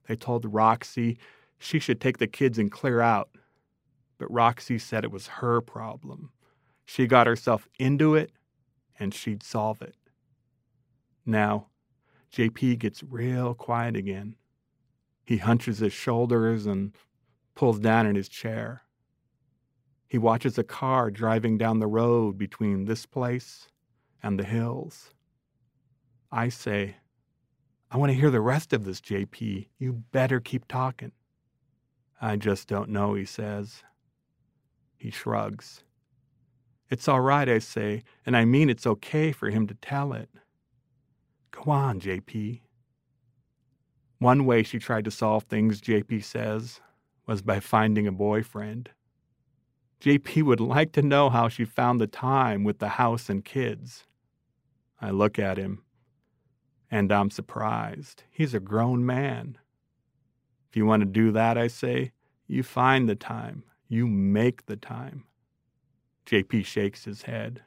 They 0.08 0.16
told 0.16 0.54
Roxy 0.54 1.18
she 1.58 1.80
should 1.80 2.00
take 2.00 2.20
the 2.20 2.28
kids 2.28 2.58
and 2.58 2.72
clear 2.72 3.02
out. 3.02 3.30
But 4.20 4.32
Roxy 4.32 4.80
said 4.80 5.04
it 5.04 5.12
was 5.12 5.28
her 5.28 5.60
problem. 5.60 6.32
She 6.86 7.08
got 7.08 7.28
herself 7.28 7.68
into 7.78 8.16
it, 8.16 8.32
and 9.00 9.14
she'd 9.14 9.44
solve 9.44 9.82
it. 9.82 9.96
Now, 11.26 11.68
JP 12.32 12.80
gets 12.80 13.04
real 13.04 13.54
quiet 13.54 13.96
again. 13.96 14.36
He 15.26 15.38
hunches 15.38 15.80
his 15.80 15.94
shoulders 15.94 16.66
and 16.66 16.96
pulls 17.56 17.80
down 17.80 18.06
in 18.06 18.16
his 18.16 18.30
chair. 18.30 18.84
He 20.08 20.18
watches 20.18 20.58
a 20.58 20.64
car 20.64 21.10
driving 21.10 21.58
down 21.58 21.80
the 21.80 21.88
road 21.88 22.38
between 22.38 22.86
this 22.86 23.06
place 23.06 23.68
and 24.22 24.40
the 24.40 24.44
hills. 24.44 25.14
I 26.32 26.50
say, 26.50 26.98
I 27.90 27.98
want 27.98 28.12
to 28.12 28.18
hear 28.18 28.30
the 28.30 28.42
rest 28.42 28.74
of 28.74 28.84
this, 28.84 29.02
JP. 29.02 29.68
You 29.80 30.04
better 30.12 30.40
keep 30.40 30.68
talking. 30.68 31.12
I 32.22 32.36
just 32.36 32.68
don't 32.68 32.90
know, 32.90 33.14
he 33.14 33.26
says. 33.26 33.84
He 34.98 35.12
shrugs. 35.12 35.84
It's 36.90 37.08
all 37.08 37.22
right, 37.22 37.50
I 37.50 37.60
say, 37.60 38.04
and 38.26 38.38
I 38.38 38.46
mean 38.46 38.70
it's 38.70 38.86
okay 38.86 39.32
for 39.32 39.50
him 39.50 39.66
to 39.68 39.74
tell 39.76 40.14
it. 40.14 40.30
Go 41.52 41.72
on, 41.72 42.00
JP. 42.00 42.62
One 44.20 44.46
way 44.46 44.64
she 44.64 44.80
tried 44.80 45.06
to 45.06 45.12
solve 45.12 45.44
things, 45.44 45.82
JP 45.82 46.24
says, 46.24 46.80
was 47.26 47.42
by 47.42 47.60
finding 47.60 48.08
a 48.08 48.12
boyfriend. 48.12 48.92
JP 50.00 50.44
would 50.44 50.60
like 50.60 50.92
to 50.94 51.02
know 51.02 51.30
how 51.30 51.48
she 51.48 51.66
found 51.66 52.00
the 52.00 52.08
time 52.08 52.64
with 52.64 52.80
the 52.80 52.90
house 52.90 53.30
and 53.30 53.44
kids. 53.44 54.04
I 55.02 55.10
look 55.10 55.40
at 55.40 55.58
him, 55.58 55.84
and 56.92 57.12
I'm 57.12 57.32
surprised. 57.32 58.24
He's 58.30 58.54
a 58.54 58.60
grown 58.60 59.06
man. 59.06 59.58
If 60.70 60.78
you 60.78 60.86
want 60.86 61.02
to 61.02 61.06
do 61.06 61.32
that, 61.32 61.58
I 61.58 61.68
say, 61.68 62.12
you 62.48 62.62
find 62.62 63.10
the 63.10 63.16
time, 63.16 63.64
you 63.88 64.08
make 64.08 64.68
the 64.68 64.76
time. 64.76 65.24
JP 66.26 66.66
shakes 66.66 67.06
his 67.06 67.24
head. 67.24 67.64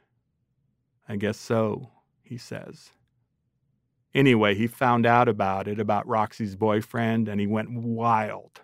I 1.07 1.15
guess 1.15 1.37
so, 1.37 1.89
he 2.21 2.37
says. 2.37 2.91
Anyway, 4.13 4.55
he 4.55 4.67
found 4.67 5.05
out 5.05 5.27
about 5.27 5.67
it, 5.67 5.79
about 5.79 6.07
Roxy's 6.07 6.55
boyfriend, 6.55 7.27
and 7.27 7.39
he 7.39 7.47
went 7.47 7.71
wild. 7.71 8.61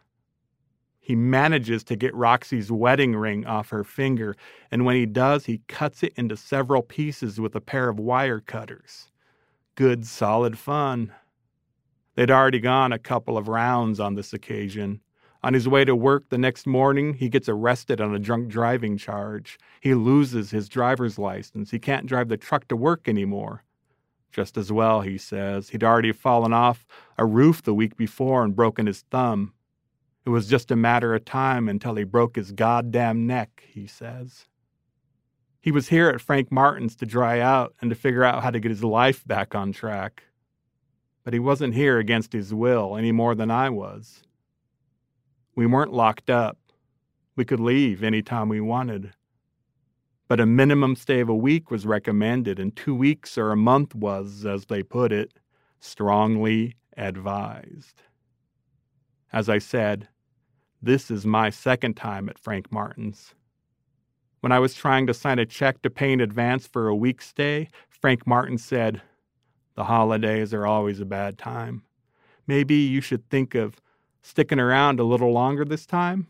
He 0.99 1.15
manages 1.15 1.83
to 1.85 1.95
get 1.95 2.15
Roxy's 2.15 2.71
wedding 2.71 3.15
ring 3.15 3.45
off 3.45 3.69
her 3.69 3.83
finger, 3.83 4.35
and 4.71 4.85
when 4.85 4.95
he 4.95 5.05
does, 5.05 5.45
he 5.45 5.61
cuts 5.67 6.01
it 6.01 6.13
into 6.15 6.35
several 6.35 6.81
pieces 6.81 7.39
with 7.39 7.55
a 7.55 7.61
pair 7.61 7.89
of 7.89 7.99
wire 7.99 8.39
cutters. 8.39 9.11
Good, 9.75 10.07
solid 10.07 10.57
fun. 10.57 11.13
They'd 12.15 12.31
already 12.31 12.59
gone 12.59 12.91
a 12.91 12.97
couple 12.97 13.37
of 13.37 13.47
rounds 13.47 13.99
on 13.99 14.15
this 14.15 14.33
occasion. 14.33 15.01
On 15.45 15.53
his 15.53 15.67
way 15.67 15.85
to 15.85 15.95
work 15.95 16.29
the 16.29 16.39
next 16.39 16.65
morning, 16.65 17.13
he 17.13 17.29
gets 17.29 17.47
arrested 17.47 18.01
on 18.01 18.15
a 18.15 18.17
drunk 18.17 18.47
driving 18.47 18.97
charge. 18.97 19.59
He 19.79 19.93
loses 19.93 20.49
his 20.49 20.67
driver's 20.67 21.19
license. 21.19 21.69
He 21.69 21.77
can't 21.77 22.07
drive 22.07 22.29
the 22.29 22.35
truck 22.35 22.67
to 22.69 22.75
work 22.75 23.07
anymore. 23.07 23.63
Just 24.31 24.57
as 24.57 24.71
well, 24.71 25.01
he 25.01 25.19
says. 25.19 25.69
He'd 25.69 25.83
already 25.83 26.13
fallen 26.13 26.51
off 26.51 26.87
a 27.15 27.27
roof 27.27 27.61
the 27.61 27.75
week 27.75 27.95
before 27.95 28.43
and 28.43 28.55
broken 28.55 28.87
his 28.87 29.01
thumb. 29.11 29.53
It 30.25 30.31
was 30.31 30.49
just 30.49 30.71
a 30.71 30.75
matter 30.75 31.13
of 31.13 31.25
time 31.25 31.69
until 31.69 31.93
he 31.93 32.05
broke 32.05 32.37
his 32.37 32.51
goddamn 32.51 33.27
neck, 33.27 33.65
he 33.67 33.85
says. 33.85 34.47
He 35.61 35.69
was 35.69 35.89
here 35.89 36.09
at 36.09 36.21
Frank 36.21 36.51
Martin's 36.51 36.95
to 36.95 37.05
dry 37.05 37.39
out 37.39 37.75
and 37.81 37.91
to 37.91 37.95
figure 37.95 38.23
out 38.23 38.41
how 38.41 38.49
to 38.49 38.59
get 38.59 38.71
his 38.71 38.83
life 38.83 39.23
back 39.27 39.53
on 39.53 39.73
track. 39.73 40.23
But 41.23 41.33
he 41.33 41.39
wasn't 41.39 41.75
here 41.75 41.99
against 41.99 42.33
his 42.33 42.51
will 42.51 42.97
any 42.97 43.11
more 43.11 43.35
than 43.35 43.51
I 43.51 43.69
was. 43.69 44.23
We 45.55 45.65
weren't 45.65 45.93
locked 45.93 46.29
up. 46.29 46.57
We 47.35 47.45
could 47.45 47.59
leave 47.59 48.03
any 48.03 48.21
time 48.21 48.49
we 48.49 48.61
wanted 48.61 49.13
but 50.27 50.39
a 50.39 50.45
minimum 50.45 50.95
stay 50.95 51.19
of 51.19 51.29
a 51.29 51.35
week 51.35 51.69
was 51.69 51.85
recommended, 51.85 52.59
and 52.59 52.75
two 52.75 52.95
weeks 52.95 53.37
or 53.37 53.51
a 53.51 53.57
month 53.57 53.93
was, 53.93 54.45
as 54.45 54.65
they 54.65 54.81
put 54.81 55.11
it, 55.11 55.33
strongly 55.79 56.75
advised. 56.97 58.01
As 59.31 59.49
I 59.49 59.59
said, 59.59 60.07
this 60.81 61.11
is 61.11 61.25
my 61.25 61.49
second 61.49 61.95
time 61.95 62.27
at 62.29 62.39
Frank 62.39 62.71
Martin's. 62.71 63.35
When 64.39 64.51
I 64.51 64.59
was 64.59 64.73
trying 64.73 65.07
to 65.07 65.13
sign 65.13 65.39
a 65.39 65.45
check 65.45 65.81
to 65.81 65.89
pay 65.89 66.11
in 66.11 66.21
advance 66.21 66.67
for 66.67 66.87
a 66.87 66.95
week's 66.95 67.27
stay, 67.27 67.69
Frank 67.89 68.25
Martin 68.25 68.57
said, 68.57 69.01
The 69.75 69.85
holidays 69.85 70.53
are 70.53 70.65
always 70.65 70.99
a 70.99 71.05
bad 71.05 71.37
time. 71.37 71.83
Maybe 72.47 72.75
you 72.75 73.01
should 73.01 73.27
think 73.29 73.55
of 73.55 73.81
sticking 74.25 74.59
around 74.59 74.99
a 74.99 75.03
little 75.03 75.31
longer 75.31 75.63
this 75.63 75.85
time? 75.85 76.27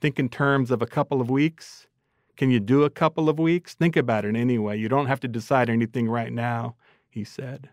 Think 0.00 0.20
in 0.20 0.28
terms 0.28 0.70
of 0.70 0.80
a 0.80 0.86
couple 0.86 1.20
of 1.20 1.28
weeks? 1.28 1.88
Can 2.36 2.50
you 2.50 2.60
do 2.60 2.84
a 2.84 2.90
couple 2.90 3.28
of 3.28 3.40
weeks? 3.40 3.74
Think 3.74 3.96
about 3.96 4.24
it 4.24 4.36
anyway. 4.36 4.78
You 4.78 4.88
don't 4.88 5.06
have 5.06 5.20
to 5.20 5.28
decide 5.28 5.68
anything 5.68 6.08
right 6.08 6.32
now, 6.32 6.76
he 7.10 7.24
said. 7.24 7.70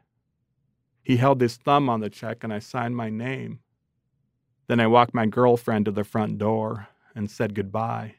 He 1.03 1.17
held 1.17 1.41
his 1.41 1.57
thumb 1.57 1.89
on 1.89 1.99
the 1.99 2.09
check 2.09 2.43
and 2.43 2.51
I 2.51 2.57
signed 2.57 2.95
my 2.95 3.11
name. 3.11 3.59
Then 4.67 4.79
I 4.79 4.87
walked 4.87 5.13
my 5.13 5.27
girlfriend 5.27 5.85
to 5.85 5.91
the 5.91 6.03
front 6.03 6.39
door 6.39 6.87
and 7.13 7.29
said 7.29 7.53
goodbye. 7.53 8.15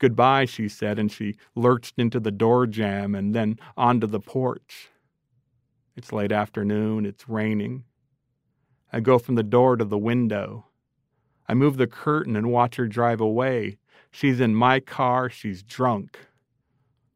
Goodbye, 0.00 0.46
she 0.46 0.68
said, 0.68 0.98
and 0.98 1.12
she 1.12 1.36
lurched 1.54 1.94
into 1.96 2.18
the 2.18 2.32
door 2.32 2.66
jamb 2.66 3.14
and 3.14 3.34
then 3.34 3.58
onto 3.76 4.08
the 4.08 4.20
porch. 4.20 4.88
It's 5.96 6.12
late 6.12 6.32
afternoon, 6.32 7.06
it's 7.06 7.28
raining. 7.28 7.84
I 8.94 9.00
go 9.00 9.18
from 9.18 9.34
the 9.34 9.42
door 9.42 9.76
to 9.76 9.84
the 9.84 9.98
window. 9.98 10.66
I 11.48 11.54
move 11.54 11.78
the 11.78 11.88
curtain 11.88 12.36
and 12.36 12.52
watch 12.52 12.76
her 12.76 12.86
drive 12.86 13.20
away, 13.20 13.78
She's 14.12 14.38
in 14.38 14.54
my 14.54 14.78
car, 14.78 15.28
she's 15.28 15.64
drunk. 15.64 16.20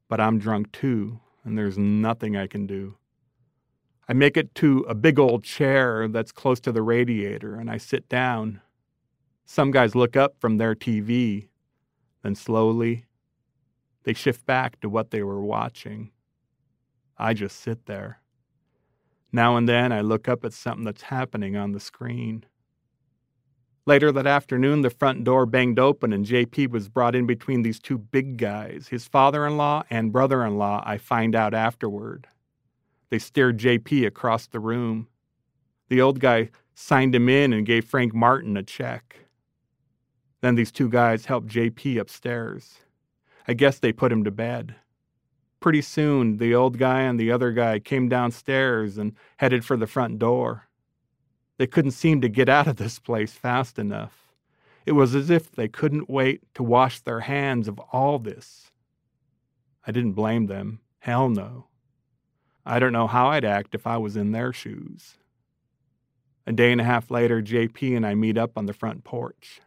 But 0.09 0.21
I'm 0.21 0.41
drunk 0.41 0.73
too, 0.73 1.21
and 1.45 1.57
there's 1.57 1.79
nothing 1.79 2.37
I 2.37 2.49
can 2.49 2.67
do. 2.67 2.97
I 4.09 4.15
make 4.15 4.37
it 4.37 4.53
to 4.57 4.81
a 4.89 4.97
big 4.97 5.21
old 5.21 5.45
chair 5.45 6.09
that's 6.09 6.33
close 6.33 6.59
to 6.61 6.73
the 6.73 6.83
radiator 6.83 7.55
and 7.55 7.71
I 7.71 7.77
sit 7.77 8.09
down. 8.09 8.61
Some 9.45 9.71
guys 9.71 9.95
look 9.95 10.17
up 10.17 10.41
from 10.41 10.57
their 10.57 10.75
TV, 10.75 11.47
then 12.25 12.35
slowly 12.35 13.05
they 14.03 14.13
shift 14.13 14.45
back 14.45 14.81
to 14.81 14.89
what 14.89 15.13
they 15.13 15.23
were 15.23 15.45
watching. 15.45 16.11
I 17.17 17.33
just 17.33 17.61
sit 17.61 17.87
there. 17.87 18.23
Now 19.33 19.57
and 19.57 19.69
then 19.69 19.93
I 19.93 20.01
look 20.01 20.29
up 20.29 20.45
at 20.45 20.53
something 20.53 20.85
that's 20.85 21.03
happening 21.03 21.57
on 21.57 21.73
the 21.73 21.81
screen. 21.81 22.45
Later 23.87 24.13
that 24.13 24.27
afternoon, 24.27 24.83
the 24.83 24.91
front 24.91 25.25
door 25.25 25.47
banged 25.47 25.79
open 25.79 26.13
and 26.13 26.27
JP 26.27 26.71
was 26.71 26.89
brought 26.89 27.15
in 27.15 27.27
between 27.27 27.63
these 27.63 27.81
two 27.81 27.97
big 27.97 28.37
guys, 28.37 28.89
his 28.89 29.09
father 29.09 29.47
in 29.47 29.57
law 29.57 29.83
and 29.89 30.13
brother 30.13 30.45
in 30.45 30.59
law, 30.59 30.83
I 30.85 30.99
find 30.99 31.35
out 31.35 31.55
afterward. 31.55 32.27
They 33.11 33.19
stared 33.19 33.59
JP 33.59 34.07
across 34.07 34.47
the 34.47 34.61
room. 34.61 35.09
The 35.89 36.03
old 36.03 36.21
guy 36.21 36.51
signed 36.75 37.15
him 37.15 37.29
in 37.29 37.53
and 37.53 37.65
gave 37.65 37.87
Frank 37.87 38.15
Martin 38.15 38.57
a 38.57 38.63
check. 38.63 39.21
Then 40.43 40.55
these 40.55 40.71
two 40.71 40.89
guys 40.89 41.25
helped 41.25 41.49
JP 41.49 41.99
upstairs. 41.99 42.81
I 43.47 43.55
guess 43.55 43.79
they 43.79 43.93
put 43.93 44.13
him 44.13 44.23
to 44.25 44.31
bed. 44.31 44.75
Pretty 45.61 45.83
soon, 45.83 46.37
the 46.37 46.55
old 46.55 46.79
guy 46.79 47.01
and 47.01 47.19
the 47.19 47.33
other 47.33 47.53
guy 47.53 47.79
came 47.81 48.09
downstairs 48.09 48.97
and 48.97 49.15
headed 49.39 49.65
for 49.65 49.77
the 49.77 49.87
front 49.87 50.19
door. 50.19 50.69
They 51.59 51.67
couldn't 51.67 51.91
seem 51.91 52.21
to 52.21 52.29
get 52.29 52.49
out 52.49 52.69
of 52.69 52.77
this 52.77 52.99
place 52.99 53.33
fast 53.33 53.79
enough. 53.79 54.33
It 54.87 54.93
was 54.93 55.15
as 55.15 55.29
if 55.29 55.51
they 55.51 55.69
couldn't 55.69 56.09
wait 56.09 56.43
to 56.55 56.63
wash 56.63 57.01
their 57.01 57.21
hands 57.21 57.67
of 57.67 57.79
all 57.93 58.19
this. 58.19 58.71
I 59.87 59.91
didn't 59.91 60.13
blame 60.13 60.47
them. 60.47 60.81
Hell 61.01 61.29
no. 61.29 61.67
I 62.65 62.79
don't 62.79 62.93
know 62.93 63.07
how 63.07 63.29
I'd 63.29 63.45
act 63.45 63.75
if 63.75 63.87
I 63.87 63.97
was 63.97 64.17
in 64.17 64.33
their 64.33 64.53
shoes. 64.53 65.17
A 66.47 66.53
day 66.53 66.71
and 66.71 66.81
a 66.81 66.85
half 66.85 67.11
later, 67.11 67.43
JP 67.43 67.97
and 67.97 68.07
I 68.07 68.15
meet 68.15 68.39
up 68.39 68.57
on 68.57 68.67
the 68.67 68.73
front 68.73 69.05
porch. 69.05 69.61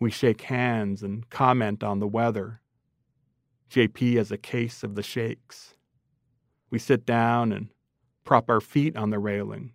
We 0.00 0.10
shake 0.10 0.42
hands 0.42 1.02
and 1.02 1.28
comment 1.30 1.84
on 1.84 2.00
the 2.00 2.08
weather. 2.08 2.60
JP 3.70 4.16
has 4.16 4.32
a 4.32 4.36
case 4.36 4.82
of 4.82 4.96
the 4.96 5.02
shakes. 5.02 5.74
We 6.70 6.78
sit 6.78 7.06
down 7.06 7.52
and 7.52 7.68
prop 8.24 8.50
our 8.50 8.60
feet 8.60 8.96
on 8.96 9.10
the 9.10 9.18
railing. 9.18 9.72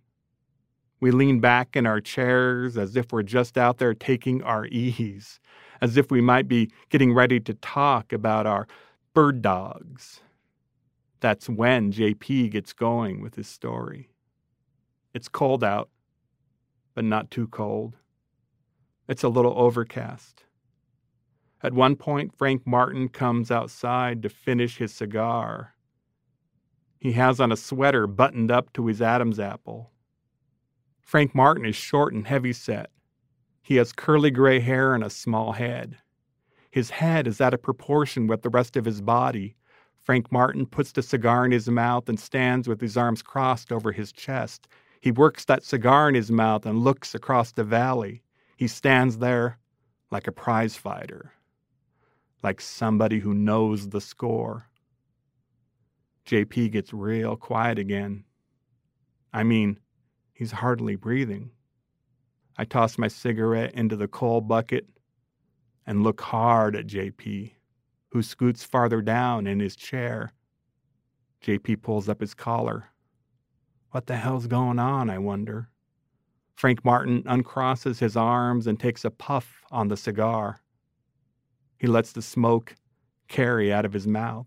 We 1.00 1.10
lean 1.10 1.40
back 1.40 1.76
in 1.76 1.86
our 1.86 2.00
chairs 2.00 2.76
as 2.76 2.96
if 2.96 3.12
we're 3.12 3.22
just 3.22 3.56
out 3.56 3.78
there 3.78 3.94
taking 3.94 4.42
our 4.42 4.66
ease, 4.66 5.40
as 5.80 5.96
if 5.96 6.10
we 6.10 6.20
might 6.20 6.48
be 6.48 6.70
getting 6.90 7.12
ready 7.12 7.40
to 7.40 7.54
talk 7.54 8.12
about 8.12 8.46
our 8.46 8.66
bird 9.14 9.40
dogs. 9.42 10.20
That's 11.20 11.48
when 11.48 11.92
JP 11.92 12.50
gets 12.50 12.72
going 12.72 13.22
with 13.22 13.34
his 13.34 13.48
story. 13.48 14.10
It's 15.14 15.28
cold 15.28 15.64
out, 15.64 15.88
but 16.94 17.04
not 17.04 17.30
too 17.30 17.48
cold. 17.48 17.96
It's 19.08 19.22
a 19.22 19.28
little 19.28 19.54
overcast. 19.56 20.45
At 21.66 21.74
one 21.74 21.96
point, 21.96 22.32
Frank 22.32 22.64
Martin 22.64 23.08
comes 23.08 23.50
outside 23.50 24.22
to 24.22 24.28
finish 24.28 24.76
his 24.76 24.94
cigar. 24.94 25.74
He 27.00 27.10
has 27.14 27.40
on 27.40 27.50
a 27.50 27.56
sweater 27.56 28.06
buttoned 28.06 28.52
up 28.52 28.72
to 28.74 28.86
his 28.86 29.02
Adam's 29.02 29.40
apple. 29.40 29.90
Frank 31.00 31.34
Martin 31.34 31.66
is 31.66 31.74
short 31.74 32.14
and 32.14 32.24
heavy 32.24 32.52
set. 32.52 32.90
He 33.62 33.74
has 33.78 33.92
curly 33.92 34.30
gray 34.30 34.60
hair 34.60 34.94
and 34.94 35.02
a 35.02 35.10
small 35.10 35.54
head. 35.54 35.96
His 36.70 36.90
head 36.90 37.26
is 37.26 37.40
out 37.40 37.52
of 37.52 37.62
proportion 37.62 38.28
with 38.28 38.42
the 38.42 38.48
rest 38.48 38.76
of 38.76 38.84
his 38.84 39.00
body. 39.00 39.56
Frank 40.04 40.30
Martin 40.30 40.66
puts 40.66 40.92
the 40.92 41.02
cigar 41.02 41.44
in 41.44 41.50
his 41.50 41.68
mouth 41.68 42.08
and 42.08 42.20
stands 42.20 42.68
with 42.68 42.80
his 42.80 42.96
arms 42.96 43.22
crossed 43.22 43.72
over 43.72 43.90
his 43.90 44.12
chest. 44.12 44.68
He 45.00 45.10
works 45.10 45.44
that 45.46 45.64
cigar 45.64 46.08
in 46.08 46.14
his 46.14 46.30
mouth 46.30 46.64
and 46.64 46.84
looks 46.84 47.12
across 47.12 47.50
the 47.50 47.64
valley. 47.64 48.22
He 48.56 48.68
stands 48.68 49.18
there 49.18 49.58
like 50.12 50.28
a 50.28 50.32
prize 50.32 50.76
fighter, 50.76 51.32
like 52.42 52.60
somebody 52.60 53.20
who 53.20 53.34
knows 53.34 53.88
the 53.88 54.00
score. 54.00 54.68
JP 56.26 56.72
gets 56.72 56.92
real 56.92 57.36
quiet 57.36 57.78
again. 57.78 58.24
I 59.32 59.42
mean, 59.42 59.78
He's 60.36 60.52
hardly 60.52 60.96
breathing. 60.96 61.52
I 62.58 62.66
toss 62.66 62.98
my 62.98 63.08
cigarette 63.08 63.72
into 63.72 63.96
the 63.96 64.06
coal 64.06 64.42
bucket 64.42 64.86
and 65.86 66.02
look 66.02 66.20
hard 66.20 66.76
at 66.76 66.86
JP, 66.86 67.52
who 68.10 68.22
scoots 68.22 68.62
farther 68.62 69.00
down 69.00 69.46
in 69.46 69.60
his 69.60 69.74
chair. 69.74 70.34
JP 71.42 71.80
pulls 71.80 72.06
up 72.06 72.20
his 72.20 72.34
collar. 72.34 72.90
What 73.92 74.08
the 74.08 74.16
hell's 74.16 74.46
going 74.46 74.78
on, 74.78 75.08
I 75.08 75.16
wonder? 75.16 75.70
Frank 76.54 76.84
Martin 76.84 77.22
uncrosses 77.22 77.98
his 77.98 78.14
arms 78.14 78.66
and 78.66 78.78
takes 78.78 79.06
a 79.06 79.10
puff 79.10 79.62
on 79.70 79.88
the 79.88 79.96
cigar. 79.96 80.60
He 81.78 81.86
lets 81.86 82.12
the 82.12 82.22
smoke 82.22 82.74
carry 83.28 83.72
out 83.72 83.84
of 83.84 83.92
his 83.92 84.06
mouth. 84.06 84.46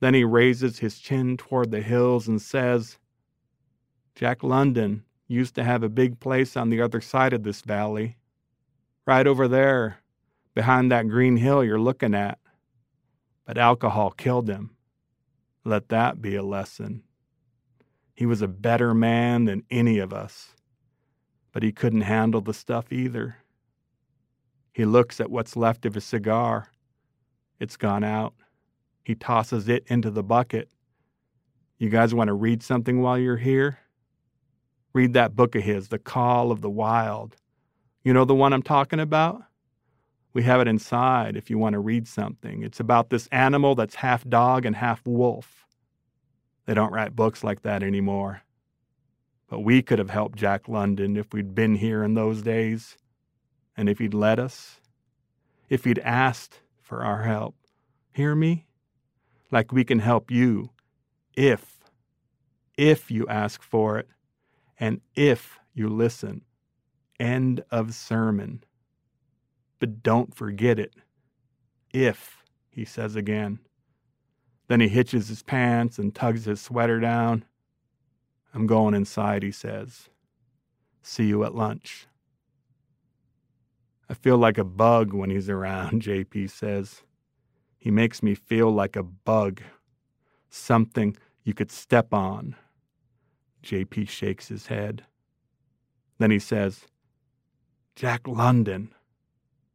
Then 0.00 0.14
he 0.14 0.24
raises 0.24 0.78
his 0.78 0.98
chin 0.98 1.36
toward 1.36 1.70
the 1.70 1.82
hills 1.82 2.26
and 2.26 2.40
says, 2.40 2.98
Jack 4.14 4.42
London 4.42 5.04
used 5.28 5.54
to 5.54 5.64
have 5.64 5.82
a 5.82 5.88
big 5.88 6.20
place 6.20 6.56
on 6.56 6.70
the 6.70 6.80
other 6.80 7.00
side 7.00 7.32
of 7.32 7.42
this 7.42 7.60
valley, 7.60 8.16
right 9.06 9.26
over 9.26 9.46
there, 9.46 9.98
behind 10.54 10.90
that 10.90 11.08
green 11.08 11.36
hill 11.36 11.62
you're 11.62 11.80
looking 11.80 12.14
at. 12.14 12.38
But 13.46 13.58
alcohol 13.58 14.10
killed 14.10 14.48
him. 14.48 14.76
Let 15.64 15.88
that 15.90 16.22
be 16.22 16.34
a 16.34 16.42
lesson. 16.42 17.02
He 18.14 18.26
was 18.26 18.42
a 18.42 18.48
better 18.48 18.94
man 18.94 19.44
than 19.44 19.64
any 19.70 19.98
of 19.98 20.12
us, 20.12 20.54
but 21.52 21.62
he 21.62 21.72
couldn't 21.72 22.02
handle 22.02 22.40
the 22.40 22.54
stuff 22.54 22.92
either. 22.92 23.36
He 24.72 24.84
looks 24.84 25.20
at 25.20 25.30
what's 25.30 25.56
left 25.56 25.84
of 25.86 25.94
his 25.94 26.04
cigar. 26.04 26.68
It's 27.58 27.76
gone 27.76 28.04
out. 28.04 28.34
He 29.04 29.14
tosses 29.14 29.68
it 29.68 29.84
into 29.88 30.10
the 30.10 30.22
bucket. 30.22 30.68
You 31.78 31.88
guys 31.88 32.14
want 32.14 32.28
to 32.28 32.34
read 32.34 32.62
something 32.62 33.00
while 33.00 33.18
you're 33.18 33.36
here? 33.36 33.78
Read 34.92 35.14
that 35.14 35.36
book 35.36 35.54
of 35.54 35.62
his, 35.62 35.88
The 35.88 35.98
Call 35.98 36.52
of 36.52 36.60
the 36.60 36.70
Wild. 36.70 37.36
You 38.04 38.12
know 38.12 38.24
the 38.24 38.34
one 38.34 38.52
I'm 38.52 38.62
talking 38.62 39.00
about? 39.00 39.42
We 40.32 40.42
have 40.44 40.60
it 40.60 40.68
inside 40.68 41.36
if 41.36 41.50
you 41.50 41.58
want 41.58 41.72
to 41.74 41.80
read 41.80 42.06
something. 42.06 42.62
It's 42.62 42.80
about 42.80 43.10
this 43.10 43.26
animal 43.32 43.74
that's 43.74 43.96
half 43.96 44.28
dog 44.28 44.64
and 44.64 44.76
half 44.76 45.04
wolf. 45.04 45.66
They 46.66 46.74
don't 46.74 46.92
write 46.92 47.16
books 47.16 47.42
like 47.42 47.62
that 47.62 47.82
anymore. 47.82 48.42
But 49.48 49.60
we 49.60 49.82
could 49.82 49.98
have 49.98 50.10
helped 50.10 50.38
Jack 50.38 50.68
London 50.68 51.16
if 51.16 51.32
we'd 51.32 51.54
been 51.54 51.74
here 51.74 52.04
in 52.04 52.14
those 52.14 52.42
days, 52.42 52.96
and 53.80 53.88
if 53.88 53.98
he'd 53.98 54.12
let 54.12 54.38
us, 54.38 54.78
if 55.70 55.84
he'd 55.84 56.00
asked 56.00 56.60
for 56.82 57.02
our 57.02 57.22
help. 57.22 57.54
Hear 58.12 58.34
me? 58.34 58.66
Like 59.50 59.72
we 59.72 59.84
can 59.84 60.00
help 60.00 60.30
you 60.30 60.68
if, 61.34 61.78
if 62.76 63.10
you 63.10 63.26
ask 63.26 63.62
for 63.62 63.98
it 63.98 64.06
and 64.78 65.00
if 65.14 65.58
you 65.72 65.88
listen. 65.88 66.42
End 67.18 67.64
of 67.70 67.94
sermon. 67.94 68.64
But 69.78 70.02
don't 70.02 70.34
forget 70.34 70.78
it. 70.78 70.92
If, 71.90 72.44
he 72.68 72.84
says 72.84 73.16
again. 73.16 73.60
Then 74.68 74.80
he 74.80 74.88
hitches 74.88 75.28
his 75.28 75.42
pants 75.42 75.98
and 75.98 76.14
tugs 76.14 76.44
his 76.44 76.60
sweater 76.60 77.00
down. 77.00 77.46
I'm 78.52 78.66
going 78.66 78.92
inside, 78.92 79.42
he 79.42 79.52
says. 79.52 80.10
See 81.02 81.24
you 81.24 81.44
at 81.44 81.54
lunch. 81.54 82.06
I 84.10 84.14
feel 84.14 84.36
like 84.36 84.58
a 84.58 84.64
bug 84.64 85.12
when 85.12 85.30
he's 85.30 85.48
around, 85.48 86.02
JP 86.02 86.50
says. 86.50 87.02
He 87.78 87.90
makes 87.90 88.22
me 88.22 88.34
feel 88.34 88.70
like 88.70 88.96
a 88.96 89.04
bug, 89.04 89.62
something 90.50 91.16
you 91.44 91.54
could 91.54 91.70
step 91.70 92.12
on 92.12 92.56
JP 93.62 94.08
shakes 94.08 94.48
his 94.48 94.66
head. 94.66 95.04
Then 96.18 96.30
he 96.30 96.38
says, 96.38 96.86
Jack 97.94 98.26
London. 98.26 98.92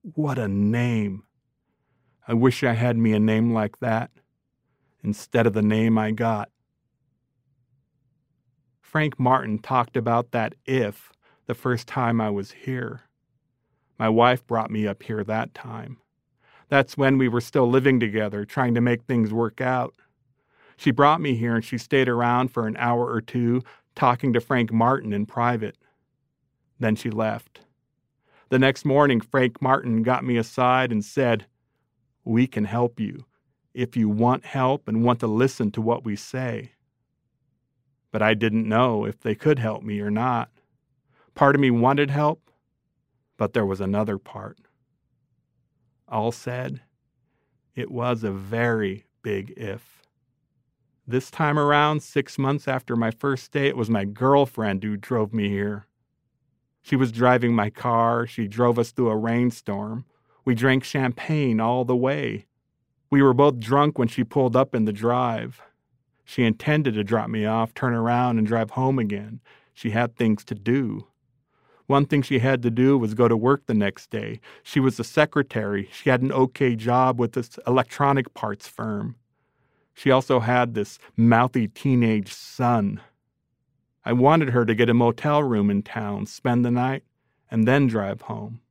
What 0.01 0.37
a 0.37 0.47
name. 0.47 1.23
I 2.27 2.33
wish 2.33 2.63
I 2.63 2.73
had 2.73 2.97
me 2.97 3.13
a 3.13 3.19
name 3.19 3.53
like 3.53 3.79
that 3.79 4.11
instead 5.03 5.47
of 5.47 5.53
the 5.53 5.61
name 5.61 5.97
I 5.97 6.11
got. 6.11 6.49
Frank 8.81 9.19
Martin 9.19 9.59
talked 9.59 9.97
about 9.97 10.31
that 10.31 10.55
if 10.65 11.11
the 11.47 11.53
first 11.53 11.87
time 11.87 12.19
I 12.19 12.29
was 12.29 12.51
here. 12.51 13.01
My 13.99 14.09
wife 14.09 14.45
brought 14.47 14.71
me 14.71 14.87
up 14.87 15.03
here 15.03 15.23
that 15.23 15.53
time. 15.53 15.97
That's 16.69 16.97
when 16.97 17.17
we 17.17 17.27
were 17.27 17.41
still 17.41 17.69
living 17.69 17.99
together, 17.99 18.45
trying 18.45 18.75
to 18.75 18.81
make 18.81 19.03
things 19.03 19.33
work 19.33 19.61
out. 19.61 19.95
She 20.77 20.91
brought 20.91 21.21
me 21.21 21.35
here 21.35 21.55
and 21.55 21.65
she 21.65 21.77
stayed 21.77 22.09
around 22.09 22.49
for 22.49 22.67
an 22.67 22.77
hour 22.77 23.09
or 23.11 23.21
two 23.21 23.63
talking 23.95 24.33
to 24.33 24.41
Frank 24.41 24.73
Martin 24.73 25.13
in 25.13 25.25
private. 25.25 25.77
Then 26.79 26.95
she 26.95 27.09
left. 27.09 27.61
The 28.49 28.59
next 28.59 28.85
morning, 28.85 29.21
Frank 29.21 29.61
Martin 29.61 30.03
got 30.03 30.23
me 30.25 30.37
aside 30.37 30.91
and 30.91 31.03
said, 31.05 31.47
We 32.25 32.47
can 32.47 32.65
help 32.65 32.99
you 32.99 33.25
if 33.73 33.97
you 33.97 34.09
want 34.09 34.45
help 34.45 34.87
and 34.87 35.03
want 35.03 35.19
to 35.21 35.27
listen 35.27 35.71
to 35.71 35.81
what 35.81 36.05
we 36.05 36.15
say. 36.15 36.71
but 38.11 38.21
I 38.21 38.33
didn't 38.33 38.67
know 38.69 39.05
if 39.05 39.19
they 39.21 39.35
could 39.35 39.59
help 39.59 39.83
me 39.83 39.99
or 39.99 40.11
not. 40.11 40.49
Part 41.35 41.55
of 41.55 41.61
me 41.61 41.71
wanted 41.71 42.09
help, 42.11 42.44
but 43.37 43.53
there 43.53 43.65
was 43.65 43.81
another 43.81 44.17
part. 44.17 44.57
All 46.07 46.31
said, 46.31 46.81
it 47.75 47.91
was 47.91 48.23
a 48.23 48.31
very 48.31 49.05
big 49.21 49.53
if. 49.57 50.01
This 51.07 51.29
time 51.29 51.59
around, 51.59 52.01
six 52.01 52.37
months 52.37 52.67
after 52.67 52.95
my 52.95 53.11
first 53.11 53.51
day, 53.51 53.67
it 53.67 53.77
was 53.77 53.89
my 53.89 54.05
girlfriend 54.05 54.83
who 54.83 54.97
drove 54.97 55.33
me 55.33 55.49
here. 55.49 55.85
She 56.81 56.95
was 56.95 57.11
driving 57.11 57.53
my 57.53 57.69
car. 57.69 58.25
She 58.25 58.47
drove 58.47 58.79
us 58.79 58.91
through 58.91 59.09
a 59.09 59.17
rainstorm. 59.17 60.05
We 60.45 60.55
drank 60.55 60.83
champagne 60.83 61.59
all 61.59 61.85
the 61.85 61.95
way. 61.95 62.45
We 63.09 63.21
were 63.21 63.33
both 63.33 63.59
drunk 63.59 63.97
when 63.97 64.07
she 64.07 64.23
pulled 64.23 64.55
up 64.55 64.73
in 64.73 64.85
the 64.85 64.93
drive. 64.93 65.61
She 66.23 66.43
intended 66.43 66.95
to 66.95 67.03
drop 67.03 67.29
me 67.29 67.45
off, 67.45 67.73
turn 67.73 67.93
around, 67.93 68.37
and 68.37 68.47
drive 68.47 68.71
home 68.71 68.99
again. 68.99 69.41
She 69.73 69.91
had 69.91 70.15
things 70.15 70.43
to 70.45 70.55
do. 70.55 71.07
One 71.87 72.05
thing 72.05 72.21
she 72.21 72.39
had 72.39 72.63
to 72.63 72.71
do 72.71 72.97
was 72.97 73.13
go 73.13 73.27
to 73.27 73.37
work 73.37 73.65
the 73.65 73.73
next 73.73 74.09
day. 74.09 74.39
She 74.63 74.79
was 74.79 74.99
a 74.99 75.03
secretary. 75.03 75.89
She 75.91 76.09
had 76.09 76.21
an 76.21 76.31
okay 76.31 76.75
job 76.75 77.19
with 77.19 77.33
this 77.33 77.59
electronic 77.67 78.33
parts 78.33 78.67
firm. 78.67 79.15
She 79.93 80.11
also 80.11 80.39
had 80.39 80.73
this 80.73 80.97
mouthy 81.15 81.67
teenage 81.67 82.33
son. 82.33 83.01
I 84.03 84.13
wanted 84.13 84.49
her 84.49 84.65
to 84.65 84.75
get 84.75 84.89
a 84.89 84.93
motel 84.93 85.43
room 85.43 85.69
in 85.69 85.83
town, 85.83 86.25
spend 86.25 86.65
the 86.65 86.71
night, 86.71 87.03
and 87.49 87.67
then 87.67 87.87
drive 87.87 88.21
home. 88.21 88.61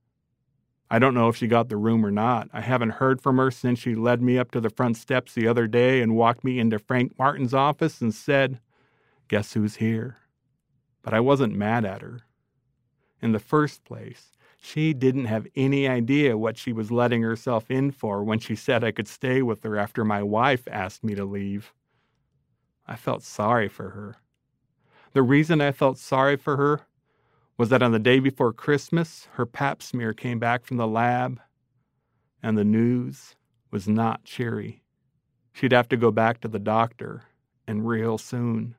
I 0.91 0.99
don't 0.99 1.15
know 1.15 1.29
if 1.29 1.37
she 1.37 1.47
got 1.47 1.69
the 1.69 1.77
room 1.77 2.05
or 2.05 2.11
not. 2.11 2.49
I 2.53 2.61
haven't 2.61 2.91
heard 2.91 3.21
from 3.21 3.39
her 3.39 3.51
since 3.51 3.79
she 3.79 3.95
led 3.95 4.23
me 4.23 4.39
up 4.39 4.51
to 4.53 4.61
the 4.61 4.71
front 4.71 4.97
steps 4.97 5.33
the 5.33 5.49
other 5.49 5.67
day 5.67 6.03
and 6.03 6.15
walked 6.15 6.45
me 6.45 6.59
into 6.59 6.79
Frank 6.79 7.19
Martin's 7.19 7.55
office 7.55 8.01
and 8.01 8.15
said, 8.15 8.61
Guess 9.29 9.55
who's 9.55 9.77
here? 9.77 10.19
But 11.03 11.15
I 11.15 11.21
wasn't 11.21 11.57
mad 11.57 11.85
at 11.85 12.03
her. 12.03 12.21
In 13.25 13.33
the 13.33 13.39
first 13.39 13.85
place, 13.85 14.37
she 14.59 14.93
didn't 14.93 15.25
have 15.25 15.47
any 15.57 15.89
idea 15.89 16.37
what 16.37 16.59
she 16.59 16.75
was 16.75 16.91
letting 16.91 17.23
herself 17.23 17.71
in 17.71 17.91
for 17.91 18.23
when 18.23 18.39
she 18.39 18.55
said 18.55 18.85
I 18.85 18.91
could 18.91 19.09
stay 19.09 19.41
with 19.41 19.63
her 19.63 19.79
after 19.79 20.05
my 20.05 20.23
wife 20.23 20.69
asked 20.71 21.03
me 21.03 21.15
to 21.15 21.25
leave. 21.25 21.73
I 22.87 22.97
felt 22.97 23.23
sorry 23.23 23.67
for 23.67 23.89
her. 23.89 24.17
The 25.15 25.23
reason 25.23 25.63
I 25.63 25.73
felt 25.73 25.97
sorry 25.97 26.37
for 26.37 26.59
her 26.59 26.83
was 27.57 27.71
that 27.71 27.83
on 27.83 27.93
the 27.93 27.99
day 27.99 28.19
before 28.19 28.53
Christmas, 28.53 29.27
her 29.33 29.47
pap 29.47 29.83
smear 29.83 30.13
came 30.13 30.39
back 30.39 30.67
from 30.67 30.77
the 30.77 30.87
lab, 30.87 31.41
and 32.43 32.59
the 32.59 32.63
news 32.63 33.37
was 33.71 33.89
not 33.89 34.25
cheery. 34.25 34.83
She'd 35.51 35.73
have 35.73 35.89
to 35.89 35.97
go 35.97 36.11
back 36.11 36.43
to 36.43 36.49
the 36.49 36.59
doctor, 36.59 37.23
and 37.67 37.89
real 37.89 38.19
soon. 38.19 38.75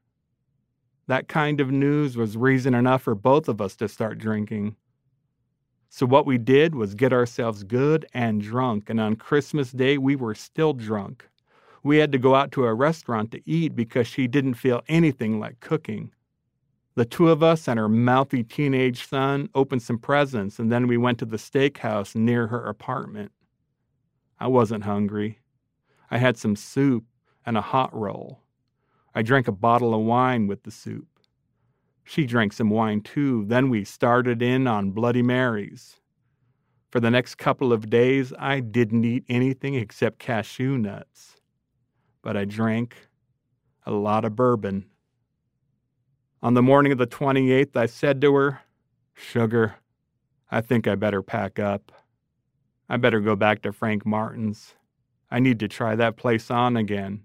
That 1.08 1.28
kind 1.28 1.60
of 1.60 1.72
news 1.72 2.18
was 2.18 2.36
reason 2.36 2.74
enough 2.74 3.04
for 3.04 3.16
both 3.16 3.48
of 3.48 3.62
us 3.62 3.76
to 3.78 3.88
start 3.88 4.18
drinking. 4.18 4.76
So, 5.90 6.06
what 6.06 6.26
we 6.26 6.38
did 6.38 6.76
was 6.76 6.96
get 6.96 7.14
ourselves 7.14 7.64
good 7.64 8.06
and 8.14 8.42
drunk, 8.42 8.90
and 8.90 9.00
on 9.00 9.16
Christmas 9.16 9.72
Day, 9.72 9.98
we 9.98 10.16
were 10.16 10.36
still 10.36 10.74
drunk. 10.74 11.30
We 11.84 11.98
had 11.98 12.12
to 12.12 12.18
go 12.18 12.34
out 12.34 12.52
to 12.54 12.66
a 12.66 12.74
restaurant 12.74 13.32
to 13.32 13.50
eat 13.50 13.76
because 13.76 14.08
she 14.08 14.28
didn't 14.28 14.56
feel 14.56 14.82
anything 14.88 15.40
like 15.40 15.60
cooking. 15.60 16.12
The 16.96 17.06
two 17.06 17.30
of 17.30 17.44
us 17.44 17.68
and 17.68 17.78
her 17.78 17.88
mouthy 17.88 18.44
teenage 18.44 19.08
son 19.08 19.50
opened 19.54 19.84
some 19.84 20.00
presents, 20.00 20.60
and 20.60 20.72
then 20.72 20.88
we 20.88 20.98
went 20.98 21.20
to 21.20 21.26
the 21.26 21.38
steakhouse 21.38 22.16
near 22.16 22.48
her 22.48 22.66
apartment. 22.66 23.32
I 24.40 24.48
wasn't 24.48 24.86
hungry. 24.86 25.40
I 26.10 26.18
had 26.18 26.38
some 26.38 26.56
soup 26.56 27.04
and 27.46 27.58
a 27.58 27.62
hot 27.62 27.94
roll. 27.94 28.42
I 29.16 29.22
drank 29.22 29.48
a 29.48 29.54
bottle 29.54 29.96
of 29.96 30.02
wine 30.02 30.46
with 30.46 30.64
the 30.64 30.72
soup. 30.72 31.08
She 32.04 32.26
drank 32.26 32.52
some 32.54 32.70
wine 32.70 33.02
too. 33.02 33.46
Then 33.46 33.70
we 33.70 33.86
started 33.86 34.42
in 34.42 34.68
on 34.68 34.92
Bloody 34.92 35.24
Marys. 35.24 36.02
For 36.92 37.00
the 37.00 37.10
next 37.10 37.36
couple 37.36 37.74
of 37.74 37.90
days, 37.90 38.34
I 38.38 38.60
didn't 38.60 39.06
eat 39.06 39.24
anything 39.30 39.76
except 39.76 40.20
cashew 40.20 40.78
nuts. 40.78 41.38
But 42.22 42.36
I 42.36 42.44
drank 42.44 42.96
a 43.86 43.92
lot 43.92 44.26
of 44.26 44.36
bourbon. 44.36 44.86
On 46.44 46.54
the 46.54 46.62
morning 46.62 46.92
of 46.92 46.98
the 46.98 47.08
28th, 47.08 47.76
I 47.76 47.86
said 47.86 48.22
to 48.22 48.36
her, 48.36 48.62
Sugar, 49.14 49.76
I 50.52 50.62
think 50.62 50.88
I 50.88 50.96
better 50.96 51.22
pack 51.22 51.58
up. 51.58 51.92
I 52.90 52.98
better 52.98 53.20
go 53.20 53.36
back 53.36 53.62
to 53.64 53.72
Frank 53.72 54.06
Martin's. 54.06 54.76
I 55.32 55.40
need 55.40 55.60
to 55.62 55.68
try 55.68 55.96
that 55.96 56.18
place 56.18 56.52
on 56.52 56.78
again. 56.78 57.24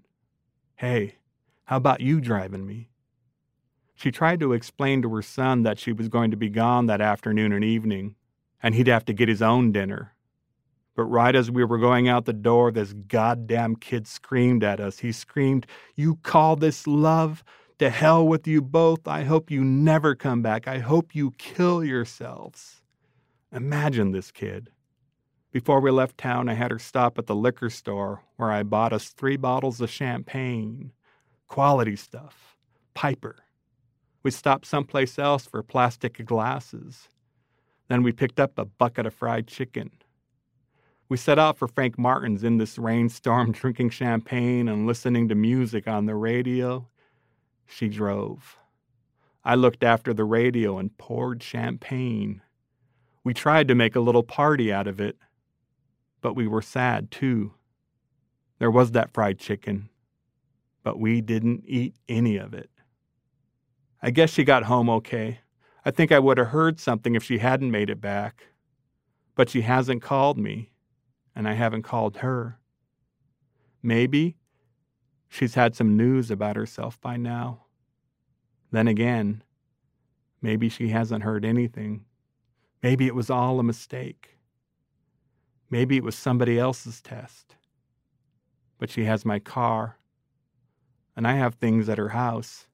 Hey, 0.75 1.15
how 1.71 1.77
about 1.77 2.01
you 2.01 2.19
driving 2.19 2.67
me? 2.67 2.89
She 3.95 4.11
tried 4.11 4.41
to 4.41 4.51
explain 4.51 5.01
to 5.03 5.15
her 5.15 5.21
son 5.21 5.63
that 5.63 5.79
she 5.79 5.93
was 5.93 6.09
going 6.09 6.29
to 6.31 6.35
be 6.35 6.49
gone 6.49 6.87
that 6.87 6.99
afternoon 6.99 7.53
and 7.53 7.63
evening, 7.63 8.15
and 8.61 8.75
he'd 8.75 8.87
have 8.87 9.05
to 9.05 9.13
get 9.13 9.29
his 9.29 9.41
own 9.41 9.71
dinner. 9.71 10.13
But 10.97 11.05
right 11.05 11.33
as 11.33 11.49
we 11.49 11.63
were 11.63 11.77
going 11.77 12.09
out 12.09 12.25
the 12.25 12.33
door, 12.33 12.73
this 12.73 12.91
goddamn 12.91 13.77
kid 13.77 14.05
screamed 14.05 14.65
at 14.65 14.81
us. 14.81 14.99
He 14.99 15.13
screamed, 15.13 15.65
You 15.95 16.15
call 16.23 16.57
this 16.57 16.87
love? 16.87 17.41
To 17.79 17.89
hell 17.89 18.27
with 18.27 18.45
you 18.47 18.61
both. 18.61 19.07
I 19.07 19.23
hope 19.23 19.49
you 19.49 19.63
never 19.63 20.13
come 20.13 20.41
back. 20.41 20.67
I 20.67 20.79
hope 20.79 21.15
you 21.15 21.31
kill 21.37 21.85
yourselves. 21.85 22.81
Imagine 23.49 24.11
this 24.11 24.29
kid. 24.29 24.71
Before 25.53 25.79
we 25.79 25.89
left 25.89 26.17
town, 26.17 26.49
I 26.49 26.55
had 26.55 26.71
her 26.71 26.79
stop 26.79 27.17
at 27.17 27.27
the 27.27 27.35
liquor 27.35 27.69
store 27.69 28.23
where 28.35 28.51
I 28.51 28.63
bought 28.63 28.91
us 28.91 29.07
three 29.07 29.37
bottles 29.37 29.79
of 29.79 29.89
champagne. 29.89 30.91
Quality 31.51 31.97
stuff. 31.97 32.55
Piper. 32.93 33.35
We 34.23 34.31
stopped 34.31 34.65
someplace 34.65 35.19
else 35.19 35.45
for 35.45 35.61
plastic 35.61 36.25
glasses. 36.25 37.09
Then 37.89 38.03
we 38.03 38.13
picked 38.13 38.39
up 38.39 38.57
a 38.57 38.63
bucket 38.63 39.05
of 39.05 39.13
fried 39.13 39.47
chicken. 39.47 39.91
We 41.09 41.17
set 41.17 41.37
out 41.37 41.57
for 41.57 41.67
Frank 41.67 41.99
Martin's 41.99 42.45
in 42.45 42.57
this 42.57 42.77
rainstorm, 42.77 43.51
drinking 43.51 43.89
champagne 43.89 44.69
and 44.69 44.87
listening 44.87 45.27
to 45.27 45.35
music 45.35 45.89
on 45.89 46.05
the 46.05 46.15
radio. 46.15 46.87
She 47.65 47.89
drove. 47.89 48.55
I 49.43 49.55
looked 49.55 49.83
after 49.83 50.13
the 50.13 50.23
radio 50.23 50.77
and 50.77 50.97
poured 50.97 51.43
champagne. 51.43 52.41
We 53.25 53.33
tried 53.33 53.67
to 53.67 53.75
make 53.75 53.97
a 53.97 53.99
little 53.99 54.23
party 54.23 54.71
out 54.71 54.87
of 54.87 55.01
it, 55.01 55.17
but 56.21 56.33
we 56.33 56.47
were 56.47 56.61
sad 56.61 57.11
too. 57.11 57.55
There 58.59 58.71
was 58.71 58.91
that 58.91 59.11
fried 59.11 59.37
chicken, 59.37 59.89
but 60.83 60.99
we 60.99 61.21
didn't 61.21 61.63
eat 61.65 61.95
any 62.09 62.37
of 62.37 62.53
it. 62.53 62.69
I 64.01 64.09
guess 64.09 64.31
she 64.31 64.43
got 64.43 64.63
home 64.63 64.89
okay. 64.89 65.39
I 65.85 65.91
think 65.91 66.11
I 66.11 66.19
would 66.19 66.37
have 66.37 66.47
heard 66.47 66.79
something 66.79 67.15
if 67.15 67.23
she 67.23 67.37
hadn't 67.37 67.71
made 67.71 67.89
it 67.89 68.01
back. 68.01 68.43
But 69.35 69.49
she 69.49 69.61
hasn't 69.61 70.01
called 70.01 70.37
me, 70.37 70.71
and 71.35 71.47
I 71.47 71.53
haven't 71.53 71.83
called 71.83 72.17
her. 72.17 72.59
Maybe 73.81 74.37
she's 75.29 75.55
had 75.55 75.75
some 75.75 75.95
news 75.95 76.29
about 76.29 76.55
herself 76.55 76.99
by 76.99 77.17
now. 77.17 77.65
Then 78.71 78.87
again, 78.87 79.43
maybe 80.41 80.69
she 80.69 80.89
hasn't 80.89 81.23
heard 81.23 81.45
anything. 81.45 82.05
Maybe 82.83 83.07
it 83.07 83.15
was 83.15 83.29
all 83.29 83.59
a 83.59 83.63
mistake. 83.63 84.37
Maybe 85.69 85.97
it 85.97 86.03
was 86.03 86.15
somebody 86.15 86.59
else's 86.59 87.01
test. 87.01 87.55
But 88.77 88.89
she 88.89 89.05
has 89.05 89.25
my 89.25 89.39
car, 89.39 89.97
and 91.15 91.27
I 91.27 91.33
have 91.33 91.55
things 91.55 91.89
at 91.89 91.97
her 91.97 92.09
house. 92.09 92.67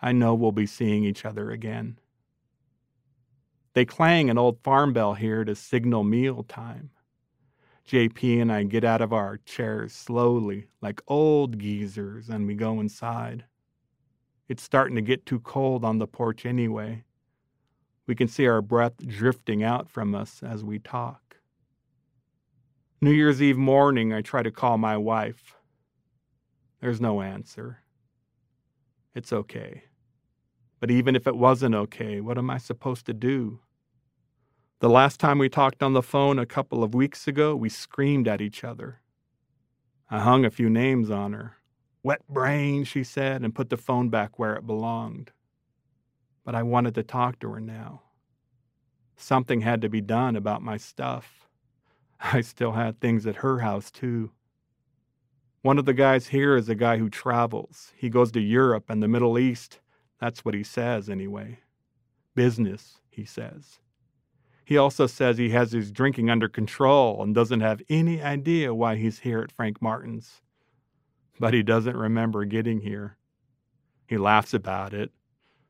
I 0.00 0.12
know 0.12 0.34
we'll 0.34 0.52
be 0.52 0.66
seeing 0.66 1.04
each 1.04 1.24
other 1.24 1.50
again. 1.50 1.98
They 3.74 3.84
clang 3.84 4.30
an 4.30 4.38
old 4.38 4.58
farm 4.62 4.92
bell 4.92 5.14
here 5.14 5.44
to 5.44 5.54
signal 5.54 6.04
meal 6.04 6.42
time. 6.42 6.90
JP 7.86 8.42
and 8.42 8.52
I 8.52 8.64
get 8.64 8.84
out 8.84 9.00
of 9.00 9.12
our 9.12 9.38
chairs 9.38 9.92
slowly, 9.92 10.66
like 10.80 11.00
old 11.06 11.58
geezers, 11.58 12.28
and 12.28 12.46
we 12.46 12.54
go 12.54 12.80
inside. 12.80 13.44
It's 14.48 14.62
starting 14.62 14.96
to 14.96 15.02
get 15.02 15.26
too 15.26 15.40
cold 15.40 15.84
on 15.84 15.98
the 15.98 16.06
porch 16.06 16.46
anyway. 16.46 17.04
We 18.06 18.14
can 18.14 18.28
see 18.28 18.46
our 18.46 18.62
breath 18.62 18.96
drifting 19.06 19.62
out 19.62 19.88
from 19.88 20.14
us 20.14 20.42
as 20.42 20.64
we 20.64 20.78
talk. 20.78 21.36
New 23.00 23.10
Year's 23.10 23.42
Eve 23.42 23.58
morning, 23.58 24.12
I 24.12 24.22
try 24.22 24.42
to 24.42 24.50
call 24.50 24.78
my 24.78 24.96
wife. 24.96 25.55
There's 26.86 27.00
no 27.00 27.20
answer. 27.20 27.80
It's 29.12 29.32
okay. 29.32 29.82
But 30.78 30.88
even 30.88 31.16
if 31.16 31.26
it 31.26 31.34
wasn't 31.34 31.74
okay, 31.74 32.20
what 32.20 32.38
am 32.38 32.48
I 32.48 32.58
supposed 32.58 33.06
to 33.06 33.12
do? 33.12 33.58
The 34.78 34.88
last 34.88 35.18
time 35.18 35.40
we 35.40 35.48
talked 35.48 35.82
on 35.82 35.94
the 35.94 36.00
phone 36.00 36.38
a 36.38 36.46
couple 36.46 36.84
of 36.84 36.94
weeks 36.94 37.26
ago, 37.26 37.56
we 37.56 37.68
screamed 37.68 38.28
at 38.28 38.40
each 38.40 38.62
other. 38.62 39.00
I 40.08 40.20
hung 40.20 40.44
a 40.44 40.50
few 40.50 40.70
names 40.70 41.10
on 41.10 41.32
her. 41.32 41.56
Wet 42.04 42.22
brain, 42.28 42.84
she 42.84 43.02
said, 43.02 43.42
and 43.42 43.52
put 43.52 43.68
the 43.68 43.76
phone 43.76 44.08
back 44.08 44.38
where 44.38 44.54
it 44.54 44.64
belonged. 44.64 45.32
But 46.44 46.54
I 46.54 46.62
wanted 46.62 46.94
to 46.94 47.02
talk 47.02 47.40
to 47.40 47.50
her 47.50 47.60
now. 47.60 48.02
Something 49.16 49.62
had 49.62 49.82
to 49.82 49.88
be 49.88 50.00
done 50.00 50.36
about 50.36 50.62
my 50.62 50.76
stuff. 50.76 51.48
I 52.20 52.42
still 52.42 52.74
had 52.74 53.00
things 53.00 53.26
at 53.26 53.42
her 53.42 53.58
house, 53.58 53.90
too. 53.90 54.30
One 55.66 55.78
of 55.78 55.84
the 55.84 55.94
guys 55.94 56.28
here 56.28 56.56
is 56.56 56.68
a 56.68 56.76
guy 56.76 56.96
who 56.96 57.10
travels. 57.10 57.92
He 57.96 58.08
goes 58.08 58.30
to 58.30 58.40
Europe 58.40 58.84
and 58.88 59.02
the 59.02 59.08
Middle 59.08 59.36
East. 59.36 59.80
That's 60.20 60.44
what 60.44 60.54
he 60.54 60.62
says, 60.62 61.10
anyway. 61.10 61.58
Business, 62.36 63.00
he 63.10 63.24
says. 63.24 63.80
He 64.64 64.76
also 64.76 65.08
says 65.08 65.38
he 65.38 65.50
has 65.50 65.72
his 65.72 65.90
drinking 65.90 66.30
under 66.30 66.48
control 66.48 67.20
and 67.20 67.34
doesn't 67.34 67.62
have 67.62 67.82
any 67.88 68.22
idea 68.22 68.72
why 68.74 68.94
he's 68.94 69.18
here 69.18 69.40
at 69.40 69.50
Frank 69.50 69.82
Martin's. 69.82 70.40
But 71.40 71.52
he 71.52 71.64
doesn't 71.64 71.96
remember 71.96 72.44
getting 72.44 72.82
here. 72.82 73.16
He 74.06 74.18
laughs 74.18 74.54
about 74.54 74.94
it, 74.94 75.10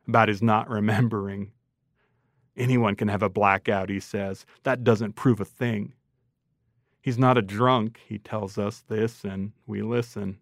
about 0.07 0.29
his 0.29 0.43
not 0.43 0.69
remembering. 0.69 1.53
Anyone 2.55 2.97
can 2.97 3.09
have 3.09 3.23
a 3.23 3.31
blackout, 3.31 3.89
he 3.89 4.01
says. 4.01 4.45
That 4.63 4.85
doesn't 4.85 5.17
prove 5.17 5.41
a 5.41 5.47
thing. 5.47 5.95
He's 7.07 7.19
not 7.19 7.39
a 7.39 7.43
drunk, 7.43 8.01
he 8.05 8.19
tells 8.19 8.59
us 8.59 8.83
this, 8.89 9.23
and 9.23 9.53
we 9.65 9.81
listen. 9.81 10.39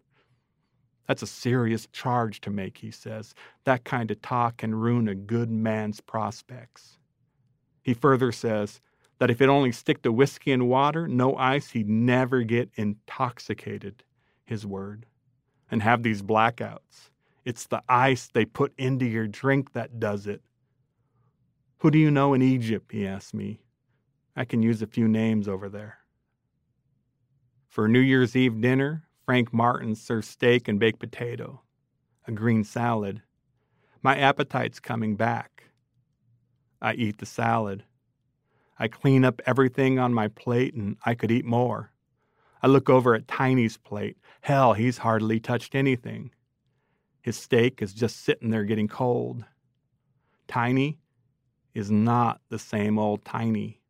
That's 1.07 1.21
a 1.21 1.27
serious 1.27 1.85
charge 1.91 2.41
to 2.41 2.49
make, 2.49 2.79
he 2.79 2.89
says. 2.89 3.35
That 3.65 3.83
kind 3.83 4.09
of 4.09 4.19
talk 4.23 4.57
can 4.57 4.73
ruin 4.73 5.07
a 5.07 5.13
good 5.13 5.51
man's 5.51 6.01
prospects. 6.01 6.97
He 7.83 7.93
further 7.93 8.31
says 8.31 8.81
that 9.19 9.29
if 9.29 9.41
it 9.41 9.47
only 9.47 9.71
stick 9.71 10.01
to 10.01 10.11
whiskey 10.11 10.51
and 10.51 10.67
water, 10.67 11.07
no 11.07 11.35
ice, 11.35 11.69
he'd 11.69 11.87
never 11.87 12.41
get 12.41 12.71
intoxicated, 12.73 14.03
his 14.43 14.65
word, 14.65 15.05
and 15.69 15.83
have 15.83 16.01
these 16.01 16.23
blackouts. 16.23 17.11
It's 17.45 17.67
the 17.67 17.83
ice 17.87 18.27
they 18.33 18.43
put 18.43 18.73
into 18.75 19.05
your 19.05 19.27
drink 19.27 19.73
that 19.73 19.99
does 19.99 20.25
it. 20.25 20.41
Who 21.81 21.91
do 21.91 21.99
you 21.99 22.09
know 22.09 22.33
in 22.33 22.41
Egypt? 22.41 22.91
he 22.91 23.05
asked 23.05 23.35
me. 23.35 23.61
I 24.35 24.45
can 24.45 24.63
use 24.63 24.81
a 24.81 24.87
few 24.87 25.07
names 25.07 25.47
over 25.47 25.69
there. 25.69 25.99
For 27.75 27.89
New 27.89 27.99
Year's 27.99 28.37
Eve 28.37 28.61
dinner, 28.61 29.03
Frank 29.25 29.53
Martin 29.53 29.95
serves 29.95 30.29
steak 30.29 30.69
and 30.69 30.79
baked 30.79 30.97
potato, 30.97 31.61
a 32.25 32.31
green 32.31 32.63
salad. 32.63 33.21
My 34.01 34.17
appetite's 34.17 34.79
coming 34.79 35.17
back. 35.17 35.63
I 36.81 36.93
eat 36.93 37.17
the 37.17 37.25
salad. 37.25 37.83
I 38.79 38.87
clean 38.87 39.25
up 39.25 39.41
everything 39.45 39.99
on 39.99 40.13
my 40.13 40.29
plate 40.29 40.73
and 40.73 40.95
I 41.05 41.15
could 41.15 41.31
eat 41.31 41.43
more. 41.43 41.91
I 42.63 42.67
look 42.67 42.89
over 42.89 43.13
at 43.13 43.27
Tiny's 43.27 43.75
plate. 43.75 44.15
Hell, 44.39 44.71
he's 44.71 44.99
hardly 44.99 45.41
touched 45.41 45.75
anything. 45.75 46.31
His 47.23 47.35
steak 47.35 47.81
is 47.81 47.93
just 47.93 48.23
sitting 48.23 48.51
there 48.51 48.63
getting 48.63 48.87
cold. 48.87 49.43
Tiny 50.47 50.97
is 51.73 51.91
not 51.91 52.39
the 52.47 52.57
same 52.57 52.97
old 52.97 53.25
Tiny. 53.25 53.81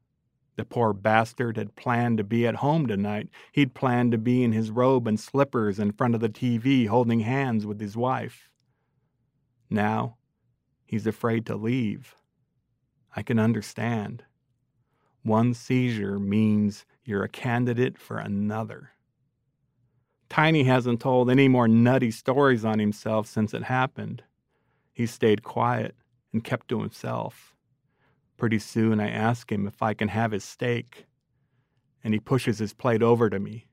The 0.55 0.65
poor 0.65 0.93
bastard 0.93 1.57
had 1.57 1.75
planned 1.75 2.17
to 2.17 2.23
be 2.23 2.47
at 2.47 2.55
home 2.55 2.87
tonight. 2.87 3.29
He'd 3.51 3.73
planned 3.73 4.11
to 4.13 4.17
be 4.17 4.43
in 4.43 4.53
his 4.53 4.71
robe 4.71 5.07
and 5.07 5.19
slippers 5.19 5.79
in 5.79 5.91
front 5.91 6.15
of 6.15 6.21
the 6.21 6.29
TV 6.29 6.87
holding 6.87 7.21
hands 7.21 7.65
with 7.65 7.79
his 7.79 7.97
wife. 7.97 8.49
Now, 9.69 10.17
he's 10.85 11.05
afraid 11.05 11.45
to 11.47 11.55
leave. 11.55 12.15
I 13.15 13.21
can 13.21 13.39
understand. 13.39 14.23
One 15.23 15.53
seizure 15.53 16.19
means 16.19 16.85
you're 17.03 17.23
a 17.23 17.29
candidate 17.29 17.97
for 17.97 18.17
another. 18.17 18.91
Tiny 20.29 20.63
hasn't 20.63 21.01
told 21.01 21.29
any 21.29 21.47
more 21.47 21.67
nutty 21.67 22.11
stories 22.11 22.63
on 22.65 22.79
himself 22.79 23.27
since 23.27 23.53
it 23.53 23.63
happened. 23.63 24.23
He 24.93 25.05
stayed 25.05 25.43
quiet 25.43 25.95
and 26.31 26.43
kept 26.43 26.67
to 26.69 26.81
himself. 26.81 27.54
Pretty 28.37 28.59
soon 28.59 28.99
I 28.99 29.09
ask 29.09 29.51
him 29.51 29.67
if 29.67 29.81
I 29.81 29.93
can 29.93 30.09
have 30.09 30.31
his 30.31 30.43
steak, 30.43 31.05
and 32.03 32.13
he 32.13 32.19
pushes 32.19 32.59
his 32.59 32.73
plate 32.73 33.01
over 33.01 33.29
to 33.29 33.39
me. 33.39 33.67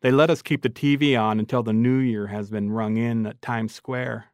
They 0.00 0.10
let 0.10 0.30
us 0.30 0.42
keep 0.42 0.62
the 0.62 0.70
TV 0.70 1.20
on 1.20 1.38
until 1.38 1.62
the 1.62 1.72
new 1.72 1.98
year 1.98 2.28
has 2.28 2.50
been 2.50 2.70
rung 2.70 2.96
in 2.96 3.26
at 3.26 3.42
Times 3.42 3.74
Square. 3.74 4.26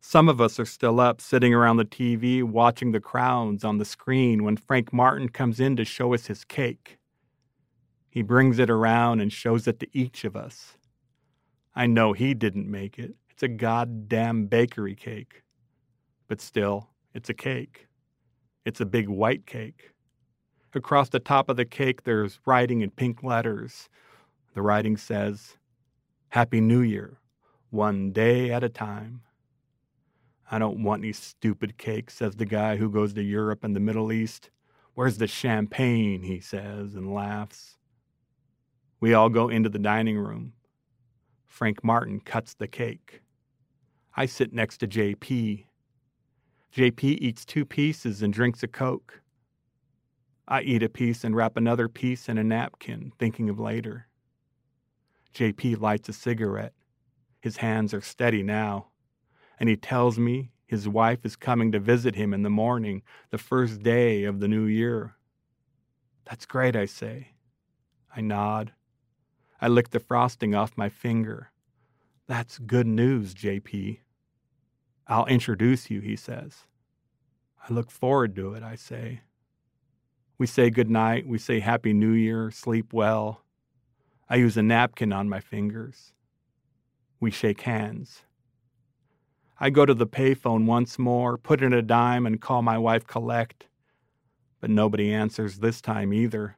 Some 0.00 0.28
of 0.28 0.40
us 0.40 0.58
are 0.58 0.66
still 0.66 0.98
up, 0.98 1.20
sitting 1.20 1.52
around 1.52 1.76
the 1.76 1.84
TV, 1.84 2.42
watching 2.42 2.92
the 2.92 3.00
crowds 3.00 3.64
on 3.64 3.78
the 3.78 3.84
screen 3.84 4.44
when 4.44 4.56
Frank 4.56 4.92
Martin 4.92 5.28
comes 5.28 5.60
in 5.60 5.76
to 5.76 5.84
show 5.84 6.14
us 6.14 6.26
his 6.26 6.44
cake. 6.44 6.98
He 8.08 8.22
brings 8.22 8.58
it 8.58 8.70
around 8.70 9.20
and 9.20 9.32
shows 9.32 9.68
it 9.68 9.78
to 9.80 9.86
each 9.92 10.24
of 10.24 10.36
us. 10.36 10.78
I 11.74 11.86
know 11.86 12.12
he 12.12 12.34
didn't 12.34 12.70
make 12.70 12.98
it. 12.98 13.14
It's 13.30 13.42
a 13.42 13.48
goddamn 13.48 14.46
bakery 14.46 14.94
cake. 14.94 15.42
But 16.28 16.40
still, 16.40 16.88
it's 17.14 17.28
a 17.28 17.34
cake. 17.34 17.86
It's 18.64 18.80
a 18.80 18.86
big 18.86 19.08
white 19.08 19.46
cake. 19.46 19.92
Across 20.74 21.08
the 21.08 21.18
top 21.18 21.48
of 21.48 21.56
the 21.56 21.64
cake, 21.64 22.04
there's 22.04 22.38
writing 22.46 22.82
in 22.82 22.90
pink 22.90 23.22
letters. 23.22 23.88
The 24.54 24.62
writing 24.62 24.96
says, 24.96 25.56
Happy 26.28 26.60
New 26.60 26.80
Year, 26.80 27.18
one 27.70 28.12
day 28.12 28.52
at 28.52 28.62
a 28.62 28.68
time. 28.68 29.22
I 30.50 30.58
don't 30.58 30.82
want 30.82 31.02
any 31.02 31.12
stupid 31.12 31.78
cake, 31.78 32.10
says 32.10 32.36
the 32.36 32.44
guy 32.44 32.76
who 32.76 32.90
goes 32.90 33.14
to 33.14 33.22
Europe 33.22 33.64
and 33.64 33.74
the 33.74 33.80
Middle 33.80 34.12
East. 34.12 34.50
Where's 34.94 35.18
the 35.18 35.26
champagne? 35.26 36.22
he 36.22 36.40
says 36.40 36.94
and 36.94 37.14
laughs. 37.14 37.78
We 39.00 39.14
all 39.14 39.30
go 39.30 39.48
into 39.48 39.70
the 39.70 39.78
dining 39.78 40.18
room. 40.18 40.52
Frank 41.46 41.82
Martin 41.82 42.20
cuts 42.20 42.54
the 42.54 42.68
cake. 42.68 43.22
I 44.16 44.26
sit 44.26 44.52
next 44.52 44.78
to 44.78 44.86
JP. 44.86 45.64
JP 46.74 47.02
eats 47.20 47.44
two 47.44 47.64
pieces 47.64 48.22
and 48.22 48.32
drinks 48.32 48.62
a 48.62 48.68
Coke. 48.68 49.22
I 50.46 50.62
eat 50.62 50.82
a 50.82 50.88
piece 50.88 51.24
and 51.24 51.34
wrap 51.34 51.56
another 51.56 51.88
piece 51.88 52.28
in 52.28 52.38
a 52.38 52.44
napkin, 52.44 53.12
thinking 53.18 53.48
of 53.48 53.58
later. 53.58 54.06
JP 55.34 55.80
lights 55.80 56.08
a 56.08 56.12
cigarette. 56.12 56.74
His 57.40 57.56
hands 57.58 57.92
are 57.92 58.00
steady 58.00 58.42
now, 58.42 58.88
and 59.58 59.68
he 59.68 59.76
tells 59.76 60.18
me 60.18 60.52
his 60.66 60.88
wife 60.88 61.24
is 61.24 61.34
coming 61.34 61.72
to 61.72 61.80
visit 61.80 62.14
him 62.14 62.32
in 62.32 62.42
the 62.42 62.50
morning, 62.50 63.02
the 63.30 63.38
first 63.38 63.82
day 63.82 64.22
of 64.22 64.38
the 64.38 64.48
new 64.48 64.64
year. 64.64 65.16
That's 66.24 66.46
great, 66.46 66.76
I 66.76 66.84
say. 66.84 67.32
I 68.14 68.20
nod. 68.20 68.72
I 69.60 69.66
lick 69.66 69.90
the 69.90 69.98
frosting 69.98 70.54
off 70.54 70.76
my 70.76 70.88
finger. 70.88 71.50
That's 72.28 72.58
good 72.58 72.86
news, 72.86 73.34
JP. 73.34 73.98
I'll 75.10 75.26
introduce 75.26 75.90
you, 75.90 76.00
he 76.00 76.14
says. 76.14 76.66
I 77.68 77.72
look 77.72 77.90
forward 77.90 78.36
to 78.36 78.54
it, 78.54 78.62
I 78.62 78.76
say. 78.76 79.22
We 80.38 80.46
say 80.46 80.70
good 80.70 80.88
night. 80.88 81.26
We 81.26 81.36
say 81.36 81.58
Happy 81.58 81.92
New 81.92 82.12
Year, 82.12 82.52
sleep 82.52 82.92
well. 82.92 83.42
I 84.28 84.36
use 84.36 84.56
a 84.56 84.62
napkin 84.62 85.12
on 85.12 85.28
my 85.28 85.40
fingers. 85.40 86.12
We 87.18 87.32
shake 87.32 87.62
hands. 87.62 88.22
I 89.58 89.68
go 89.68 89.84
to 89.84 89.94
the 89.94 90.06
payphone 90.06 90.64
once 90.64 90.96
more, 90.96 91.36
put 91.36 91.60
in 91.60 91.72
a 91.72 91.82
dime, 91.82 92.24
and 92.24 92.40
call 92.40 92.62
my 92.62 92.78
wife 92.78 93.04
Collect. 93.04 93.66
But 94.60 94.70
nobody 94.70 95.12
answers 95.12 95.58
this 95.58 95.80
time 95.80 96.14
either. 96.14 96.56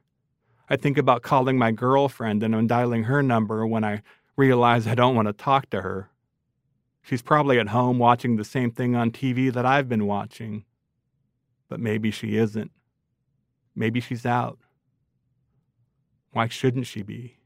I 0.69 0.75
think 0.75 0.99
about 0.99 1.23
calling 1.23 1.57
my 1.57 1.71
girlfriend 1.71 2.43
and 2.43 2.55
I'm 2.55 2.67
dialing 2.67 3.05
her 3.05 3.23
number 3.23 3.65
when 3.65 3.83
I 3.83 4.03
realize 4.37 4.85
I 4.85 4.93
don't 4.93 5.15
want 5.15 5.27
to 5.27 5.33
talk 5.33 5.71
to 5.71 5.81
her. 5.81 6.11
She's 7.03 7.21
probably 7.21 7.59
at 7.59 7.67
home 7.67 7.99
watching 7.99 8.37
the 8.37 8.45
same 8.45 8.71
thing 8.71 8.95
on 8.95 9.11
TV 9.11 9.53
that 9.53 9.65
I've 9.65 9.89
been 9.89 10.07
watching. 10.07 10.63
But 11.67 11.79
maybe 11.79 12.11
she 12.11 12.37
isn't. 12.37 12.71
Maybe 13.75 13.99
she's 13.99 14.25
out. 14.25 14.57
Why 16.31 16.47
shouldn't 16.47 16.87
she 16.87 17.03
be? 17.03 17.37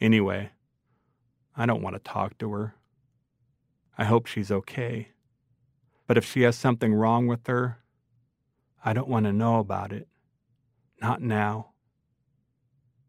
Anyway, 0.00 0.50
I 1.56 1.64
don't 1.64 1.82
want 1.82 1.94
to 1.94 2.00
talk 2.00 2.36
to 2.38 2.52
her. 2.52 2.74
I 3.96 4.04
hope 4.04 4.26
she's 4.26 4.50
okay. 4.50 5.08
But 6.06 6.18
if 6.18 6.24
she 6.24 6.42
has 6.42 6.56
something 6.56 6.92
wrong 6.92 7.26
with 7.28 7.46
her, 7.46 7.78
I 8.84 8.92
don't 8.92 9.08
want 9.08 9.26
to 9.26 9.32
know 9.32 9.60
about 9.60 9.92
it. 9.92 10.08
Not 11.00 11.22
now. 11.22 11.70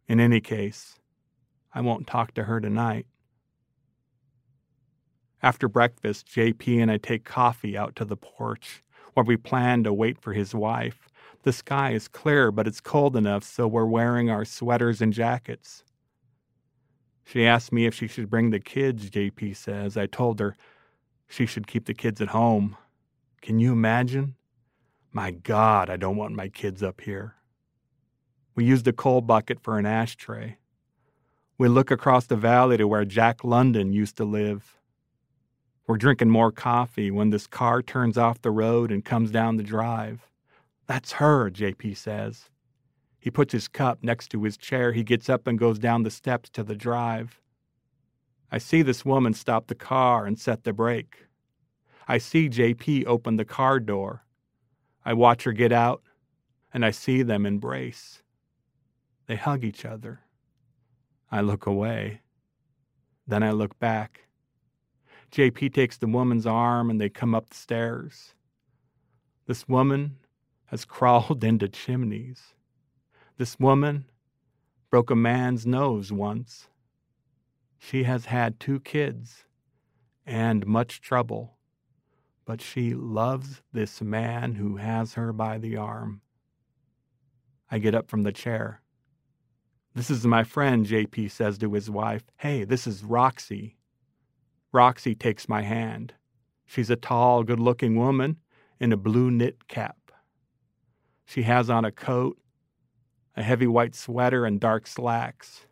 In 0.07 0.19
any 0.19 0.39
case, 0.39 0.99
I 1.73 1.81
won't 1.81 2.07
talk 2.07 2.33
to 2.35 2.43
her 2.43 2.61
tonight. 2.61 3.07
After 5.41 5.67
breakfast, 5.67 6.27
JP 6.27 6.81
and 6.81 6.91
I 6.91 6.97
take 6.97 7.23
coffee 7.23 7.77
out 7.77 7.95
to 7.97 8.05
the 8.05 8.17
porch, 8.17 8.83
where 9.13 9.23
we 9.23 9.37
plan 9.37 9.83
to 9.83 9.93
wait 9.93 10.19
for 10.19 10.33
his 10.33 10.55
wife. 10.55 11.07
The 11.43 11.53
sky 11.53 11.91
is 11.91 12.07
clear, 12.07 12.51
but 12.51 12.67
it's 12.67 12.81
cold 12.81 13.15
enough, 13.15 13.43
so 13.43 13.67
we're 13.67 13.85
wearing 13.85 14.29
our 14.29 14.45
sweaters 14.45 15.01
and 15.01 15.13
jackets. 15.13 15.83
She 17.23 17.45
asked 17.45 17.71
me 17.71 17.85
if 17.85 17.93
she 17.93 18.07
should 18.07 18.29
bring 18.29 18.49
the 18.49 18.59
kids, 18.59 19.09
JP 19.09 19.55
says. 19.55 19.97
I 19.97 20.05
told 20.05 20.39
her 20.39 20.55
she 21.27 21.45
should 21.45 21.67
keep 21.67 21.85
the 21.85 21.93
kids 21.93 22.21
at 22.21 22.29
home. 22.29 22.77
Can 23.41 23.59
you 23.59 23.73
imagine? 23.73 24.35
My 25.11 25.31
God, 25.31 25.89
I 25.89 25.97
don't 25.97 26.17
want 26.17 26.35
my 26.35 26.49
kids 26.49 26.83
up 26.83 27.01
here. 27.01 27.35
We 28.55 28.65
used 28.65 28.87
a 28.87 28.93
coal 28.93 29.21
bucket 29.21 29.59
for 29.59 29.77
an 29.77 29.85
ashtray. 29.85 30.57
We 31.57 31.67
look 31.67 31.89
across 31.91 32.25
the 32.25 32.35
valley 32.35 32.77
to 32.77 32.87
where 32.87 33.05
Jack 33.05 33.43
London 33.43 33.93
used 33.93 34.17
to 34.17 34.25
live. 34.25 34.77
We're 35.87 35.97
drinking 35.97 36.31
more 36.31 36.51
coffee 36.51 37.11
when 37.11 37.29
this 37.29 37.45
car 37.45 37.83
turns 37.83 38.17
off 38.17 38.41
the 38.41 38.49
road 38.49 38.91
and 38.91 39.05
comes 39.05 39.29
down 39.29 39.57
the 39.57 39.63
drive. 39.63 40.27
That's 40.87 41.13
her, 41.13 41.51
JP 41.51 41.95
says. 41.95 42.49
He 43.19 43.29
puts 43.29 43.53
his 43.53 43.67
cup 43.67 43.99
next 44.03 44.29
to 44.29 44.43
his 44.43 44.57
chair. 44.57 44.93
He 44.93 45.03
gets 45.03 45.29
up 45.29 45.45
and 45.45 45.59
goes 45.59 45.77
down 45.77 46.03
the 46.03 46.11
steps 46.11 46.49
to 46.51 46.63
the 46.63 46.75
drive. 46.75 47.39
I 48.51 48.57
see 48.57 48.81
this 48.81 49.05
woman 49.05 49.33
stop 49.33 49.67
the 49.67 49.75
car 49.75 50.25
and 50.25 50.39
set 50.39 50.63
the 50.63 50.73
brake. 50.73 51.25
I 52.07 52.17
see 52.17 52.49
JP 52.49 53.05
open 53.05 53.35
the 53.35 53.45
car 53.45 53.79
door. 53.79 54.23
I 55.03 55.13
watch 55.13 55.43
her 55.43 55.51
get 55.51 55.71
out, 55.71 56.01
and 56.73 56.85
I 56.85 56.91
see 56.91 57.21
them 57.21 57.45
embrace. 57.45 58.23
They 59.27 59.35
hug 59.35 59.63
each 59.63 59.85
other. 59.85 60.21
I 61.31 61.41
look 61.41 61.65
away. 61.65 62.21
Then 63.27 63.43
I 63.43 63.51
look 63.51 63.77
back. 63.79 64.21
JP 65.35 65.73
takes 65.73 65.97
the 65.97 66.07
woman's 66.07 66.45
arm 66.45 66.89
and 66.89 67.01
they 67.01 67.09
come 67.09 67.35
up 67.35 67.49
the 67.49 67.57
stairs. 67.57 68.35
This 69.47 69.67
woman 69.67 70.15
has 70.67 70.85
crawled 70.95 71.43
into 71.43 71.67
chimneys. 71.67 72.53
This 73.37 73.59
woman 73.59 74.05
broke 74.89 75.11
a 75.11 75.15
man's 75.15 75.65
nose 75.65 76.09
once. 76.09 76.69
She 77.77 78.03
has 78.03 78.27
had 78.27 78.61
two 78.61 78.79
kids 78.79 79.43
and 80.25 80.65
much 80.65 81.01
trouble, 81.01 81.57
but 82.45 82.61
she 82.61 82.93
loves 82.93 83.61
this 83.73 84.01
man 84.01 84.55
who 84.55 84.77
has 84.77 85.15
her 85.15 85.33
by 85.33 85.57
the 85.57 85.75
arm. 85.75 86.21
I 87.69 87.79
get 87.79 87.93
up 87.93 88.07
from 88.09 88.23
the 88.23 88.31
chair. 88.31 88.81
This 89.93 90.09
is 90.09 90.25
my 90.25 90.45
friend, 90.45 90.85
JP 90.85 91.29
says 91.29 91.57
to 91.57 91.73
his 91.73 91.89
wife. 91.89 92.23
Hey, 92.37 92.63
this 92.63 92.87
is 92.87 93.03
Roxy. 93.03 93.75
Roxy 94.75 95.15
takes 95.15 95.47
my 95.47 95.61
hand. 95.61 96.13
She's 96.65 96.89
a 96.89 96.97
tall, 96.97 97.43
good 97.43 97.61
looking 97.61 97.95
woman 97.95 98.37
in 98.77 98.91
a 98.91 98.97
blue 98.97 99.31
knit 99.31 99.69
cap. 99.69 100.11
She 101.25 101.43
has 101.43 101.69
on 101.69 101.85
a 101.85 101.93
coat, 101.93 102.37
a 103.37 103.41
heavy 103.41 103.67
white 103.67 103.95
sweater, 103.95 104.45
and 104.45 104.59
dark 104.59 104.85
slacks. 104.85 105.65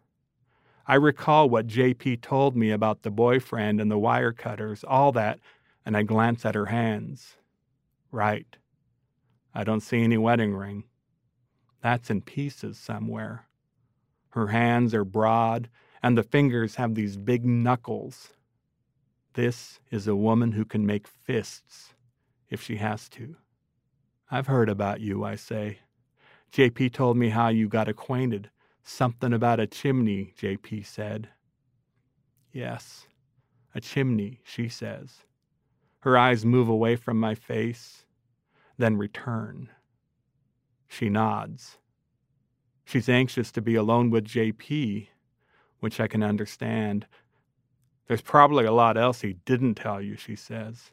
I 0.87 0.95
recall 0.95 1.49
what 1.49 1.67
JP 1.67 2.21
told 2.21 2.55
me 2.55 2.71
about 2.71 3.03
the 3.03 3.11
boyfriend 3.11 3.81
and 3.81 3.91
the 3.91 3.97
wire 3.97 4.31
cutters, 4.31 4.85
all 4.87 5.11
that, 5.11 5.39
and 5.85 5.97
I 5.97 6.03
glance 6.03 6.45
at 6.45 6.55
her 6.55 6.67
hands. 6.67 7.35
Right. 8.09 8.55
I 9.53 9.65
don't 9.65 9.81
see 9.81 10.01
any 10.01 10.17
wedding 10.17 10.55
ring. 10.55 10.85
That's 11.81 12.09
in 12.09 12.21
pieces 12.21 12.77
somewhere. 12.77 13.47
Her 14.29 14.47
hands 14.47 14.93
are 14.93 15.03
broad, 15.03 15.69
and 16.01 16.17
the 16.17 16.23
fingers 16.23 16.75
have 16.75 16.95
these 16.95 17.17
big 17.17 17.45
knuckles. 17.45 18.29
This 19.34 19.79
is 19.89 20.07
a 20.07 20.15
woman 20.15 20.51
who 20.51 20.63
can 20.63 20.86
make 20.86 21.07
fists 21.07 21.95
if 22.49 22.61
she 22.61 22.75
has 22.75 23.09
to. 23.09 23.36
I've 24.29 24.47
heard 24.47 24.69
about 24.69 25.01
you, 25.01 25.23
I 25.23 25.36
say. 25.36 25.79
JP 26.51 26.93
told 26.93 27.17
me 27.17 27.29
how 27.29 27.47
you 27.47 27.67
got 27.67 27.88
acquainted. 27.88 28.51
Something 28.84 29.34
about 29.34 29.59
a 29.59 29.65
chimney, 29.65 30.34
JP 30.39 30.86
said. 30.86 31.29
Yes, 32.51 33.07
a 33.73 33.81
chimney, 33.81 34.41
she 34.43 34.69
says. 34.69 35.25
Her 36.01 36.15
eyes 36.15 36.45
move 36.45 36.69
away 36.69 36.95
from 36.95 37.19
my 37.19 37.34
face, 37.34 38.05
then 38.77 38.97
return. 38.97 39.69
She 40.88 41.09
nods. 41.09 41.79
She's 42.86 43.09
anxious 43.09 43.51
to 43.53 43.61
be 43.61 43.73
alone 43.73 44.11
with 44.11 44.25
JP, 44.25 45.07
which 45.79 45.99
I 45.99 46.07
can 46.07 46.21
understand. 46.21 47.07
There's 48.07 48.21
probably 48.21 48.65
a 48.65 48.71
lot 48.71 48.97
else 48.97 49.21
he 49.21 49.33
didn't 49.45 49.75
tell 49.75 50.01
you, 50.01 50.15
she 50.15 50.35
says. 50.35 50.91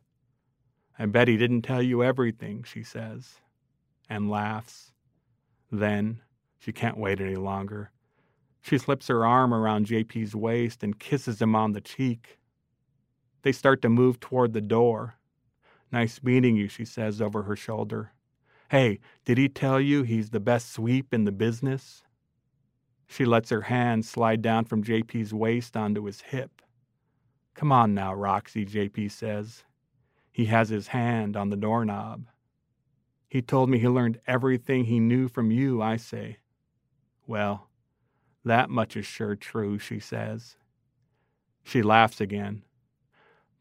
I 0.98 1.06
bet 1.06 1.28
he 1.28 1.36
didn't 1.36 1.62
tell 1.62 1.82
you 1.82 2.04
everything, 2.04 2.62
she 2.62 2.82
says, 2.82 3.40
and 4.08 4.30
laughs. 4.30 4.92
Then, 5.72 6.20
she 6.58 6.72
can't 6.72 6.98
wait 6.98 7.20
any 7.20 7.36
longer. 7.36 7.90
She 8.60 8.76
slips 8.78 9.08
her 9.08 9.24
arm 9.24 9.54
around 9.54 9.86
JP's 9.86 10.34
waist 10.36 10.82
and 10.82 10.98
kisses 10.98 11.40
him 11.40 11.56
on 11.56 11.72
the 11.72 11.80
cheek. 11.80 12.38
They 13.42 13.52
start 13.52 13.80
to 13.82 13.88
move 13.88 14.20
toward 14.20 14.52
the 14.52 14.60
door. 14.60 15.14
Nice 15.90 16.22
meeting 16.22 16.56
you, 16.56 16.68
she 16.68 16.84
says 16.84 17.20
over 17.20 17.44
her 17.44 17.56
shoulder. 17.56 18.12
Hey, 18.70 19.00
did 19.24 19.38
he 19.38 19.48
tell 19.48 19.80
you 19.80 20.02
he's 20.02 20.30
the 20.30 20.38
best 20.38 20.72
sweep 20.72 21.12
in 21.12 21.24
the 21.24 21.32
business? 21.32 22.04
She 23.08 23.24
lets 23.24 23.50
her 23.50 23.62
hand 23.62 24.04
slide 24.04 24.42
down 24.42 24.66
from 24.66 24.84
JP's 24.84 25.34
waist 25.34 25.76
onto 25.76 26.04
his 26.04 26.20
hip. 26.20 26.62
Come 27.54 27.72
on 27.72 27.94
now, 27.94 28.14
Roxy, 28.14 28.64
JP 28.64 29.10
says. 29.10 29.64
He 30.32 30.46
has 30.46 30.68
his 30.68 30.88
hand 30.88 31.36
on 31.36 31.50
the 31.50 31.56
doorknob. 31.56 32.26
He 33.28 33.42
told 33.42 33.70
me 33.70 33.78
he 33.78 33.88
learned 33.88 34.20
everything 34.26 34.84
he 34.84 34.98
knew 35.00 35.28
from 35.28 35.50
you, 35.50 35.82
I 35.82 35.96
say. 35.96 36.38
Well, 37.26 37.68
that 38.44 38.70
much 38.70 38.96
is 38.96 39.06
sure 39.06 39.36
true, 39.36 39.78
she 39.78 40.00
says. 40.00 40.56
She 41.62 41.82
laughs 41.82 42.20
again, 42.20 42.62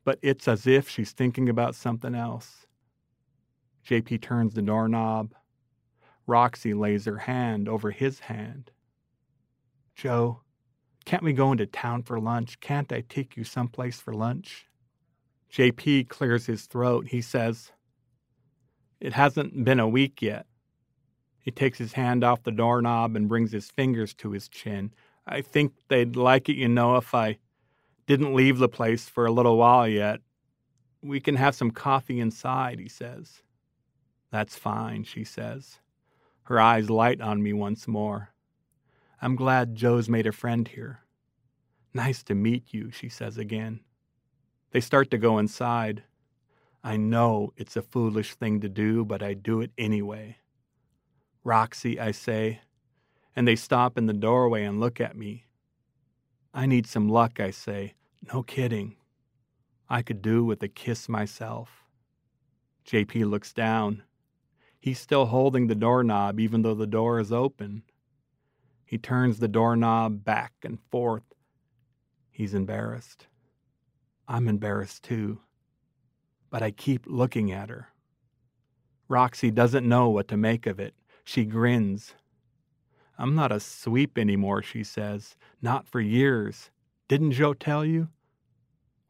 but 0.04 0.18
it's 0.22 0.48
as 0.48 0.66
if 0.66 0.90
she's 0.90 1.12
thinking 1.12 1.50
about 1.50 1.76
something 1.76 2.16
else. 2.16 2.66
JP 3.88 4.22
turns 4.22 4.54
the 4.54 4.62
doorknob. 4.62 5.34
Roxy 6.26 6.74
lays 6.74 7.06
her 7.06 7.20
hand 7.20 7.68
over 7.68 7.92
his 7.92 8.20
hand. 8.20 8.72
Joe, 9.96 10.42
can't 11.10 11.24
we 11.24 11.34
go 11.34 11.52
into 11.52 11.66
town 11.66 12.04
for 12.04 12.20
lunch? 12.20 12.60
Can't 12.60 12.94
I 12.94 13.02
take 13.02 13.36
you 13.36 13.44
someplace 13.44 14.00
for 14.00 14.14
lunch? 14.14 14.68
JP 15.52 16.08
clears 16.08 16.46
his 16.46 16.68
throat. 16.68 17.08
He 17.08 17.20
says, 17.20 17.72
It 19.00 19.14
hasn't 19.14 19.66
been 19.66 19.80
a 19.80 19.90
week 19.90 20.22
yet. 20.22 20.46
He 21.40 21.50
takes 21.50 21.80
his 21.80 21.94
hand 21.94 22.24
off 22.24 22.44
the 22.44 22.52
doorknob 22.52 23.16
and 23.16 23.28
brings 23.28 23.52
his 23.52 23.72
fingers 23.72 24.14
to 24.20 24.30
his 24.30 24.48
chin. 24.48 24.92
I 25.26 25.42
think 25.42 25.74
they'd 25.88 26.16
like 26.16 26.48
it, 26.48 26.58
you 26.58 26.68
know, 26.68 26.96
if 26.98 27.16
I 27.16 27.40
didn't 28.06 28.36
leave 28.36 28.60
the 28.60 28.70
place 28.70 29.10
for 29.10 29.26
a 29.26 29.32
little 29.32 29.58
while 29.58 29.88
yet. 29.88 30.20
We 31.02 31.20
can 31.20 31.38
have 31.38 31.56
some 31.56 31.72
coffee 31.72 32.20
inside, 32.20 32.80
he 32.80 32.88
says. 32.88 33.42
That's 34.32 34.56
fine, 34.56 35.06
she 35.06 35.24
says. 35.24 35.80
Her 36.44 36.60
eyes 36.60 36.88
light 36.88 37.20
on 37.20 37.42
me 37.42 37.52
once 37.52 37.88
more. 37.88 38.30
I'm 39.22 39.36
glad 39.36 39.76
Joe's 39.76 40.08
made 40.08 40.28
a 40.28 40.32
friend 40.32 40.68
here. 40.68 41.02
Nice 41.94 42.24
to 42.24 42.36
meet 42.36 42.74
you, 42.74 42.90
she 42.92 43.10
says 43.10 43.38
again. 43.38 43.82
They 44.72 44.80
start 44.80 45.12
to 45.12 45.18
go 45.18 45.40
inside. 45.40 46.04
I 46.84 46.96
know 46.96 47.52
it's 47.58 47.76
a 47.76 47.82
foolish 47.82 48.36
thing 48.36 48.62
to 48.62 48.70
do, 48.70 49.04
but 49.04 49.22
I 49.22 49.34
do 49.34 49.60
it 49.60 49.72
anyway. 49.78 50.38
Roxy, 51.44 52.00
I 52.00 52.12
say, 52.12 52.62
and 53.36 53.48
they 53.48 53.56
stop 53.56 53.98
in 53.98 54.06
the 54.06 54.14
doorway 54.14 54.64
and 54.64 54.80
look 54.80 55.02
at 55.02 55.18
me. 55.18 55.48
I 56.54 56.66
need 56.66 56.88
some 56.88 57.10
luck, 57.10 57.40
I 57.40 57.52
say. 57.52 57.96
No 58.34 58.44
kidding. 58.44 58.96
I 59.90 60.02
could 60.02 60.22
do 60.22 60.46
with 60.46 60.64
a 60.64 60.68
kiss 60.68 61.10
myself. 61.10 61.84
JP 62.86 63.30
looks 63.30 63.52
down. 63.52 64.04
He's 64.80 65.00
still 65.00 65.26
holding 65.26 65.68
the 65.68 65.76
doorknob 65.76 66.40
even 66.40 66.62
though 66.62 66.76
the 66.76 66.88
door 66.88 67.20
is 67.20 67.34
open. 67.34 67.84
He 68.90 68.98
turns 68.98 69.38
the 69.38 69.48
doorknob 69.48 70.24
back 70.24 70.52
and 70.64 70.80
forth. 70.90 71.36
He's 72.32 72.56
embarrassed. 72.56 73.28
I'm 74.28 74.48
embarrassed 74.48 75.04
too. 75.04 75.42
But 76.50 76.64
I 76.64 76.72
keep 76.72 77.06
looking 77.06 77.52
at 77.52 77.70
her. 77.70 77.90
Roxy 79.08 79.52
doesn't 79.52 79.88
know 79.88 80.10
what 80.10 80.28
to 80.30 80.38
make 80.38 80.66
of 80.66 80.80
it. 80.80 80.96
She 81.24 81.46
grins. 81.46 82.16
I'm 83.16 83.36
not 83.36 83.52
a 83.52 83.60
sweep 83.60 84.18
anymore, 84.18 84.64
she 84.64 84.84
says. 84.84 85.36
Not 85.62 85.88
for 85.88 86.02
years. 86.02 86.72
Didn't 87.08 87.34
Joe 87.34 87.54
tell 87.54 87.86
you? 87.86 88.10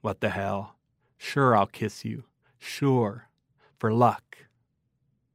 What 0.01 0.19
the 0.19 0.31
hell? 0.31 0.75
Sure, 1.17 1.55
I'll 1.55 1.67
kiss 1.67 2.03
you. 2.03 2.25
Sure. 2.57 3.29
For 3.77 3.93
luck. 3.93 4.39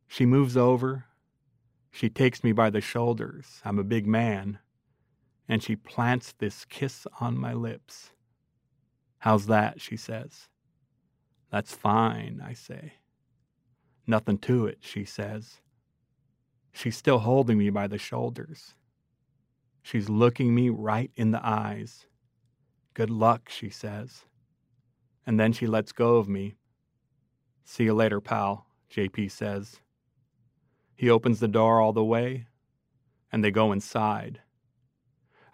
She 0.07 0.27
moves 0.27 0.55
over. 0.55 1.07
She 1.95 2.11
takes 2.11 2.43
me 2.43 2.51
by 2.51 2.71
the 2.71 2.81
shoulders. 2.81 3.63
I'm 3.65 3.79
a 3.79 3.85
big 3.85 4.05
man. 4.05 4.59
And 5.49 5.63
she 5.63 5.77
plants 5.77 6.35
this 6.37 6.65
kiss 6.65 7.07
on 7.21 7.39
my 7.39 7.53
lips. 7.53 8.11
How's 9.19 9.47
that? 9.47 9.81
She 9.81 9.97
says. 9.97 10.49
That's 11.53 11.73
fine, 11.73 12.43
I 12.45 12.53
say. 12.53 12.95
Nothing 14.09 14.39
to 14.39 14.67
it, 14.67 14.79
she 14.81 15.05
says. 15.05 15.61
She's 16.73 16.97
still 16.97 17.21
holding 17.21 17.59
me 17.59 17.71
by 17.71 17.87
the 17.87 17.97
shoulders. 17.97 18.75
She's 19.85 20.09
looking 20.09 20.53
me 20.53 20.71
right 20.71 21.13
in 21.15 21.31
the 21.31 21.47
eyes. 21.47 22.07
Good 22.95 23.11
luck, 23.11 23.49
she 23.49 23.71
says. 23.71 24.25
And 25.25 25.39
then 25.39 25.53
she 25.53 25.69
lets 25.69 25.93
go 25.93 26.17
of 26.17 26.29
me. 26.29 26.57
See 27.63 27.85
you 27.85 27.95
later, 27.95 28.21
pal, 28.21 28.67
JP 28.93 29.31
says. 29.31 29.77
He 30.97 31.11
opens 31.11 31.41
the 31.41 31.49
door 31.49 31.81
all 31.81 31.93
the 31.93 32.05
way, 32.05 32.47
and 33.33 33.43
they 33.43 33.51
go 33.51 33.73
inside. 33.73 34.41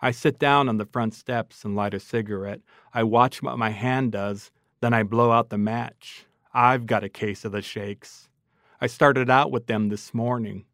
I 0.03 0.11
sit 0.11 0.39
down 0.39 0.69
on 0.69 0.79
the 0.79 0.87
front 0.87 1.15
steps 1.15 1.65
and 1.65 1.77
light 1.77 1.95
a 1.95 2.01
cigarette. 2.01 2.61
I 2.95 3.03
watch 3.03 3.43
what 3.43 3.59
my 3.59 3.71
hand 3.71 4.13
does, 4.13 4.51
then 4.81 4.95
I 4.95 5.03
blow 5.03 5.31
out 5.31 5.51
the 5.51 5.59
match. 5.59 6.25
I've 6.55 6.87
got 6.87 7.05
a 7.05 7.09
case 7.09 7.45
of 7.45 7.53
the 7.53 7.63
shakes. 7.63 8.29
I 8.81 8.87
started 8.87 9.29
out 9.29 9.51
with 9.51 9.67
them 9.67 9.89
this 9.89 10.15
morning. 10.15 10.65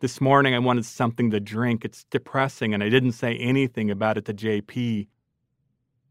This 0.00 0.20
morning 0.20 0.54
I 0.54 0.60
wanted 0.60 0.84
something 0.84 1.30
to 1.32 1.40
drink. 1.40 1.84
It's 1.84 2.04
depressing, 2.04 2.72
and 2.72 2.84
I 2.84 2.88
didn't 2.88 3.12
say 3.12 3.36
anything 3.36 3.90
about 3.90 4.16
it 4.16 4.24
to 4.26 4.34
JP. 4.34 5.08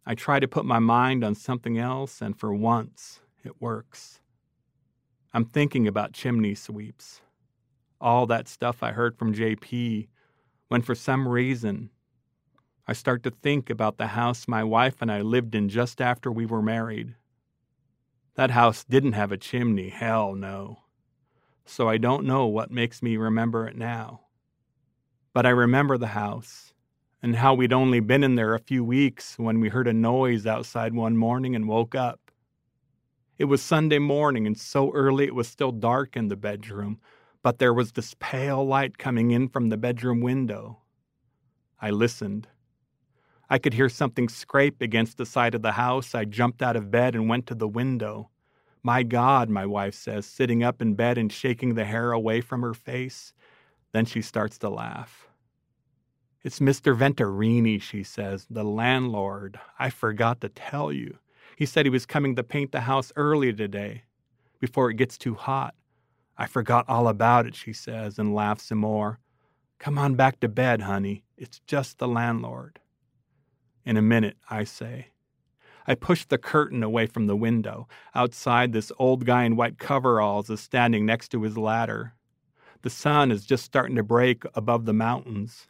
I 0.05 0.15
try 0.15 0.39
to 0.39 0.47
put 0.47 0.65
my 0.65 0.79
mind 0.79 1.23
on 1.23 1.35
something 1.35 1.77
else, 1.77 2.21
and 2.21 2.37
for 2.37 2.53
once, 2.53 3.21
it 3.45 3.61
works. 3.61 4.19
I'm 5.33 5.45
thinking 5.45 5.87
about 5.87 6.13
chimney 6.13 6.55
sweeps. 6.55 7.21
All 7.99 8.25
that 8.27 8.47
stuff 8.47 8.83
I 8.83 8.91
heard 8.91 9.17
from 9.17 9.33
JP, 9.33 10.07
when 10.67 10.81
for 10.81 10.95
some 10.95 11.27
reason 11.27 11.89
I 12.87 12.93
start 12.93 13.23
to 13.23 13.31
think 13.31 13.69
about 13.69 13.97
the 13.97 14.07
house 14.07 14.47
my 14.47 14.63
wife 14.63 15.01
and 15.01 15.11
I 15.11 15.21
lived 15.21 15.55
in 15.55 15.69
just 15.69 16.01
after 16.01 16.31
we 16.31 16.45
were 16.45 16.61
married. 16.61 17.15
That 18.35 18.51
house 18.51 18.83
didn't 18.83 19.13
have 19.13 19.31
a 19.31 19.37
chimney, 19.37 19.89
hell 19.89 20.35
no 20.35 20.83
so 21.69 21.87
I 21.89 21.97
don't 21.97 22.25
know 22.25 22.45
what 22.47 22.71
makes 22.71 23.03
me 23.03 23.17
remember 23.17 23.67
it 23.67 23.77
now. 23.77 24.21
But 25.33 25.45
I 25.45 25.49
remember 25.49 25.97
the 25.97 26.07
house 26.07 26.73
and 27.21 27.35
how 27.35 27.53
we'd 27.53 27.73
only 27.73 27.99
been 27.99 28.23
in 28.23 28.35
there 28.35 28.55
a 28.55 28.59
few 28.59 28.83
weeks 28.83 29.37
when 29.37 29.59
we 29.59 29.69
heard 29.69 29.87
a 29.87 29.93
noise 29.93 30.47
outside 30.47 30.93
one 30.93 31.17
morning 31.17 31.55
and 31.55 31.67
woke 31.67 31.93
up. 31.93 32.31
It 33.37 33.45
was 33.45 33.61
Sunday 33.61 33.99
morning, 33.99 34.47
and 34.47 34.57
so 34.57 34.91
early 34.93 35.25
it 35.25 35.35
was 35.35 35.47
still 35.47 35.71
dark 35.71 36.15
in 36.15 36.27
the 36.27 36.35
bedroom, 36.35 36.99
but 37.47 37.59
there 37.59 37.73
was 37.73 37.93
this 37.93 38.13
pale 38.19 38.67
light 38.67 38.97
coming 38.97 39.31
in 39.31 39.47
from 39.47 39.69
the 39.69 39.77
bedroom 39.77 40.19
window. 40.19 40.79
I 41.81 41.91
listened. 41.91 42.49
I 43.49 43.57
could 43.57 43.73
hear 43.73 43.87
something 43.87 44.27
scrape 44.27 44.81
against 44.81 45.17
the 45.17 45.25
side 45.25 45.55
of 45.55 45.61
the 45.61 45.71
house. 45.71 46.13
I 46.13 46.25
jumped 46.25 46.61
out 46.61 46.75
of 46.75 46.91
bed 46.91 47.15
and 47.15 47.29
went 47.29 47.47
to 47.47 47.55
the 47.55 47.65
window. 47.65 48.29
My 48.83 49.01
God, 49.01 49.49
my 49.49 49.65
wife 49.65 49.95
says, 49.95 50.25
sitting 50.25 50.61
up 50.61 50.81
in 50.81 50.95
bed 50.95 51.17
and 51.17 51.31
shaking 51.31 51.75
the 51.75 51.85
hair 51.85 52.11
away 52.11 52.41
from 52.41 52.63
her 52.63 52.73
face. 52.73 53.31
Then 53.93 54.03
she 54.03 54.21
starts 54.21 54.57
to 54.57 54.69
laugh. 54.69 55.29
It's 56.43 56.59
Mr. 56.59 56.97
Venturini, 56.97 57.81
she 57.81 58.03
says, 58.03 58.45
the 58.49 58.65
landlord. 58.65 59.57
I 59.79 59.89
forgot 59.89 60.41
to 60.41 60.49
tell 60.49 60.91
you. 60.91 61.17
He 61.55 61.65
said 61.65 61.85
he 61.85 61.89
was 61.89 62.05
coming 62.05 62.35
to 62.35 62.43
paint 62.43 62.73
the 62.73 62.81
house 62.81 63.13
early 63.15 63.53
today, 63.53 64.03
before 64.59 64.89
it 64.89 64.97
gets 64.97 65.17
too 65.17 65.35
hot. 65.35 65.76
I 66.37 66.45
forgot 66.45 66.85
all 66.87 67.07
about 67.07 67.47
it, 67.47 67.55
she 67.55 67.73
says, 67.73 68.19
and 68.19 68.35
laughs 68.35 68.65
some 68.65 68.77
more. 68.79 69.19
Come 69.79 69.97
on 69.97 70.15
back 70.15 70.39
to 70.39 70.47
bed, 70.47 70.81
honey. 70.81 71.23
It's 71.37 71.59
just 71.67 71.97
the 71.97 72.07
landlord. 72.07 72.79
In 73.85 73.97
a 73.97 74.01
minute, 74.01 74.37
I 74.49 74.63
say. 74.63 75.07
I 75.87 75.95
push 75.95 76.25
the 76.25 76.37
curtain 76.37 76.83
away 76.83 77.05
from 77.05 77.27
the 77.27 77.35
window. 77.35 77.87
Outside, 78.13 78.73
this 78.73 78.91
old 78.99 79.25
guy 79.25 79.43
in 79.43 79.55
white 79.55 79.77
coveralls 79.77 80.49
is 80.49 80.59
standing 80.59 81.05
next 81.05 81.29
to 81.29 81.43
his 81.43 81.57
ladder. 81.57 82.13
The 82.81 82.89
sun 82.89 83.31
is 83.31 83.45
just 83.45 83.63
starting 83.63 83.95
to 83.95 84.03
break 84.03 84.43
above 84.53 84.85
the 84.85 84.93
mountains. 84.93 85.67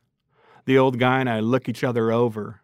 The 0.65 0.77
old 0.77 0.99
guy 0.99 1.19
and 1.19 1.29
I 1.29 1.39
look 1.41 1.69
each 1.69 1.83
other 1.83 2.11
over. 2.11 2.61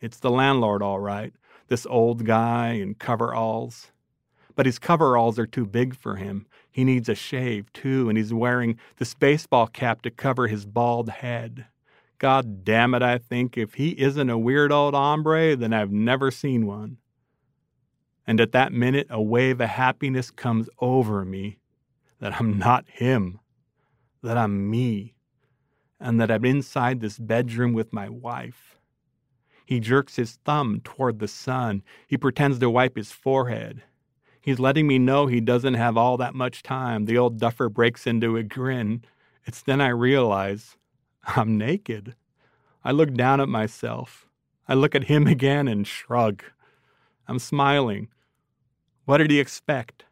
It's 0.00 0.18
the 0.18 0.30
landlord, 0.30 0.82
all 0.82 1.00
right, 1.00 1.32
this 1.68 1.86
old 1.86 2.26
guy 2.26 2.72
in 2.72 2.94
coveralls. 2.94 3.91
But 4.54 4.66
his 4.66 4.78
coveralls 4.78 5.38
are 5.38 5.46
too 5.46 5.66
big 5.66 5.96
for 5.96 6.16
him. 6.16 6.46
He 6.70 6.84
needs 6.84 7.08
a 7.08 7.14
shave, 7.14 7.72
too, 7.72 8.08
and 8.08 8.18
he's 8.18 8.34
wearing 8.34 8.78
this 8.98 9.14
baseball 9.14 9.66
cap 9.66 10.02
to 10.02 10.10
cover 10.10 10.46
his 10.46 10.66
bald 10.66 11.08
head. 11.08 11.66
God 12.18 12.64
damn 12.64 12.94
it, 12.94 13.02
I 13.02 13.18
think 13.18 13.58
if 13.58 13.74
he 13.74 13.90
isn't 14.00 14.30
a 14.30 14.38
weird 14.38 14.70
old 14.70 14.94
hombre, 14.94 15.56
then 15.56 15.72
I've 15.72 15.90
never 15.90 16.30
seen 16.30 16.66
one. 16.66 16.98
And 18.26 18.40
at 18.40 18.52
that 18.52 18.72
minute, 18.72 19.08
a 19.10 19.20
wave 19.20 19.60
of 19.60 19.68
happiness 19.68 20.30
comes 20.30 20.68
over 20.78 21.24
me 21.24 21.58
that 22.20 22.40
I'm 22.40 22.56
not 22.58 22.84
him, 22.88 23.40
that 24.22 24.38
I'm 24.38 24.70
me, 24.70 25.14
and 25.98 26.20
that 26.20 26.30
I'm 26.30 26.44
inside 26.44 27.00
this 27.00 27.18
bedroom 27.18 27.72
with 27.72 27.92
my 27.92 28.08
wife. 28.08 28.78
He 29.66 29.80
jerks 29.80 30.16
his 30.16 30.38
thumb 30.44 30.80
toward 30.84 31.18
the 31.18 31.28
sun. 31.28 31.82
He 32.06 32.16
pretends 32.16 32.58
to 32.60 32.70
wipe 32.70 32.96
his 32.96 33.10
forehead. 33.10 33.82
He's 34.42 34.58
letting 34.58 34.88
me 34.88 34.98
know 34.98 35.26
he 35.26 35.40
doesn't 35.40 35.74
have 35.74 35.96
all 35.96 36.16
that 36.16 36.34
much 36.34 36.64
time. 36.64 37.04
The 37.04 37.16
old 37.16 37.38
duffer 37.38 37.68
breaks 37.68 38.08
into 38.08 38.36
a 38.36 38.42
grin. 38.42 39.04
It's 39.46 39.62
then 39.62 39.80
I 39.80 39.88
realize 39.88 40.76
I'm 41.24 41.56
naked. 41.56 42.16
I 42.84 42.90
look 42.90 43.14
down 43.14 43.40
at 43.40 43.48
myself. 43.48 44.26
I 44.66 44.74
look 44.74 44.96
at 44.96 45.04
him 45.04 45.26
again 45.28 45.68
and 45.68 45.86
shrug. 45.86 46.42
I'm 47.28 47.38
smiling. 47.38 48.08
What 49.04 49.18
did 49.18 49.30
he 49.30 49.38
expect? 49.38 50.04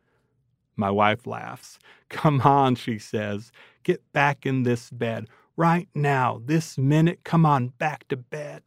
My 0.76 0.91
wife 0.91 1.26
laughs. 1.26 1.81
Come 2.09 2.43
on, 2.43 2.76
she 2.76 2.99
says. 3.01 3.51
Get 3.83 4.01
back 4.12 4.47
in 4.47 4.62
this 4.62 4.91
bed. 4.91 5.26
Right 5.57 5.89
now, 5.93 6.41
this 6.45 6.78
minute, 6.78 7.20
come 7.24 7.45
on 7.45 7.68
back 7.68 8.07
to 8.09 8.16
bed. 8.16 8.62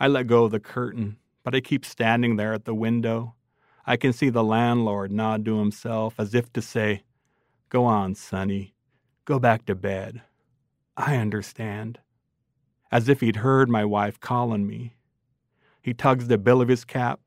I 0.00 0.08
let 0.08 0.26
go 0.26 0.44
of 0.44 0.52
the 0.52 0.60
curtain, 0.60 1.18
but 1.44 1.54
I 1.54 1.60
keep 1.60 1.84
standing 1.84 2.36
there 2.36 2.54
at 2.54 2.64
the 2.64 2.74
window. 2.74 3.34
I 3.88 3.96
can 3.96 4.12
see 4.12 4.28
the 4.28 4.44
landlord 4.44 5.10
nod 5.10 5.46
to 5.46 5.58
himself 5.58 6.16
as 6.18 6.34
if 6.34 6.52
to 6.52 6.60
say, 6.60 7.04
Go 7.70 7.86
on, 7.86 8.14
sonny. 8.14 8.74
Go 9.24 9.38
back 9.38 9.64
to 9.64 9.74
bed. 9.74 10.20
I 10.94 11.16
understand. 11.16 11.98
As 12.92 13.08
if 13.08 13.22
he'd 13.22 13.36
heard 13.36 13.70
my 13.70 13.86
wife 13.86 14.20
calling 14.20 14.66
me. 14.66 14.96
He 15.80 15.94
tugs 15.94 16.28
the 16.28 16.36
bill 16.36 16.60
of 16.60 16.68
his 16.68 16.84
cap. 16.84 17.18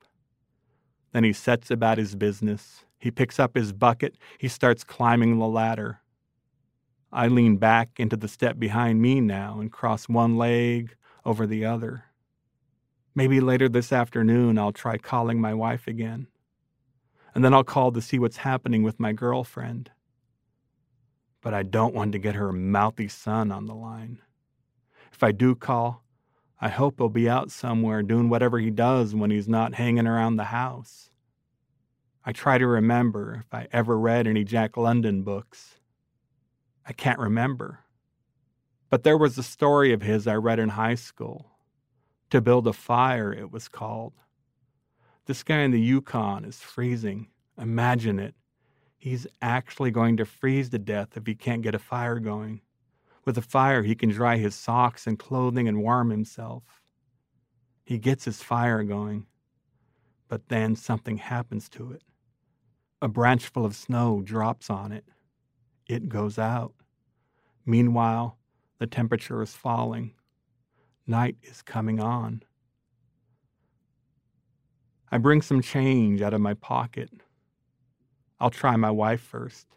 Then 1.14 1.24
he 1.24 1.34
sets 1.34 1.72
about 1.72 1.98
his 1.98 2.14
business. 2.14 2.86
He 3.00 3.10
picks 3.10 3.40
up 3.40 3.56
his 3.56 3.74
bucket. 3.74 4.14
He 4.38 4.48
starts 4.48 4.84
climbing 4.84 5.40
the 5.40 5.48
ladder. 5.48 6.02
I 7.12 7.28
lean 7.28 7.58
back 7.58 8.00
into 8.00 8.16
the 8.16 8.28
step 8.28 8.60
behind 8.60 9.02
me 9.02 9.20
now 9.20 9.60
and 9.60 9.72
cross 9.72 10.08
one 10.08 10.38
leg 10.38 10.96
over 11.26 11.48
the 11.48 11.66
other. 11.66 12.04
Maybe 13.16 13.42
later 13.42 13.68
this 13.68 13.92
afternoon 13.92 14.60
I'll 14.60 14.72
try 14.72 15.00
calling 15.00 15.42
my 15.42 15.56
wife 15.56 15.88
again. 15.88 16.28
And 17.34 17.44
then 17.44 17.54
I'll 17.54 17.64
call 17.64 17.92
to 17.92 18.02
see 18.02 18.20
what's 18.20 18.38
happening 18.38 18.84
with 18.84 19.00
my 19.00 19.14
girlfriend 19.14 19.92
but 21.42 21.54
I 21.54 21.64
don't 21.64 21.96
want 21.96 22.12
to 22.12 22.20
get 22.20 22.36
her 22.36 22.52
mouthy 22.52 23.08
son 23.08 23.52
on 23.52 23.66
the 23.66 23.74
line. 23.74 24.20
If 25.12 25.24
I 25.24 25.32
do 25.32 25.56
call, 25.56 26.04
I 26.60 26.70
hope 26.70 26.96
he'll 26.98 27.10
be 27.10 27.28
out 27.28 27.52
somewhere 27.52 28.04
doing 28.04 28.30
whatever 28.30 28.60
he 28.60 28.70
does 28.70 29.16
when 29.16 29.32
he's 29.32 29.48
not 29.48 29.74
hanging 29.74 30.08
around 30.08 30.36
the 30.36 30.46
house. 30.46 31.10
I 32.24 32.32
try 32.32 32.60
to 32.60 32.68
remember 32.68 33.44
if 33.44 33.54
I 33.54 33.68
ever 33.72 33.98
read 33.98 34.28
any 34.28 34.44
Jack 34.44 34.78
London 34.78 35.24
books. 35.24 35.80
I 36.86 36.94
can't 36.94 37.20
remember. 37.20 37.80
But 38.92 39.04
there 39.04 39.18
was 39.18 39.38
a 39.38 39.44
story 39.44 39.92
of 39.92 40.04
his 40.04 40.28
I 40.28 40.36
read 40.36 40.60
in 40.60 40.70
high 40.70 40.96
school. 40.96 41.48
To 42.30 42.42
Build 42.42 42.68
a 42.68 42.74
Fire, 42.74 43.34
it 43.34 43.52
was 43.52 43.68
called. 43.68 44.14
This 45.26 45.44
guy 45.44 45.60
in 45.60 45.72
the 45.72 45.80
Yukon 45.80 46.46
is 46.46 46.60
freezing. 46.60 47.28
Imagine 47.58 48.20
it 48.20 48.36
he's 49.02 49.26
actually 49.42 49.90
going 49.90 50.16
to 50.16 50.26
freeze 50.26 50.70
to 50.70 50.78
death 50.78 51.18
if 51.18 51.26
he 51.26 51.34
can't 51.34 51.64
get 51.64 51.74
a 51.74 51.80
fire 51.80 52.20
going. 52.20 52.62
With 53.26 53.36
a 53.36 53.42
fire, 53.42 53.82
he 53.82 53.96
can 53.96 54.10
dry 54.10 54.38
his 54.38 54.54
socks 54.54 55.08
and 55.08 55.18
clothing 55.18 55.68
and 55.68 55.82
warm 55.82 56.12
himself. 56.12 56.84
He 57.84 57.98
gets 57.98 58.26
his 58.26 58.44
fire 58.44 58.84
going, 58.84 59.26
but 60.28 60.50
then 60.50 60.76
something 60.76 61.18
happens 61.18 61.68
to 61.70 61.92
it. 61.92 62.04
A 63.02 63.08
branch 63.08 63.48
full 63.48 63.66
of 63.66 63.76
snow 63.76 64.22
drops 64.24 64.70
on 64.70 64.92
it. 64.92 65.06
It 65.88 66.08
goes 66.08 66.38
out. 66.38 66.74
Meanwhile, 67.66 68.38
the 68.78 68.86
temperature 68.86 69.42
is 69.42 69.56
falling. 69.56 70.14
Night 71.08 71.38
is 71.42 71.64
coming 71.64 72.00
on. 72.00 72.44
I 75.12 75.18
bring 75.18 75.42
some 75.42 75.62
change 75.62 76.22
out 76.22 76.34
of 76.34 76.42
my 76.42 76.54
pocket 76.56 77.12
I'll 78.42 78.50
try 78.50 78.76
my 78.76 78.90
wife 78.90 79.22
first. 79.22 79.68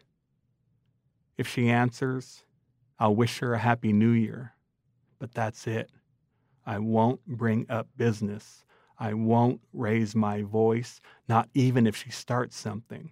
If 1.37 1.47
she 1.47 1.69
answers, 1.69 2.45
I'll 2.97 3.15
wish 3.15 3.37
her 3.37 3.53
a 3.53 3.59
happy 3.59 3.93
new 3.93 4.09
year. 4.09 4.53
But 5.19 5.35
that's 5.35 5.67
it. 5.67 5.91
I 6.65 6.79
won't 6.79 7.23
bring 7.27 7.67
up 7.69 7.87
business. 7.95 8.65
I 8.97 9.13
won't 9.13 9.61
raise 9.71 10.15
my 10.15 10.41
voice, 10.41 10.99
not 11.29 11.47
even 11.53 11.85
if 11.85 11.95
she 11.95 12.09
starts 12.09 12.57
something. 12.57 13.11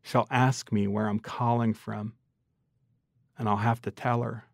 She'll 0.00 0.28
ask 0.30 0.70
me 0.70 0.86
where 0.86 1.08
I'm 1.08 1.18
calling 1.18 1.74
from, 1.74 2.12
and 3.36 3.48
I'll 3.48 3.56
have 3.56 3.82
to 3.82 3.90
tell 3.90 4.22
her. 4.22 4.44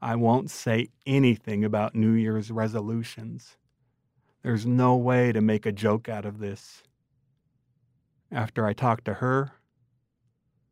I 0.00 0.14
won't 0.14 0.48
say 0.50 0.90
anything 1.06 1.64
about 1.64 1.96
New 1.96 2.12
Year's 2.12 2.52
resolutions. 2.52 3.56
There's 4.46 4.64
no 4.64 4.94
way 4.94 5.32
to 5.32 5.40
make 5.40 5.66
a 5.66 5.72
joke 5.72 6.08
out 6.08 6.24
of 6.24 6.38
this. 6.38 6.84
After 8.30 8.64
I 8.64 8.74
talk 8.74 9.02
to 9.02 9.14
her, 9.14 9.50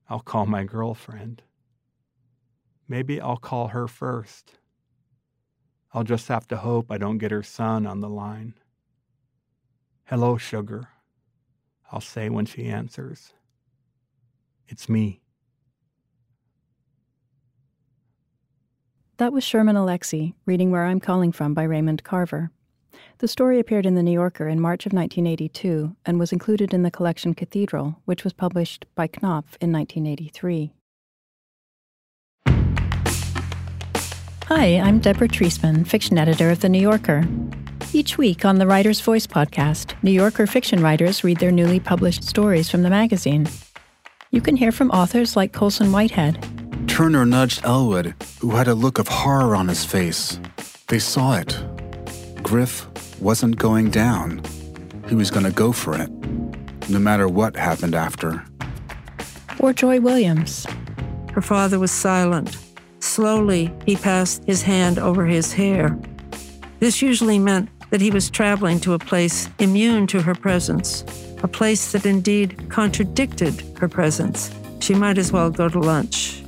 I'll 0.09 0.21
call 0.21 0.47
my 0.47 0.63
girlfriend. 0.63 1.43
Maybe 2.87 3.21
I'll 3.21 3.37
call 3.37 3.67
her 3.67 3.89
first. 3.89 4.59
I'll 5.93 6.05
just 6.05 6.29
have 6.29 6.47
to 6.49 6.59
hope 6.59 6.93
I 6.93 6.99
don't 6.99 7.19
get 7.19 7.33
her 7.33 7.43
son 7.43 7.85
on 7.85 7.99
the 7.99 8.09
line. 8.09 8.55
Hello, 10.05 10.37
sugar, 10.37 10.91
I'll 11.91 12.01
say 12.01 12.29
when 12.29 12.47
she 12.47 12.67
answers. 12.67 13.33
It's 14.69 14.89
me. 14.89 15.21
That 19.17 19.33
was 19.33 19.43
Sherman 19.43 19.75
Alexie 19.75 20.35
reading 20.47 20.71
Where 20.71 20.85
I'm 20.85 21.01
Calling 21.01 21.33
From 21.33 21.55
by 21.55 21.65
Raymond 21.65 22.05
Carver. 22.05 22.53
The 23.19 23.29
story 23.29 23.61
appeared 23.61 23.87
in 23.87 23.95
The 23.95 24.03
New 24.03 24.13
Yorker 24.13 24.49
in 24.49 24.61
March 24.61 24.87
of 24.87 24.93
1982 24.93 25.97
and 26.05 26.19
was 26.19 26.33
included 26.33 26.75
in 26.75 26.83
the 26.83 26.91
collection 26.91 27.35
Cathedral, 27.35 28.01
which 28.05 28.25
was 28.25 28.33
published 28.33 28.87
by 28.95 29.07
Knopf 29.07 29.57
in 29.61 29.73
1983. 29.73 30.73
Hi, 34.47 34.79
I'm 34.79 34.99
Deborah 34.99 35.29
Treisman, 35.29 35.87
fiction 35.87 36.19
editor 36.19 36.51
of 36.51 36.61
The 36.61 36.69
New 36.69 36.81
Yorker. 36.81 37.27
Each 37.93 38.19
week 38.19 38.45
on 38.45 38.59
the 38.59 38.67
Writer's 38.67 39.01
Voice 39.01 39.27
podcast, 39.27 39.95
New 40.03 40.11
Yorker 40.11 40.47
fiction 40.47 40.83
writers 40.83 41.25
read 41.25 41.39
their 41.39 41.53
newly 41.53 41.81
published 41.81 42.25
stories 42.25 42.71
from 42.71 42.83
the 42.83 42.91
magazine. 42.91 43.47
You 44.31 44.41
can 44.41 44.57
hear 44.57 44.73
from 44.73 44.91
authors 44.91 45.37
like 45.37 45.53
Colson 45.53 45.93
Whitehead, 45.93 46.45
Turner 46.95 47.27
nudged 47.27 47.65
Elwood, 47.65 48.15
who 48.39 48.51
had 48.51 48.69
a 48.69 48.75
look 48.75 48.99
of 49.01 49.09
horror 49.09 49.57
on 49.57 49.67
his 49.67 49.85
face. 49.85 50.39
They 50.89 51.01
saw 51.01 51.37
it. 51.37 51.59
Griff 52.45 52.87
wasn't 53.21 53.57
going 53.57 53.89
down. 53.89 54.43
He 55.09 55.15
was 55.15 55.31
going 55.31 55.47
to 55.47 55.51
go 55.51 55.73
for 55.73 55.97
it, 56.01 56.11
no 56.91 56.99
matter 56.99 57.27
what 57.27 57.57
happened 57.57 57.95
after. 57.95 58.45
Or 59.59 59.73
Joy 59.73 59.99
Williams. 59.99 60.67
Her 61.33 61.41
father 61.41 61.79
was 61.79 61.91
silent. 61.91 62.59
Slowly, 63.01 63.73
he 63.87 63.97
passed 63.97 64.45
his 64.45 64.63
hand 64.63 64.99
over 64.99 65.25
his 65.25 65.55
hair. 65.55 65.99
This 66.81 67.01
usually 67.01 67.39
meant 67.39 67.71
that 67.91 68.03
he 68.03 68.11
was 68.11 68.29
traveling 68.29 68.79
to 68.81 68.93
a 68.93 68.99
place 68.99 69.49
immune 69.59 70.07
to 70.09 70.21
her 70.21 70.35
presence, 70.35 71.03
a 71.43 71.49
place 71.49 71.93
that 71.93 72.05
indeed 72.05 72.69
contradicted 72.69 73.63
her 73.79 73.89
presence. 73.89 74.51
She 74.81 74.95
might 74.95 75.17
as 75.17 75.33
well 75.33 75.51
go 75.51 75.71
to 75.71 75.79
lunch. 75.79 76.43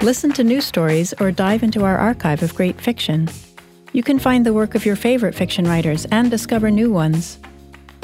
Listen 0.00 0.32
to 0.32 0.42
news 0.42 0.64
stories 0.64 1.12
or 1.20 1.30
dive 1.30 1.62
into 1.62 1.84
our 1.84 1.98
archive 1.98 2.42
of 2.42 2.54
great 2.54 2.80
fiction. 2.80 3.28
You 3.94 4.02
can 4.02 4.18
find 4.18 4.44
the 4.44 4.52
work 4.52 4.74
of 4.74 4.84
your 4.84 4.96
favorite 4.96 5.36
fiction 5.36 5.66
writers 5.66 6.04
and 6.06 6.28
discover 6.28 6.68
new 6.68 6.90
ones. 6.90 7.38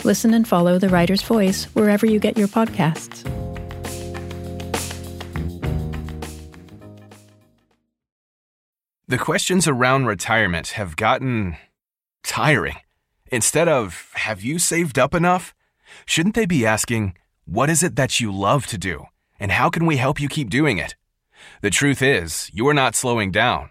Listen 0.05 0.33
and 0.35 0.47
follow 0.47 0.79
The 0.79 0.89
Writer's 0.89 1.21
Voice 1.21 1.65
wherever 1.75 2.07
you 2.07 2.21
get 2.21 2.39
your 2.39 2.47
podcasts. 2.47 3.25
The 9.09 9.19
questions 9.19 9.67
around 9.67 10.07
retirement 10.07 10.69
have 10.69 10.95
gotten 10.95 11.57
tiring. 12.23 12.77
Instead 13.27 13.67
of, 13.67 14.13
have 14.15 14.43
you 14.43 14.61
saved 14.61 14.97
up 14.97 15.13
enough? 15.13 15.53
Shouldn't 16.07 16.37
they 16.37 16.47
be 16.47 16.65
asking, 16.65 17.17
what 17.47 17.69
is 17.69 17.83
it 17.83 17.97
that 17.97 18.21
you 18.21 18.31
love 18.31 18.69
to 18.69 18.79
do? 18.79 19.07
And 19.41 19.51
how 19.51 19.69
can 19.69 19.87
we 19.87 19.97
help 19.97 20.21
you 20.21 20.29
keep 20.29 20.51
doing 20.51 20.79
it? 20.79 20.95
The 21.63 21.71
truth 21.71 22.01
is, 22.01 22.49
you're 22.55 22.75
not 22.75 22.95
slowing 22.95 23.33
down. 23.33 23.71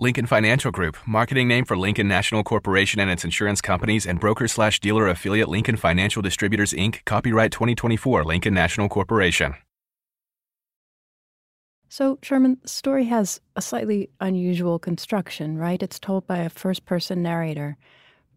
Lincoln 0.00 0.26
Financial 0.26 0.70
Group, 0.70 0.96
marketing 1.08 1.48
name 1.48 1.64
for 1.64 1.76
Lincoln 1.76 2.06
National 2.06 2.44
Corporation 2.44 3.00
and 3.00 3.10
its 3.10 3.24
insurance 3.24 3.60
companies 3.60 4.06
and 4.06 4.20
broker 4.20 4.46
slash 4.46 4.78
dealer 4.78 5.08
affiliate 5.08 5.48
Lincoln 5.48 5.76
Financial 5.76 6.22
Distributors 6.22 6.72
Inc., 6.72 7.04
copyright 7.04 7.50
2024 7.50 8.24
Lincoln 8.24 8.54
National 8.54 8.88
Corporation. 8.88 9.56
So, 11.88 12.20
Sherman, 12.22 12.58
the 12.62 12.68
story 12.68 13.06
has 13.06 13.40
a 13.56 13.62
slightly 13.62 14.08
unusual 14.20 14.78
construction, 14.78 15.58
right? 15.58 15.82
It's 15.82 15.98
told 15.98 16.28
by 16.28 16.38
a 16.38 16.50
first 16.50 16.84
person 16.84 17.20
narrator. 17.20 17.76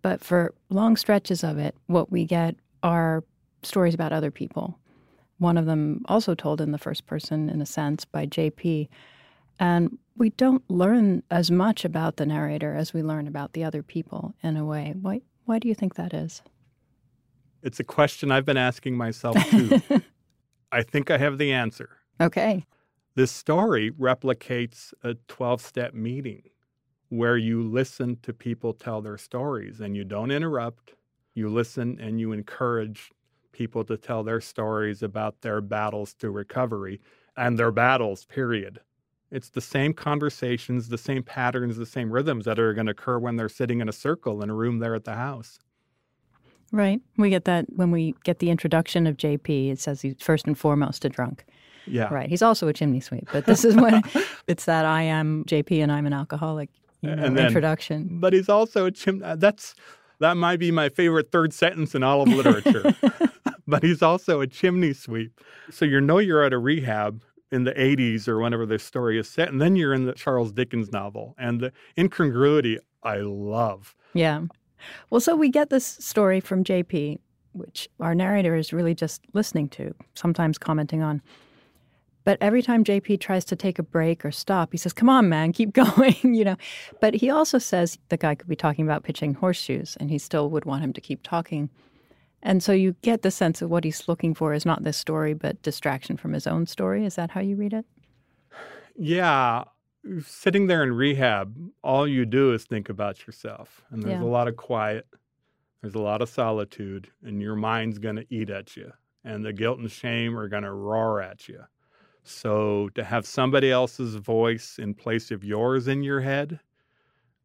But 0.02 0.22
for 0.22 0.56
long 0.70 0.98
stretches 0.98 1.44
of 1.44 1.60
it, 1.60 1.76
what 1.86 2.12
we 2.12 2.26
get 2.26 2.56
are 2.82 3.24
stories 3.62 3.94
about 3.94 4.14
other 4.14 4.32
people. 4.32 4.80
One 5.38 5.58
of 5.58 5.68
them 5.68 6.02
also 6.06 6.34
told 6.34 6.60
in 6.60 6.72
the 6.72 6.80
first 6.80 7.06
person, 7.06 7.50
in 7.50 7.62
a 7.62 7.68
sense, 7.68 8.04
by 8.04 8.26
JP. 8.26 8.88
And 9.62 10.00
we 10.18 10.32
don't 10.32 10.68
learn 10.72 11.22
as 11.30 11.52
much 11.52 11.86
about 11.86 12.18
the 12.18 12.26
narrator 12.26 12.76
as 12.76 12.96
we 12.96 13.04
learn 13.04 13.28
about 13.28 13.54
the 13.54 13.64
other 13.64 13.84
people 13.84 14.34
in 14.42 14.58
a 14.58 14.66
way. 14.66 14.96
Why, 15.00 15.22
why 15.46 15.60
do 15.60 15.68
you 15.68 15.76
think 15.76 15.94
that 15.96 16.16
is? 16.16 16.42
It's 17.62 17.80
a 17.80 17.84
question 17.84 18.32
I've 18.32 18.44
been 18.44 18.58
asking 18.58 18.98
myself 18.98 19.38
too. 19.52 19.80
I 20.72 20.82
think 20.82 21.12
I 21.12 21.20
have 21.20 21.38
the 21.38 21.54
answer. 21.54 21.92
Okay. 22.20 22.66
This 23.14 23.32
story 23.32 23.92
replicates 23.92 24.94
a 25.04 25.14
12 25.28 25.62
step 25.62 25.94
meeting 25.94 26.42
where 27.10 27.38
you 27.38 27.62
listen 27.62 28.18
to 28.24 28.34
people 28.34 28.74
tell 28.74 29.00
their 29.00 29.18
stories 29.18 29.80
and 29.80 29.96
you 29.96 30.04
don't 30.04 30.32
interrupt. 30.32 30.96
You 31.36 31.50
listen 31.50 32.00
and 32.02 32.20
you 32.20 32.32
encourage 32.32 33.12
people 33.52 33.84
to 33.84 33.96
tell 33.96 34.24
their 34.24 34.42
stories 34.42 35.04
about 35.04 35.42
their 35.42 35.62
battles 35.62 36.16
to 36.16 36.32
recovery 36.32 37.00
and 37.38 37.60
their 37.60 37.72
battles, 37.72 38.26
period. 38.26 38.80
It's 39.32 39.50
the 39.50 39.62
same 39.62 39.94
conversations, 39.94 40.90
the 40.90 40.98
same 40.98 41.24
patterns, 41.24 41.78
the 41.78 41.86
same 41.86 42.12
rhythms 42.12 42.46
that 42.46 42.60
are 42.60 42.74
going 42.74 42.88
to 42.88 42.92
occur 42.92 43.18
when 43.18 43.38
they're 43.38 43.48
sitting 43.50 43.80
in 43.80 43.88
a 43.88 43.94
circle 43.94 44.42
in 44.44 44.50
a 44.50 44.54
room 44.54 44.80
there 44.80 44.94
at 44.94 45.06
the 45.06 45.16
house. 45.16 45.60
Right. 46.74 47.02
We 47.18 47.30
get 47.30 47.46
that 47.46 47.66
when 47.76 47.92
we 47.92 48.16
get 48.24 48.40
the 48.40 48.50
introduction 48.50 49.08
of 49.08 49.18
JP. 49.18 49.72
It 49.72 49.80
says 49.80 50.02
he's 50.02 50.16
first 50.20 50.46
and 50.48 50.58
foremost 50.58 51.04
a 51.06 51.10
drunk. 51.10 51.46
Yeah. 51.88 52.14
Right. 52.14 52.30
He's 52.30 52.42
also 52.42 52.68
a 52.68 52.74
chimney 52.74 53.00
sweep, 53.00 53.28
but 53.34 53.46
this 53.46 53.66
is 53.66 53.76
when 53.76 54.02
it's 54.48 54.66
that 54.66 54.86
I 54.86 55.02
am 55.04 55.44
JP 55.46 55.82
and 55.84 55.92
I'm 55.92 56.06
an 56.06 56.14
alcoholic 56.14 56.70
you 57.02 57.16
know, 57.16 57.30
then- 57.30 57.38
introduction. 57.48 58.20
But 58.20 58.34
he's 58.34 58.50
also 58.50 58.86
a 58.86 58.92
chim. 58.92 59.22
uh, 59.24 59.36
That's 59.36 59.76
that 60.20 60.38
might 60.38 60.60
be 60.60 60.72
my 60.72 60.88
favorite 60.90 61.32
third 61.32 61.52
sentence 61.54 61.96
in 61.96 62.04
all 62.04 62.22
of 62.22 62.28
literature. 62.30 62.94
but 63.68 63.82
he's 63.84 64.02
also 64.02 64.40
a 64.40 64.48
chimney 64.48 64.94
sweep. 64.94 65.42
So 65.72 65.84
you 65.86 66.00
know 66.00 66.20
you're 66.20 66.44
at 66.44 66.54
a 66.54 66.60
rehab 66.60 67.24
in 67.52 67.64
the 67.64 67.74
80s 67.74 68.28
or 68.28 68.40
whenever 68.40 68.66
this 68.66 68.84
story 68.84 69.20
is 69.20 69.30
set, 69.30 69.50
and 69.50 69.62
then 69.62 69.76
you're 69.76 69.94
in 69.94 70.06
the 70.06 70.14
Charles 70.14 70.52
Dickens 70.52 70.92
novel, 70.92 71.36
and 71.38 71.60
the 71.60 71.72
incongruity 71.98 72.80
I 73.04 73.18
love. 73.18 73.96
Yeah. 74.14 74.44
Well, 75.10 75.22
so 75.22 75.36
we 75.36 75.50
get 75.50 75.70
this 75.70 75.86
story 75.86 76.40
from 76.40 76.64
JP, 76.64 77.20
which 77.54 77.90
our 78.00 78.16
narrator 78.16 78.56
is 78.56 78.74
really 78.74 78.96
just 78.96 79.22
listening 79.34 79.70
to, 79.70 79.94
sometimes 80.16 80.58
commenting 80.58 81.02
on. 81.02 81.22
But 82.24 82.38
every 82.40 82.62
time 82.62 82.84
JP 82.84 83.20
tries 83.20 83.46
to 83.46 83.56
take 83.56 83.80
a 83.80 83.84
break 83.84 84.24
or 84.24 84.32
stop, 84.32 84.72
he 84.72 84.78
says, 84.78 84.94
Come 84.94 85.10
on, 85.10 85.28
man, 85.28 85.54
keep 85.54 85.74
going, 85.74 86.16
you 86.24 86.46
know. 86.46 86.58
But 87.00 87.16
he 87.16 87.30
also 87.30 87.58
says 87.58 87.98
the 88.10 88.18
guy 88.18 88.36
could 88.36 88.48
be 88.48 88.56
talking 88.56 88.86
about 88.86 89.04
pitching 89.04 89.34
horseshoes, 89.34 89.98
and 90.00 90.10
he 90.10 90.18
still 90.18 90.50
would 90.50 90.66
want 90.66 90.84
him 90.84 90.94
to 90.94 91.02
keep 91.02 91.24
talking. 91.24 91.70
And 92.44 92.64
so 92.64 92.72
you 92.72 92.96
get 93.02 93.22
the 93.22 93.32
sense 93.32 93.62
of 93.62 93.70
what 93.70 93.84
he's 93.84 94.08
looking 94.08 94.34
for 94.34 94.54
is 94.54 94.66
not 94.66 94.84
this 94.84 94.98
story, 94.98 95.34
but 95.34 95.62
distraction 95.62 96.18
from 96.18 96.34
his 96.34 96.48
own 96.48 96.66
story. 96.66 97.06
Is 97.06 97.16
that 97.16 97.32
how 97.32 97.42
you 97.42 97.56
read 97.56 97.74
it? 97.74 97.86
Yeah, 98.96 99.66
sitting 100.26 100.68
there 100.68 100.84
in 100.84 100.94
rehab, 100.94 101.56
all 101.84 102.08
you 102.08 102.26
do 102.26 102.54
is 102.54 102.66
think 102.66 102.90
about 102.90 103.26
yourself, 103.26 103.84
and 103.92 104.02
there's 104.04 104.20
Yeah. 104.20 104.24
a 104.24 104.26
lot 104.26 104.48
of 104.48 104.56
quiet, 104.58 105.08
there's 105.82 105.96
a 105.96 106.02
lot 106.02 106.22
of 106.22 106.30
solitude, 106.30 107.10
and 107.24 107.42
your 107.42 107.56
mind's 107.56 108.00
going 108.00 108.18
to 108.18 108.26
eat 108.34 108.50
at 108.50 108.76
you, 108.76 108.92
and 109.24 109.46
the 109.46 109.54
guilt 109.54 109.80
and 109.80 109.92
shame 109.92 110.38
are 110.38 110.48
going 110.48 110.64
to 110.64 110.74
roar 110.74 111.22
at 111.22 111.48
you. 111.48 111.64
So 112.24 112.90
to 112.90 113.04
have 113.04 113.26
somebody 113.26 113.72
else's 113.72 114.16
voice 114.16 114.78
in 114.78 114.94
place 114.94 115.32
of 115.32 115.44
yours 115.44 115.88
in 115.88 116.04
your 116.04 116.22
head, 116.22 116.60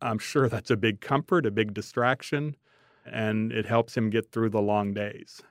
I'm 0.03 0.18
sure 0.18 0.49
that's 0.49 0.70
a 0.70 0.76
big 0.76 1.01
comfort, 1.01 1.47
a 1.47 1.51
big 1.51 1.72
distraction, 1.72 2.57
and 3.11 3.52
it 3.52 3.66
helps 3.66 3.96
him 3.96 4.11
get 4.11 4.32
through 4.32 4.50
the 4.50 4.61
long 4.62 4.92
days. 4.94 5.42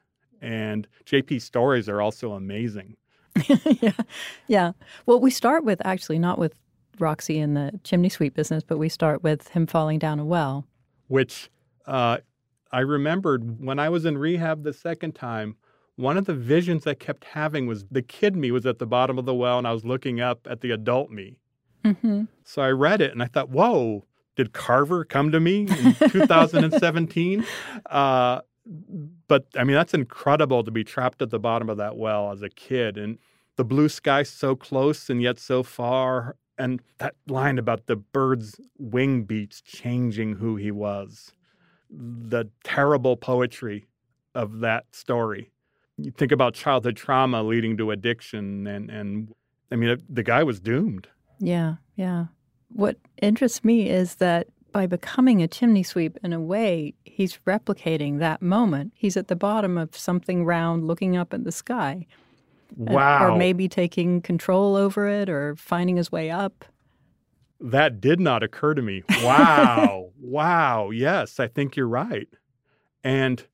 And 0.41 0.87
JP's 1.05 1.43
stories 1.43 1.89
are 1.89 2.01
also 2.01 2.33
amazing. 2.33 2.97
yeah. 3.81 3.91
Yeah. 4.47 4.71
Well, 5.05 5.19
we 5.19 5.31
start 5.31 5.63
with 5.63 5.81
actually 5.85 6.19
not 6.19 6.37
with 6.37 6.53
Roxy 6.99 7.37
in 7.39 7.53
the 7.53 7.79
chimney 7.83 8.09
sweep 8.09 8.33
business, 8.33 8.63
but 8.63 8.77
we 8.77 8.89
start 8.89 9.23
with 9.23 9.49
him 9.49 9.67
falling 9.67 9.99
down 9.99 10.19
a 10.19 10.25
well. 10.25 10.65
which 11.07 11.49
uh, 11.85 12.17
I 12.71 12.79
remembered 12.79 13.63
when 13.63 13.79
I 13.79 13.89
was 13.89 14.05
in 14.05 14.17
rehab 14.17 14.63
the 14.63 14.73
second 14.73 15.13
time. 15.13 15.55
One 15.97 16.17
of 16.17 16.25
the 16.25 16.33
visions 16.33 16.85
I 16.85 16.93
kept 16.93 17.23
having 17.23 17.67
was 17.67 17.85
the 17.89 18.01
kid 18.01 18.35
me 18.35 18.51
was 18.51 18.65
at 18.65 18.79
the 18.79 18.85
bottom 18.85 19.17
of 19.17 19.25
the 19.25 19.33
well, 19.33 19.57
and 19.57 19.65
I 19.67 19.71
was 19.71 19.85
looking 19.85 20.19
up 20.19 20.45
at 20.49 20.59
the 20.59 20.71
adult 20.71 21.09
me. 21.09 21.37
Mm-hmm. 21.85 22.23
So 22.43 22.61
I 22.61 22.71
read 22.71 22.99
it, 23.01 23.11
and 23.11 23.23
I 23.23 23.27
thought, 23.27 23.49
"Whoa, 23.49 24.05
did 24.36 24.53
Carver 24.53 25.05
come 25.05 25.31
to 25.31 25.39
me 25.39 25.61
in 25.61 25.95
2017?" 26.09 27.45
Uh, 27.86 28.41
but 29.27 29.45
I 29.55 29.63
mean, 29.63 29.75
that's 29.75 29.93
incredible 29.93 30.63
to 30.63 30.71
be 30.71 30.83
trapped 30.83 31.21
at 31.21 31.29
the 31.29 31.39
bottom 31.39 31.69
of 31.69 31.77
that 31.77 31.97
well 31.97 32.31
as 32.31 32.41
a 32.41 32.49
kid, 32.49 32.97
and 32.97 33.17
the 33.55 33.63
blue 33.63 33.89
sky 33.89 34.23
so 34.23 34.55
close 34.55 35.09
and 35.09 35.21
yet 35.21 35.39
so 35.39 35.63
far. 35.63 36.36
And 36.57 36.81
that 36.99 37.15
line 37.27 37.59
about 37.59 37.88
the 37.88 37.97
bird's 37.97 38.59
wing 38.77 39.23
beats 39.23 39.61
changing 39.61 40.36
who 40.38 40.55
he 40.55 40.71
was, 40.71 41.33
the 41.89 42.45
terrible 42.63 43.17
poetry 43.17 43.86
of 44.33 44.59
that 44.59 44.86
story. 44.93 45.51
You 45.97 46.11
think 46.11 46.31
about 46.31 46.53
childhood 46.53 46.95
trauma 46.95 47.43
leading 47.43 47.75
to 47.77 47.91
addiction, 47.91 48.67
and, 48.67 48.89
and 48.89 49.33
I 49.71 49.75
mean, 49.75 50.01
the 50.09 50.23
guy 50.23 50.43
was 50.43 50.59
doomed. 50.61 51.07
Yeah, 51.39 51.75
yeah. 51.95 52.27
What 52.70 52.97
interests 53.22 53.63
me 53.63 53.89
is 53.89 54.16
that 54.16 54.47
by 54.72 54.88
becoming 54.88 55.41
a 55.41 55.47
chimney 55.47 55.84
sweep, 55.84 56.18
in 56.22 56.34
a 56.34 56.39
way, 56.41 56.93
he's 57.05 57.39
replicating 57.47 58.20
that 58.20 58.41
moment. 58.41 58.91
He's 58.95 59.16
at 59.16 59.30
the 59.30 59.36
bottom 59.36 59.78
of 59.78 59.95
something 59.95 60.43
round 60.43 60.86
looking 60.86 61.16
up 61.16 61.34
at 61.34 61.45
the 61.45 61.51
sky. 61.51 62.05
Wow. 62.76 63.30
Or 63.30 63.38
maybe 63.38 63.70
taking 63.70 64.22
control 64.22 64.76
over 64.76 65.07
it 65.07 65.30
or 65.30 65.55
finding 65.55 65.95
his 65.95 66.11
way 66.11 66.30
up. 66.30 66.66
That 67.61 68.01
did 68.01 68.20
not 68.20 68.43
occur 68.43 68.74
to 68.74 68.82
me. 68.82 69.03
Wow. 69.22 70.09
wow. 70.20 70.89
Yes, 70.89 71.39
I 71.39 71.47
think 71.47 71.78
you're 71.78 71.88
right. 71.88 72.28
And 73.03 73.45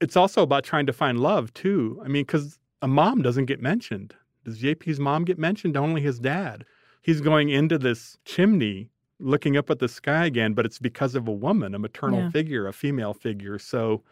it's 0.00 0.16
also 0.16 0.42
about 0.42 0.64
trying 0.64 0.86
to 0.86 0.94
find 0.94 1.20
love, 1.20 1.52
too. 1.52 2.00
I 2.02 2.08
mean, 2.08 2.22
because 2.22 2.58
a 2.80 2.88
mom 2.88 3.20
doesn't 3.20 3.46
get 3.46 3.60
mentioned. 3.60 4.14
Does 4.44 4.62
JP's 4.62 4.98
mom 4.98 5.24
get 5.24 5.38
mentioned? 5.38 5.76
Only 5.76 6.00
his 6.00 6.18
dad. 6.18 6.64
He's 7.02 7.20
going 7.20 7.48
into 7.48 7.78
this 7.78 8.18
chimney 8.24 8.90
looking 9.18 9.56
up 9.56 9.70
at 9.70 9.78
the 9.78 9.88
sky 9.88 10.26
again, 10.26 10.54
but 10.54 10.64
it's 10.66 10.78
because 10.78 11.14
of 11.14 11.28
a 11.28 11.32
woman, 11.32 11.74
a 11.74 11.78
maternal 11.78 12.20
Yeah. 12.20 12.30
figure, 12.30 12.66
a 12.66 12.72
female 12.72 13.12
figure. 13.14 13.58
So 13.58 14.02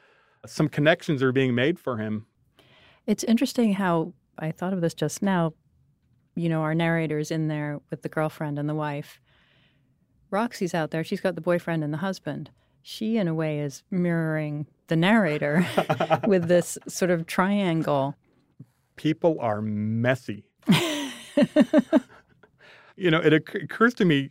some 0.47 0.68
connections 0.68 1.22
are 1.22 1.32
being 1.32 1.55
made 1.55 1.78
for 1.78 1.97
him. 1.99 2.26
It's 3.07 3.24
interesting 3.24 3.74
how 3.74 4.12
I 4.39 4.51
thought 4.53 4.72
of 4.72 4.80
this 4.80 4.95
just 4.95 5.22
now. 5.22 5.55
You 6.34 6.49
know, 6.49 6.61
our 6.62 6.74
narrator's 6.74 7.30
in 7.30 7.49
there 7.49 7.80
with 7.91 8.03
the 8.03 8.09
girlfriend 8.09 8.59
and 8.59 8.68
the 8.68 8.74
wife. 8.74 9.20
Roxy's 10.30 10.74
out 10.74 10.91
there. 10.91 11.03
She's 11.03 11.20
got 11.22 11.34
the 11.34 11.41
boyfriend 11.41 11.82
and 11.82 11.93
the 11.93 11.99
husband. 11.99 12.51
She, 12.82 13.16
in 13.16 13.26
a 13.28 13.34
way, 13.34 13.61
is 13.61 13.82
mirroring 13.91 14.66
the 14.89 14.97
narrator 14.97 15.66
with 16.26 16.49
this 16.49 16.78
sort 16.86 17.11
of 17.11 17.26
triangle. 17.26 18.14
People 18.97 19.39
are 19.41 19.61
messy. 19.62 20.45
you 22.99 23.11
know, 23.11 23.20
it 23.20 23.32
occurs 23.32 23.94
to 23.94 24.05
me 24.05 24.30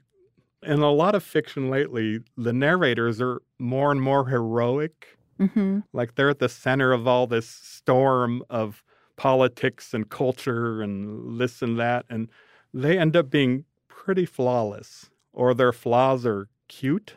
in 0.63 0.79
a 0.79 0.91
lot 0.91 1.15
of 1.15 1.23
fiction 1.23 1.69
lately, 1.69 2.19
the 2.35 2.53
narrators 2.53 3.21
are 3.21 3.41
more 3.59 3.91
and 3.91 4.01
more 4.01 4.27
heroic. 4.27 5.17
hmm 5.39 5.79
Like 5.93 6.15
they're 6.15 6.29
at 6.29 6.39
the 6.39 6.49
center 6.49 6.91
of 6.91 7.07
all 7.07 7.27
this 7.27 7.47
storm 7.47 8.43
of 8.49 8.83
politics 9.15 9.93
and 9.93 10.09
culture 10.09 10.81
and 10.81 11.39
this 11.39 11.61
and 11.61 11.79
that. 11.79 12.05
And 12.09 12.29
they 12.73 12.97
end 12.97 13.15
up 13.15 13.29
being 13.29 13.65
pretty 13.87 14.25
flawless, 14.25 15.09
or 15.33 15.53
their 15.53 15.71
flaws 15.71 16.25
are 16.25 16.47
cute. 16.67 17.15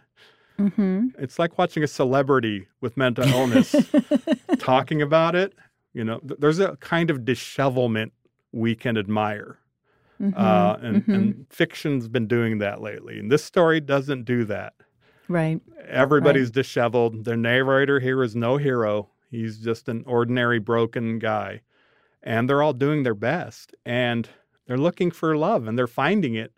hmm 0.58 1.08
It's 1.18 1.38
like 1.38 1.58
watching 1.58 1.82
a 1.82 1.88
celebrity 1.88 2.68
with 2.80 2.96
mental 2.96 3.24
illness 3.28 3.80
talking 4.58 5.02
about 5.02 5.34
it. 5.34 5.54
You 5.92 6.04
know, 6.04 6.18
th- 6.20 6.38
there's 6.40 6.58
a 6.60 6.76
kind 6.76 7.10
of 7.10 7.24
dishevelment 7.24 8.12
we 8.52 8.74
can 8.74 8.96
admire. 8.96 9.58
Uh, 10.20 10.76
and, 10.82 11.06
mhm. 11.06 11.14
and 11.14 11.46
fiction's 11.48 12.06
been 12.08 12.26
doing 12.26 12.58
that 12.58 12.80
lately. 12.82 13.18
And 13.18 13.32
this 13.32 13.42
story 13.42 13.80
doesn't 13.80 14.24
do 14.24 14.44
that. 14.44 14.74
right. 15.28 15.60
Everybody's 15.88 16.50
disheveled. 16.50 17.24
The 17.24 17.36
narrator 17.36 18.00
here 18.00 18.22
is 18.22 18.36
no 18.36 18.56
hero. 18.58 19.08
He's 19.30 19.58
just 19.58 19.88
an 19.88 20.04
ordinary 20.06 20.58
broken 20.58 21.18
guy. 21.18 21.62
And 22.22 22.48
they're 22.48 22.62
all 22.62 22.74
doing 22.74 23.02
their 23.02 23.14
best. 23.14 23.74
And 23.86 24.28
they're 24.66 24.76
looking 24.78 25.10
for 25.10 25.36
love 25.36 25.66
and 25.66 25.78
they're 25.78 25.86
finding 25.86 26.34
it 26.34 26.52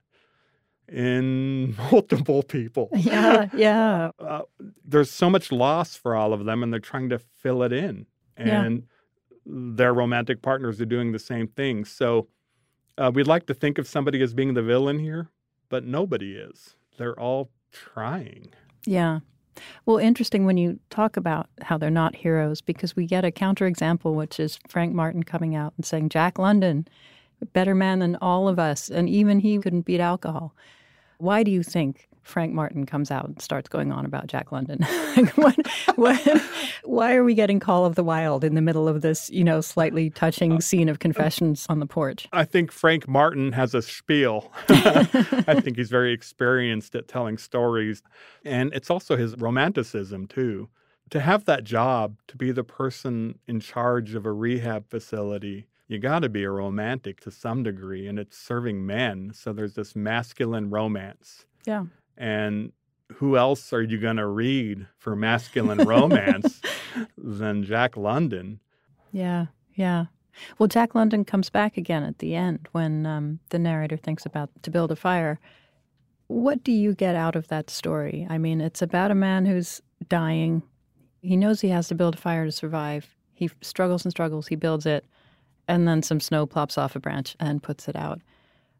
in 0.88 1.76
multiple 1.92 2.42
people. 2.42 2.88
Yeah, 2.96 3.48
yeah. 3.54 4.10
Uh, 4.18 4.42
there's 4.84 5.10
so 5.10 5.30
much 5.30 5.52
loss 5.52 5.94
for 5.96 6.14
all 6.14 6.32
of 6.32 6.44
them 6.44 6.62
and 6.62 6.72
they're 6.72 6.80
trying 6.80 7.08
to 7.10 7.18
fill 7.18 7.62
it 7.62 7.72
in. 7.72 8.06
Yeah. 8.38 8.64
And 8.64 8.82
their 9.46 9.94
romantic 9.94 10.42
partners 10.42 10.80
are 10.80 10.86
doing 10.86 11.12
the 11.12 11.18
same 11.18 11.46
thing. 11.46 11.84
So 11.84 12.28
uh, 12.98 13.10
we'd 13.14 13.26
like 13.26 13.46
to 13.46 13.54
think 13.54 13.78
of 13.78 13.86
somebody 13.88 14.22
as 14.22 14.34
being 14.34 14.54
the 14.54 14.62
villain 14.62 14.98
here, 14.98 15.28
but 15.68 15.84
nobody 15.84 16.36
is. 16.36 16.76
They're 16.98 17.18
all 17.18 17.50
trying. 17.72 18.52
Yeah. 18.84 19.20
Well, 19.84 19.98
interesting 19.98 20.44
when 20.44 20.56
you 20.56 20.78
talk 20.90 21.16
about 21.16 21.48
how 21.60 21.76
they're 21.78 21.90
not 21.90 22.16
heroes 22.16 22.60
because 22.60 22.96
we 22.96 23.06
get 23.06 23.24
a 23.24 23.30
counterexample, 23.30 24.14
which 24.14 24.40
is 24.40 24.58
Frank 24.68 24.94
Martin 24.94 25.22
coming 25.22 25.54
out 25.54 25.74
and 25.76 25.84
saying, 25.84 26.08
Jack 26.08 26.38
London, 26.38 26.86
better 27.52 27.74
man 27.74 27.98
than 27.98 28.16
all 28.16 28.48
of 28.48 28.58
us, 28.58 28.88
and 28.88 29.08
even 29.08 29.40
he 29.40 29.58
couldn't 29.58 29.82
beat 29.82 30.00
alcohol. 30.00 30.54
Why 31.18 31.42
do 31.42 31.50
you 31.50 31.62
think 31.62 32.08
Frank 32.22 32.52
Martin 32.52 32.86
comes 32.86 33.10
out 33.10 33.26
and 33.26 33.40
starts 33.40 33.68
going 33.68 33.92
on 33.92 34.04
about 34.04 34.26
Jack 34.26 34.52
London? 34.52 34.78
What, 35.34 35.56
what, 35.96 36.42
why 36.84 37.14
are 37.14 37.24
we 37.24 37.34
getting 37.34 37.60
Call 37.60 37.84
of 37.84 37.94
the 37.96 38.02
Wild 38.02 38.44
in 38.44 38.54
the 38.54 38.62
middle 38.62 38.88
of 38.88 39.02
this, 39.02 39.28
you 39.30 39.44
know, 39.44 39.60
slightly 39.60 40.10
touching 40.10 40.54
uh, 40.54 40.60
scene 40.60 40.88
of 40.88 40.96
uh, 40.96 40.98
confessions 40.98 41.66
on 41.68 41.80
the 41.80 41.86
porch? 41.86 42.28
I 42.32 42.44
think 42.44 42.72
Frank 42.72 43.06
Martin 43.06 43.52
has 43.52 43.74
a 43.74 43.82
spiel. 43.82 44.50
I 44.68 45.60
think 45.60 45.76
he's 45.76 45.90
very 45.90 46.12
experienced 46.12 46.94
at 46.94 47.08
telling 47.08 47.38
stories. 47.38 48.02
And 48.44 48.72
it's 48.74 48.90
also 48.90 49.16
his 49.16 49.36
romanticism, 49.36 50.26
too. 50.26 50.68
To 51.10 51.20
have 51.20 51.44
that 51.44 51.64
job, 51.64 52.16
to 52.28 52.36
be 52.36 52.52
the 52.52 52.64
person 52.64 53.38
in 53.46 53.60
charge 53.60 54.14
of 54.14 54.24
a 54.24 54.32
rehab 54.32 54.88
facility, 54.88 55.66
you 55.88 55.98
got 55.98 56.20
to 56.20 56.28
be 56.28 56.44
a 56.44 56.50
romantic 56.50 57.20
to 57.20 57.30
some 57.30 57.62
degree. 57.62 58.06
And 58.08 58.18
it's 58.18 58.38
serving 58.38 58.84
men. 58.86 59.32
So 59.34 59.52
there's 59.52 59.74
this 59.74 59.94
masculine 59.94 60.70
romance. 60.70 61.44
Yeah. 61.66 61.84
And 62.16 62.72
who 63.16 63.36
else 63.36 63.72
are 63.72 63.82
you 63.82 63.98
going 63.98 64.16
to 64.16 64.26
read 64.26 64.86
for 64.98 65.14
masculine 65.14 65.78
romance 65.86 66.60
than 67.18 67.64
Jack 67.64 67.96
London? 67.96 68.60
Yeah, 69.12 69.46
yeah. 69.74 70.06
Well, 70.58 70.66
Jack 70.66 70.94
London 70.94 71.24
comes 71.24 71.50
back 71.50 71.76
again 71.76 72.02
at 72.02 72.18
the 72.18 72.34
end 72.34 72.68
when 72.72 73.06
um, 73.06 73.40
the 73.50 73.58
narrator 73.58 73.96
thinks 73.96 74.24
about 74.24 74.50
to 74.62 74.70
build 74.70 74.90
a 74.90 74.96
fire. 74.96 75.38
What 76.28 76.64
do 76.64 76.72
you 76.72 76.94
get 76.94 77.14
out 77.14 77.36
of 77.36 77.48
that 77.48 77.68
story? 77.68 78.26
I 78.30 78.38
mean, 78.38 78.60
it's 78.60 78.80
about 78.80 79.10
a 79.10 79.14
man 79.14 79.44
who's 79.44 79.82
dying. 80.08 80.62
He 81.20 81.36
knows 81.36 81.60
he 81.60 81.68
has 81.68 81.88
to 81.88 81.94
build 81.94 82.14
a 82.14 82.18
fire 82.18 82.46
to 82.46 82.52
survive. 82.52 83.14
He 83.34 83.50
struggles 83.60 84.04
and 84.04 84.12
struggles. 84.12 84.46
He 84.48 84.56
builds 84.56 84.86
it, 84.86 85.04
and 85.68 85.86
then 85.86 86.02
some 86.02 86.20
snow 86.20 86.46
plops 86.46 86.78
off 86.78 86.96
a 86.96 87.00
branch 87.00 87.36
and 87.38 87.62
puts 87.62 87.88
it 87.88 87.96
out. 87.96 88.20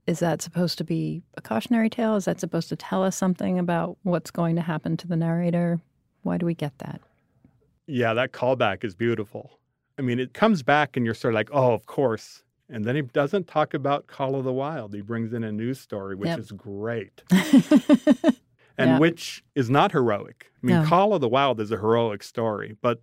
Is 0.06 0.18
that 0.18 0.42
supposed 0.42 0.78
to 0.78 0.84
be 0.84 1.22
a 1.36 1.40
cautionary 1.40 1.88
tale? 1.88 2.16
Is 2.16 2.24
that 2.24 2.40
supposed 2.40 2.68
to 2.70 2.76
tell 2.76 3.04
us 3.04 3.16
something 3.16 3.58
about 3.58 3.96
what's 4.02 4.30
going 4.30 4.56
to 4.56 4.62
happen 4.62 4.96
to 4.98 5.06
the 5.06 5.16
narrator? 5.16 5.80
Why 6.22 6.38
do 6.38 6.46
we 6.46 6.54
get 6.54 6.76
that? 6.78 7.00
Yeah, 7.86 8.14
that 8.14 8.32
callback 8.32 8.84
is 8.84 8.94
beautiful. 8.94 9.58
I 9.98 10.02
mean, 10.02 10.18
it 10.18 10.32
comes 10.34 10.62
back 10.62 10.96
and 10.96 11.04
you're 11.06 11.14
sort 11.14 11.34
of 11.34 11.36
like, 11.36 11.50
oh, 11.52 11.72
of 11.72 11.86
course. 11.86 12.42
And 12.68 12.84
then 12.84 12.96
he 12.96 13.02
doesn't 13.02 13.46
talk 13.48 13.74
about 13.74 14.06
Call 14.06 14.34
of 14.34 14.44
the 14.44 14.52
Wild. 14.52 14.94
He 14.94 15.02
brings 15.02 15.32
in 15.32 15.44
a 15.44 15.52
news 15.52 15.78
story, 15.78 16.16
which 16.16 16.28
Yep. 16.28 16.38
is 16.38 16.52
great 16.52 17.22
and 18.78 18.98
which 18.98 19.44
is 19.54 19.68
not 19.68 19.92
heroic. 19.92 20.50
I 20.62 20.66
mean, 20.66 20.82
No. 20.82 20.86
Call 20.88 21.12
of 21.14 21.20
the 21.20 21.28
Wild 21.28 21.60
is 21.60 21.70
a 21.70 21.76
heroic 21.76 22.22
story, 22.22 22.76
but 22.80 23.00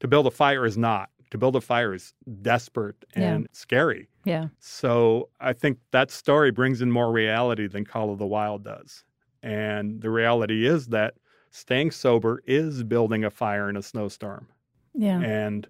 to 0.00 0.08
build 0.08 0.26
a 0.26 0.30
fire 0.30 0.64
is 0.64 0.78
not. 0.78 1.10
To 1.30 1.38
build 1.38 1.54
a 1.56 1.60
fire 1.60 1.94
is 1.94 2.12
desperate 2.42 3.04
Yeah. 3.16 3.34
and 3.34 3.48
scary. 3.52 4.08
yeah, 4.24 4.48
So 4.58 5.28
I 5.40 5.52
think 5.52 5.78
that 5.92 6.10
story 6.10 6.50
brings 6.50 6.82
in 6.82 6.90
more 6.90 7.12
reality 7.12 7.68
than 7.68 7.84
Call 7.84 8.12
of 8.12 8.18
the 8.18 8.26
Wild 8.26 8.64
does. 8.64 9.04
And 9.42 10.02
the 10.02 10.10
reality 10.10 10.66
is 10.66 10.88
that 10.88 11.14
staying 11.50 11.92
sober 11.92 12.42
is 12.46 12.82
building 12.82 13.24
a 13.24 13.30
fire 13.30 13.68
in 13.70 13.76
a 13.76 13.82
snowstorm 13.82 14.48
yeah. 14.94 15.20
and 15.20 15.66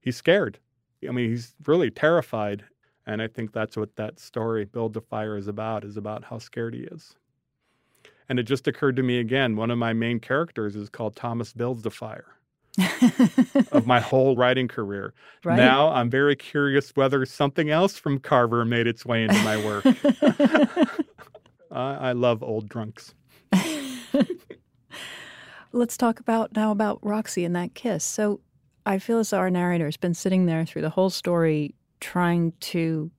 he's 0.00 0.16
scared. 0.16 0.58
I 1.06 1.10
mean, 1.12 1.30
he's 1.30 1.54
really 1.66 1.90
terrified. 1.90 2.64
And 3.06 3.22
I 3.22 3.28
think 3.28 3.52
that's 3.52 3.76
what 3.76 3.96
that 3.96 4.18
story, 4.20 4.66
Build 4.66 4.92
the 4.92 5.00
Fire, 5.00 5.36
is 5.36 5.48
about, 5.48 5.82
is 5.84 5.96
about 5.96 6.24
how 6.24 6.38
scared 6.38 6.74
he 6.74 6.80
is. 6.82 7.14
And 8.28 8.38
it 8.38 8.42
just 8.42 8.68
occurred 8.68 8.96
to 8.96 9.02
me 9.02 9.18
again, 9.20 9.56
one 9.56 9.70
of 9.70 9.78
my 9.78 9.94
main 9.94 10.20
characters 10.20 10.76
is 10.76 10.90
called 10.90 11.16
Thomas 11.16 11.54
Builds 11.54 11.82
the 11.82 11.90
Fire 11.90 12.26
of 13.72 13.86
my 13.86 14.00
whole 14.00 14.36
writing 14.36 14.68
career. 14.68 15.14
Right. 15.44 15.56
Now 15.56 15.90
I'm 15.90 16.10
very 16.10 16.34
curious 16.34 16.90
whether 16.96 17.24
something 17.24 17.70
else 17.70 17.96
from 17.96 18.18
Carver 18.18 18.64
made 18.64 18.88
its 18.88 19.06
way 19.06 19.22
into 19.22 19.40
my 19.44 19.56
work. 19.64 19.86
I, 21.70 22.08
I 22.08 22.12
love 22.12 22.42
old 22.42 22.68
drunks. 22.68 23.14
Let's 25.72 25.96
talk 25.96 26.18
about 26.18 26.56
now 26.56 26.72
about 26.72 26.98
Roxy 27.02 27.44
and 27.44 27.54
that 27.54 27.74
kiss. 27.74 28.02
So 28.02 28.40
I 28.84 28.98
feel 28.98 29.18
as 29.18 29.30
though 29.30 29.38
our 29.38 29.48
narrator 29.48 29.84
has 29.84 29.96
been 29.96 30.12
sitting 30.14 30.46
there 30.46 30.66
through 30.66 30.82
the 30.82 30.90
whole 30.90 31.10
story 31.10 31.74
trying 32.00 32.52
to 32.60 33.10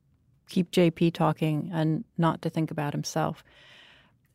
keep 0.50 0.72
JP 0.72 1.14
talking 1.14 1.70
and 1.74 2.04
not 2.18 2.42
to 2.42 2.50
think 2.50 2.70
about 2.70 2.94
himself. 2.94 3.44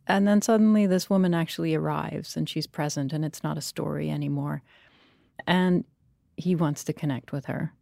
And 0.06 0.28
then 0.28 0.42
suddenly 0.42 0.86
this 0.86 1.10
woman 1.10 1.34
actually 1.34 1.74
arrives 1.74 2.36
and 2.36 2.48
she's 2.48 2.66
present 2.66 3.12
and 3.12 3.24
it's 3.24 3.42
not 3.42 3.58
a 3.58 3.62
story 3.62 4.10
anymore. 4.10 4.62
And 5.46 5.84
he 6.36 6.54
wants 6.54 6.84
to 6.84 6.92
connect 6.92 7.32
with 7.32 7.46
her. 7.46 7.72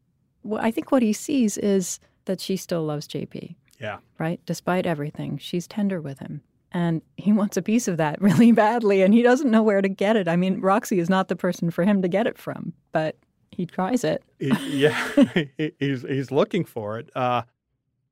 Well, 0.42 0.60
I 0.62 0.70
think 0.70 0.90
what 0.92 1.02
he 1.02 1.12
sees 1.12 1.56
is 1.58 2.00
that 2.26 2.40
she 2.40 2.56
still 2.56 2.82
loves 2.84 3.06
JP. 3.08 3.56
Yeah. 3.80 3.98
right? 4.18 4.40
Despite 4.46 4.86
everything, 4.86 5.38
she's 5.38 5.66
tender 5.66 6.00
with 6.00 6.20
him. 6.20 6.42
And 6.70 7.02
he 7.16 7.32
wants 7.32 7.56
a 7.56 7.62
piece 7.62 7.88
of 7.88 7.96
that 7.96 8.20
really 8.22 8.52
badly, 8.52 9.02
and 9.02 9.12
he 9.12 9.22
doesn't 9.22 9.50
know 9.50 9.62
where 9.62 9.82
to 9.82 9.88
get 9.88 10.16
it. 10.16 10.28
I 10.28 10.36
mean, 10.36 10.60
Roxy 10.60 10.98
is 11.00 11.10
not 11.10 11.26
the 11.28 11.36
person 11.36 11.70
for 11.70 11.84
him 11.84 12.00
to 12.02 12.08
get 12.08 12.26
it 12.28 12.38
from, 12.38 12.72
but 12.92 13.16
he 13.50 13.66
tries 13.66 14.04
it. 14.04 14.22
He- 14.38 14.82
yeah, 14.82 15.08
he's 15.78 16.02
he's 16.02 16.30
looking 16.30 16.64
for 16.64 16.98
it. 16.98 17.10
Uh, 17.16 17.42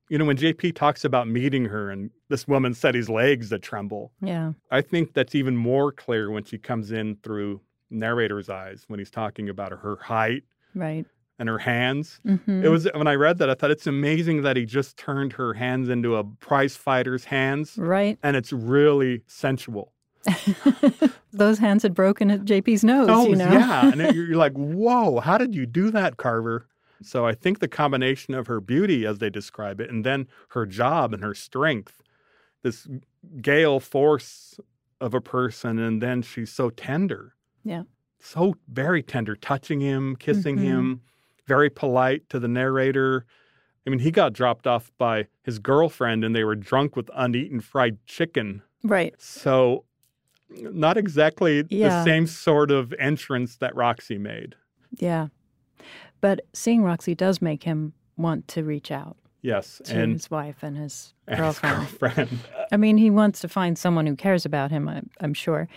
you 0.09 0.19
know, 0.19 0.25
when 0.25 0.37
JP 0.37 0.75
talks 0.75 1.05
about 1.05 1.29
meeting 1.29 1.67
her 1.67 1.89
and 1.91 2.11
this 2.29 2.49
woman 2.49 2.75
said 2.75 2.97
his 2.97 3.09
legs 3.09 3.49
that 3.51 3.63
tremble, 3.63 4.11
Yeah. 4.21 4.53
I 4.73 4.81
think 4.83 5.15
that's 5.15 5.37
even 5.37 5.57
more 5.57 5.93
clear 5.93 6.31
when 6.33 6.43
she 6.43 6.59
comes 6.59 6.91
in 6.91 7.17
through 7.23 7.61
narrator's 7.91 8.49
eyes 8.49 8.85
when 8.89 8.99
he's 8.99 9.11
talking 9.11 9.49
about 9.49 9.73
her 9.73 9.97
height 10.03 10.45
Right. 10.75 11.05
and 11.39 11.49
her 11.49 11.59
hands. 11.59 12.21
hmm 12.25 12.63
It 12.65 12.69
was 12.69 12.89
when 12.95 13.07
I 13.07 13.15
read 13.15 13.39
that 13.39 13.51
I 13.51 13.55
thought 13.55 13.71
it's 13.71 13.87
amazing 13.87 14.43
that 14.43 14.57
he 14.57 14.65
just 14.65 14.97
turned 14.97 15.33
her 15.35 15.55
hands 15.55 15.89
into 15.89 16.17
a 16.17 16.25
prize 16.25 16.77
fighter's 16.77 17.25
hands, 17.25 17.77
Right. 17.79 18.19
and 18.23 18.37
it's 18.37 18.53
really 18.53 19.23
sensual. 19.27 19.93
Those 21.33 21.59
hands 21.59 21.83
had 21.83 21.95
broken 21.95 22.31
at 22.31 22.41
JP's 22.45 22.85
nose, 22.85 23.09
Oh, 23.11 23.29
you 23.29 23.37
know? 23.37 23.51
yeah. 23.51 23.91
And 23.91 24.01
it- 24.01 24.15
you're 24.17 24.37
like, 24.37 24.53
whoa, 24.55 25.21
how 25.21 25.39
did 25.39 25.55
you 25.55 25.67
do 25.67 25.91
that, 25.91 26.17
Carver? 26.17 26.67
So 27.03 27.25
I 27.25 27.35
think 27.35 27.61
the 27.61 27.69
combination 27.69 28.35
of 28.35 28.47
her 28.47 28.61
beauty, 28.61 29.07
as 29.07 29.19
they 29.19 29.31
describe 29.31 29.81
it, 29.81 29.89
and 29.91 30.05
then 30.05 30.27
her 30.51 30.67
job 30.67 31.15
and 31.15 31.23
her 31.23 31.35
strength, 31.35 32.03
this 32.63 32.87
gale 33.41 33.81
force 33.81 34.61
of 35.01 35.15
a 35.15 35.21
person, 35.21 35.79
and 35.79 36.03
then 36.03 36.21
she's 36.21 36.51
so 36.51 36.69
tender. 36.69 37.35
Yeah. 37.65 37.83
So 38.21 38.55
very 38.69 39.03
tender, 39.03 39.35
touching 39.37 39.81
him, 39.81 40.17
kissing 40.17 40.57
Mhm. 40.57 40.63
him, 40.63 41.01
very 41.47 41.71
polite 41.71 42.29
to 42.31 42.39
the 42.39 42.49
narrator. 42.49 43.25
I 43.87 43.91
mean, 43.91 44.01
he 44.01 44.11
got 44.11 44.33
dropped 44.33 44.67
off 44.67 44.93
by 44.99 45.27
his 45.43 45.59
girlfriend 45.59 46.23
and 46.25 46.35
they 46.37 46.45
were 46.45 46.55
drunk 46.55 46.97
with 46.97 47.11
uneaten 47.15 47.61
fried 47.61 47.99
chicken. 48.07 48.63
Right. 48.85 49.15
So, 49.21 49.85
not 50.51 50.97
exactly 50.97 51.65
Yeah. 51.71 51.89
the 51.89 52.05
same 52.05 52.27
sort 52.27 52.71
of 52.71 52.93
entrance 52.99 53.57
that 53.57 53.75
Roxy 53.75 54.19
made. 54.19 54.55
Yeah. 54.99 55.29
But 56.21 56.41
seeing 56.53 56.83
Roxy 56.83 57.15
does 57.15 57.41
make 57.41 57.63
him 57.63 57.95
want 58.17 58.49
to 58.49 58.65
reach 58.65 58.91
out 58.91 59.17
Yes, 59.43 59.81
to 59.87 59.97
and, 59.99 60.13
his 60.13 60.31
wife 60.31 60.63
and 60.63 60.77
his 60.77 61.15
and 61.27 61.37
his 61.39 61.59
girlfriend. 61.59 61.99
girlfriend. 61.99 62.39
I 62.71 62.77
mean, 62.77 62.99
he 62.99 63.09
wants 63.09 63.41
to 63.41 63.49
find 63.49 63.79
someone 63.79 64.07
who 64.07 64.15
cares 64.17 64.45
about 64.45 64.71
him, 64.71 64.89
I, 64.89 65.01
I'm 65.21 65.33
sure. 65.35 65.69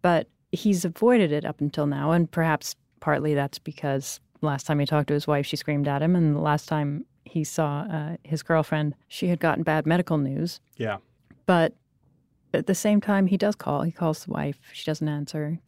But 0.00 0.28
he's 0.52 0.84
avoided 0.84 1.32
it 1.32 1.44
up 1.44 1.60
until 1.60 1.86
now. 1.86 2.12
And 2.12 2.30
perhaps 2.30 2.76
partly 3.00 3.34
that's 3.34 3.58
because 3.58 4.20
last 4.42 4.66
time 4.66 4.78
he 4.78 4.86
talked 4.86 5.08
to 5.08 5.14
his 5.14 5.26
wife, 5.26 5.46
she 5.46 5.56
screamed 5.56 5.88
at 5.88 6.02
him. 6.02 6.14
And 6.14 6.36
the 6.36 6.40
last 6.40 6.68
time 6.68 7.06
he 7.24 7.42
saw 7.42 7.86
uh, 7.90 8.16
his 8.22 8.42
girlfriend, 8.42 8.94
she 9.08 9.28
had 9.28 9.40
gotten 9.40 9.62
bad 9.64 9.86
medical 9.86 10.18
news. 10.18 10.60
yeah, 10.76 10.98
But 11.46 11.74
at 12.54 12.66
the 12.66 12.74
same 12.74 13.00
time, 13.00 13.26
he 13.26 13.38
does 13.38 13.54
call. 13.54 13.82
He 13.82 13.92
calls 13.92 14.24
the 14.24 14.32
wife. 14.32 14.58
She 14.72 14.84
doesn't 14.84 15.08
answer. 15.08 15.58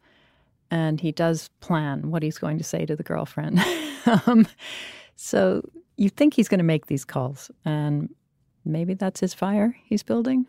And 0.69 1.01
he 1.01 1.11
does 1.11 1.49
plan 1.59 2.11
what 2.11 2.21
he's 2.23 2.37
going 2.37 2.57
to 2.59 2.63
say 2.63 2.85
to 2.85 2.95
the 2.95 3.03
girlfriend. 3.03 3.59
um, 4.27 4.47
so 5.15 5.67
you 5.97 6.09
think 6.09 6.35
he's 6.35 6.47
going 6.47 6.59
to 6.59 6.63
make 6.63 6.87
these 6.87 7.05
calls. 7.05 7.49
And 7.63 8.13
maybe 8.65 8.93
that's 8.93 9.19
his 9.19 9.33
fire 9.33 9.75
he's 9.85 10.03
building. 10.03 10.45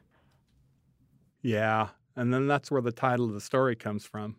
yeah. 1.42 1.88
And 2.16 2.32
then 2.32 2.46
that's 2.48 2.70
where 2.70 2.80
the 2.82 2.92
title 2.92 3.26
of 3.26 3.34
the 3.34 3.40
story 3.40 3.76
comes 3.76 4.04
from, 4.06 4.36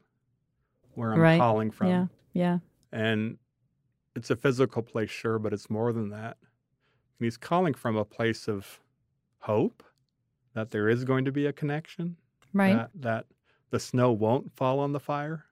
where 0.93 1.13
I'm 1.13 1.19
Right. 1.19 1.37
calling 1.39 1.71
from. 1.71 1.87
Yeah. 1.87 2.05
Yeah. 2.33 2.59
And 2.91 3.37
it's 4.15 4.29
a 4.31 4.35
physical 4.35 4.81
place, 4.81 5.09
sure, 5.11 5.37
but 5.39 5.53
it's 5.53 5.69
more 5.69 5.93
than 5.93 6.09
that. 6.09 6.37
And 7.19 7.25
he's 7.25 7.37
calling 7.37 7.73
from 7.75 7.95
a 7.95 8.05
place 8.05 8.47
of 8.47 8.79
hope 9.39 9.83
that 10.53 10.71
there 10.71 10.89
is 10.89 11.03
going 11.03 11.25
to 11.25 11.31
be 11.31 11.45
a 11.45 11.53
connection, 11.53 12.17
Right. 12.53 12.73
that, 12.75 12.89
that 12.95 13.25
the 13.69 13.79
snow 13.79 14.11
won't 14.11 14.51
fall 14.55 14.79
on 14.79 14.91
the 14.93 14.99
fire, 14.99 15.45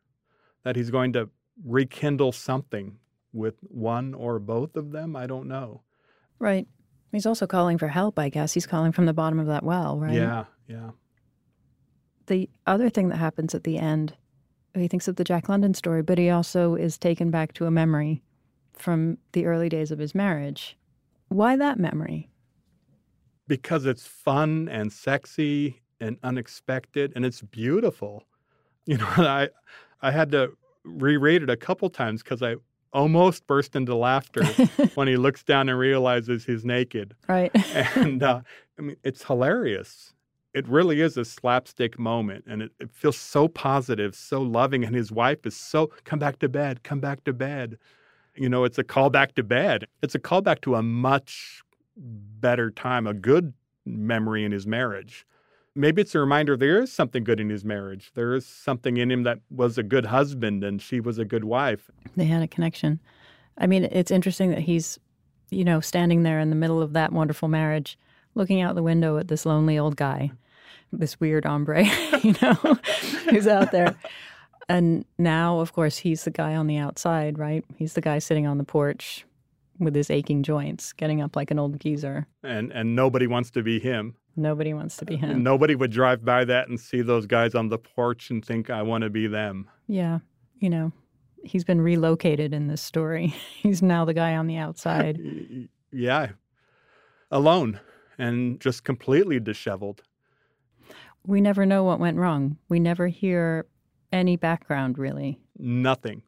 that 0.64 0.76
he's 0.76 0.90
going 0.90 1.14
to 1.14 1.30
rekindle 1.64 2.32
something 2.32 2.98
with 3.34 3.60
one 3.62 4.14
or 4.14 4.40
both 4.40 4.76
of 4.76 4.92
them. 4.92 5.16
I 5.16 5.28
don't 5.28 5.48
know. 5.48 5.82
Right. 6.40 6.68
He's 7.12 7.26
also 7.26 7.46
calling 7.46 7.78
for 7.78 7.88
help, 7.88 8.18
I 8.18 8.30
guess. 8.30 8.54
He's 8.54 8.66
calling 8.66 8.92
from 8.92 9.06
the 9.06 9.14
bottom 9.14 9.40
of 9.40 9.48
that 9.48 9.64
well, 9.64 10.00
right? 10.00 10.14
Yeah, 10.14 10.46
yeah. 10.68 10.92
The 12.28 12.50
other 12.66 12.90
thing 12.90 13.10
that 13.10 13.18
happens 13.18 13.54
at 13.54 13.64
the 13.64 13.78
end, 13.78 14.16
he 14.74 14.88
thinks 14.88 15.08
of 15.08 15.16
the 15.16 15.24
Jack 15.24 15.48
London 15.50 15.74
story, 15.74 16.02
but 16.02 16.18
he 16.18 16.30
also 16.30 16.76
is 16.76 16.98
taken 16.98 17.30
back 17.32 17.54
to 17.54 17.66
a 17.66 17.72
memory 17.72 18.22
from 18.74 19.18
the 19.32 19.46
early 19.46 19.70
days 19.70 19.92
of 19.92 20.00
his 20.00 20.14
marriage. 20.16 20.78
Why 21.30 21.56
that 21.58 21.80
memory? 21.80 22.30
because 23.48 23.86
it's 23.86 24.06
fun 24.06 24.68
and 24.70 24.92
sexy 24.92 25.82
and 26.00 26.18
unexpected 26.24 27.14
and 27.16 27.26
it's 27.26 27.42
beautiful. 27.42 28.24
You 28.88 28.98
know, 29.00 29.08
I 29.08 29.50
I 30.04 30.12
had 30.12 30.32
to 30.34 30.52
reread 30.84 31.42
it 31.42 31.50
a 31.50 31.58
couple 31.58 31.90
times 31.90 32.22
because 32.22 32.44
I 32.44 32.58
almost 32.94 33.48
burst 33.48 33.76
into 33.76 33.96
laughter 33.96 34.44
when 34.94 35.08
he 35.08 35.18
looks 35.18 35.44
down 35.44 35.70
and 35.70 35.80
realizes 35.80 36.46
he's 36.46 36.64
naked. 36.64 37.16
right. 37.28 37.52
And 37.98 38.22
uh, 38.22 38.42
I 38.78 38.82
mean, 38.84 38.96
it's 39.04 39.24
hilarious. 39.24 40.14
It 40.56 40.66
really 40.70 41.02
is 41.02 41.18
a 41.18 41.26
slapstick 41.26 42.00
moment, 42.00 42.46
and 42.48 42.62
it, 42.62 42.72
it 42.80 42.90
feels 42.94 43.18
so 43.18 43.50
positive, 43.50 44.16
so 44.16 44.42
loving. 44.42 44.86
And 44.86 44.96
his 44.96 45.12
wife 45.12 45.46
is 45.46 45.56
so 45.56 45.92
come 46.06 46.18
back 46.18 46.40
to 46.40 46.48
bed, 46.48 46.82
come 46.82 47.02
back 47.02 47.26
to 47.26 47.34
bed. 47.34 47.78
You 48.36 48.48
know, 48.48 48.64
it's 48.64 48.78
a 48.78 48.84
call 48.84 49.10
back 49.10 49.36
to 49.36 49.44
bed. 49.44 49.86
It's 50.02 50.16
a 50.16 50.20
call 50.20 50.42
back 50.42 50.62
to 50.62 50.76
a 50.76 50.82
much 50.82 51.62
better 51.98 52.72
time, 52.72 53.06
a 53.06 53.14
good 53.14 53.54
memory 53.86 54.46
in 54.46 54.54
his 54.54 54.66
marriage. 54.66 55.26
Maybe 55.76 56.02
it's 56.02 56.16
a 56.16 56.20
reminder 56.20 56.56
there 56.56 56.82
is 56.82 56.92
something 56.92 57.26
good 57.26 57.42
in 57.42 57.50
his 57.50 57.66
marriage. 57.66 58.12
There 58.16 58.34
is 58.34 58.46
something 58.46 58.96
in 58.96 59.12
him 59.12 59.24
that 59.24 59.40
was 59.50 59.78
a 59.78 59.84
good 59.84 60.06
husband 60.06 60.64
and 60.64 60.82
she 60.82 61.02
was 61.02 61.18
a 61.18 61.26
good 61.26 61.44
wife. 61.44 61.92
they 62.16 62.26
had 62.26 62.42
a 62.42 62.48
connection. 62.48 63.02
I 63.58 63.68
mean, 63.68 63.84
it's 63.92 64.12
interesting 64.12 64.52
that 64.52 64.60
he's, 64.60 65.00
you 65.50 65.66
know, 65.66 65.82
standing 65.82 66.24
there 66.24 66.40
in 66.40 66.50
the 66.50 66.56
middle 66.56 66.82
of 66.82 66.94
that 66.94 67.12
wonderful 67.12 67.50
marriage, 67.50 67.98
looking 68.36 68.62
out 68.62 68.76
the 68.76 68.84
window 68.84 69.18
at 69.18 69.28
this 69.28 69.46
lonely 69.46 69.78
old 69.78 69.98
guy, 69.98 70.32
this 71.00 71.20
weird 71.20 71.46
hombre, 71.46 71.84
you 72.22 72.36
know, 72.42 72.54
who's 73.30 73.48
out 73.48 73.72
there. 73.72 73.96
And 74.68 75.06
now, 75.18 75.60
of 75.60 75.74
course, 75.74 75.98
he's 75.98 76.24
the 76.24 76.32
guy 76.32 76.56
on 76.56 76.68
the 76.68 76.78
outside, 76.78 77.38
right? 77.38 77.64
He's 77.76 77.94
the 77.94 78.02
guy 78.02 78.20
sitting 78.20 78.48
on 78.48 78.58
the 78.58 78.64
porch 78.64 79.26
with 79.80 79.94
his 79.96 80.10
aching 80.10 80.42
joints, 80.44 80.94
getting 80.94 81.22
up 81.22 81.36
like 81.36 81.52
an 81.52 81.60
old 81.60 81.80
geezer. 81.80 82.28
And 82.44 82.72
and 82.72 82.96
nobody 82.96 83.28
wants 83.28 83.52
to 83.52 83.64
be 83.64 83.80
him. 83.80 84.16
Nobody 84.36 84.74
wants 84.74 84.98
to 84.98 85.06
be 85.06 85.16
him. 85.16 85.44
nobody 85.44 85.76
would 85.76 85.92
drive 85.92 86.26
by 86.26 86.44
that 86.46 86.68
and 86.68 86.80
see 86.80 87.02
those 87.02 87.26
guys 87.26 87.56
on 87.56 87.70
the 87.70 87.78
porch 87.78 88.30
and 88.30 88.44
think 88.44 88.70
I 88.70 88.82
want 88.82 89.04
to 89.04 89.10
be 89.10 89.28
them. 89.28 89.70
Yeah. 89.88 90.20
You 90.60 90.70
know, 90.70 90.92
he's 91.44 91.64
been 91.64 91.80
relocated 91.80 92.54
in 92.54 92.68
this 92.68 92.82
story. 92.82 93.28
He's 93.62 93.82
now 93.82 94.04
the 94.04 94.14
guy 94.14 94.36
on 94.36 94.48
the 94.48 94.58
outside. 94.58 95.20
Yeah. 95.92 96.32
Alone 97.32 97.80
and 98.18 98.60
just 98.60 98.84
completely 98.84 99.40
disheveled. 99.40 100.04
We 101.28 101.42
never 101.42 101.66
know 101.66 101.84
what 101.84 102.00
went 102.00 102.18
wrong. 102.18 102.58
We 102.70 102.80
never 102.80 103.08
hear 103.08 103.66
any 104.12 104.36
background, 104.36 104.98
really. 104.98 105.40
Nothing. 105.58 106.22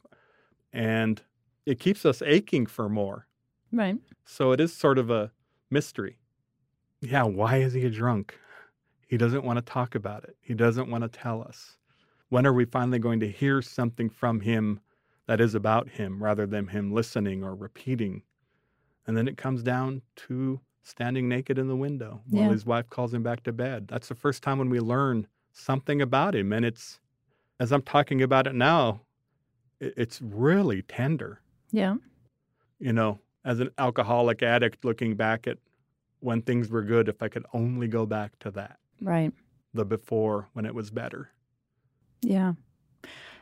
And 0.73 1.21
it 1.65 1.79
keeps 1.79 2.05
us 2.05 2.21
aching 2.21 2.65
for 2.65 2.89
more. 2.89 3.27
Right. 3.71 3.97
So 4.25 4.51
it 4.51 4.59
is 4.59 4.73
sort 4.73 4.97
of 4.97 5.09
a 5.09 5.31
mystery. 5.69 6.17
Yeah, 7.01 7.23
why 7.23 7.57
is 7.57 7.73
he 7.73 7.85
a 7.85 7.89
drunk? 7.89 8.37
He 9.07 9.17
doesn't 9.17 9.43
want 9.43 9.57
to 9.57 9.71
talk 9.71 9.95
about 9.95 10.23
it. 10.23 10.35
He 10.41 10.53
doesn't 10.53 10.89
want 10.89 11.03
to 11.03 11.09
tell 11.09 11.41
us. 11.41 11.77
When 12.29 12.45
are 12.45 12.53
we 12.53 12.65
finally 12.65 12.99
going 12.99 13.19
to 13.21 13.31
hear 13.31 13.61
something 13.61 14.09
from 14.09 14.41
him 14.41 14.81
that 15.27 15.39
is 15.39 15.55
about 15.55 15.87
him 15.87 16.21
rather 16.21 16.45
than 16.45 16.67
him 16.67 16.91
listening 16.91 17.43
or 17.43 17.55
repeating? 17.55 18.23
And 19.05 19.15
then 19.15 19.27
it 19.27 19.37
comes 19.37 19.63
down 19.63 20.01
to 20.27 20.59
standing 20.87 21.27
naked 21.27 21.57
in 21.57 21.67
the 21.67 21.75
window 21.75 22.21
while 22.29 22.45
Yeah. 22.45 22.51
his 22.51 22.65
wife 22.65 22.89
calls 22.89 23.13
him 23.13 23.21
back 23.23 23.43
to 23.43 23.51
bed. 23.51 23.87
That's 23.87 24.07
the 24.07 24.15
first 24.15 24.41
time 24.41 24.57
when 24.57 24.69
we 24.69 24.79
learn 24.79 25.27
something 25.51 26.01
about 26.01 26.33
him. 26.35 26.53
And 26.53 26.63
it's, 26.65 26.99
as 27.59 27.71
I'm 27.71 27.81
talking 27.81 28.21
about 28.21 28.47
it 28.47 28.55
now, 28.55 29.01
it's 29.79 30.21
really 30.21 30.81
tender 30.83 31.41
Yeah. 31.71 31.97
you 32.79 32.93
know, 32.93 33.19
as 33.43 33.59
an 33.59 33.69
alcoholic 33.77 34.41
addict 34.43 34.83
looking 34.85 35.15
back 35.15 35.45
at 35.47 35.57
when 36.19 36.41
things 36.41 36.69
were 36.69 36.81
good, 36.83 37.07
if 37.09 37.21
I 37.21 37.27
could 37.27 37.45
only 37.53 37.87
go 37.87 38.05
back 38.05 38.37
to 38.39 38.51
that, 38.51 38.79
Right. 39.01 39.33
the 39.73 39.85
before 39.85 40.47
when 40.53 40.65
it 40.65 40.73
was 40.73 40.89
better. 40.89 41.29
Yeah. 42.21 42.53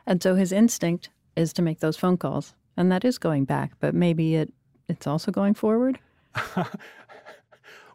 And 0.04 0.22
so 0.22 0.34
his 0.34 0.52
instinct 0.52 1.10
is 1.36 1.52
to 1.54 1.62
make 1.62 1.80
those 1.80 1.96
phone 1.96 2.16
calls. 2.16 2.54
And 2.76 2.90
that 2.92 3.04
is 3.04 3.18
going 3.18 3.44
back, 3.46 3.72
but 3.78 3.94
maybe 3.94 4.34
it 4.34 4.52
it's 4.88 5.06
also 5.06 5.32
going 5.32 5.54
forward. 5.54 5.98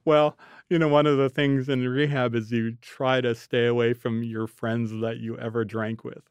well, 0.05 0.37
you 0.69 0.79
know, 0.79 0.87
one 0.87 1.05
of 1.05 1.17
the 1.17 1.29
things 1.29 1.67
in 1.69 1.87
rehab 1.87 2.33
is 2.35 2.51
you 2.51 2.73
try 2.81 3.21
to 3.21 3.35
stay 3.35 3.65
away 3.65 3.93
from 3.93 4.23
your 4.23 4.47
friends 4.47 4.91
that 5.01 5.17
you 5.19 5.37
ever 5.37 5.65
drank 5.65 6.03
with. 6.03 6.23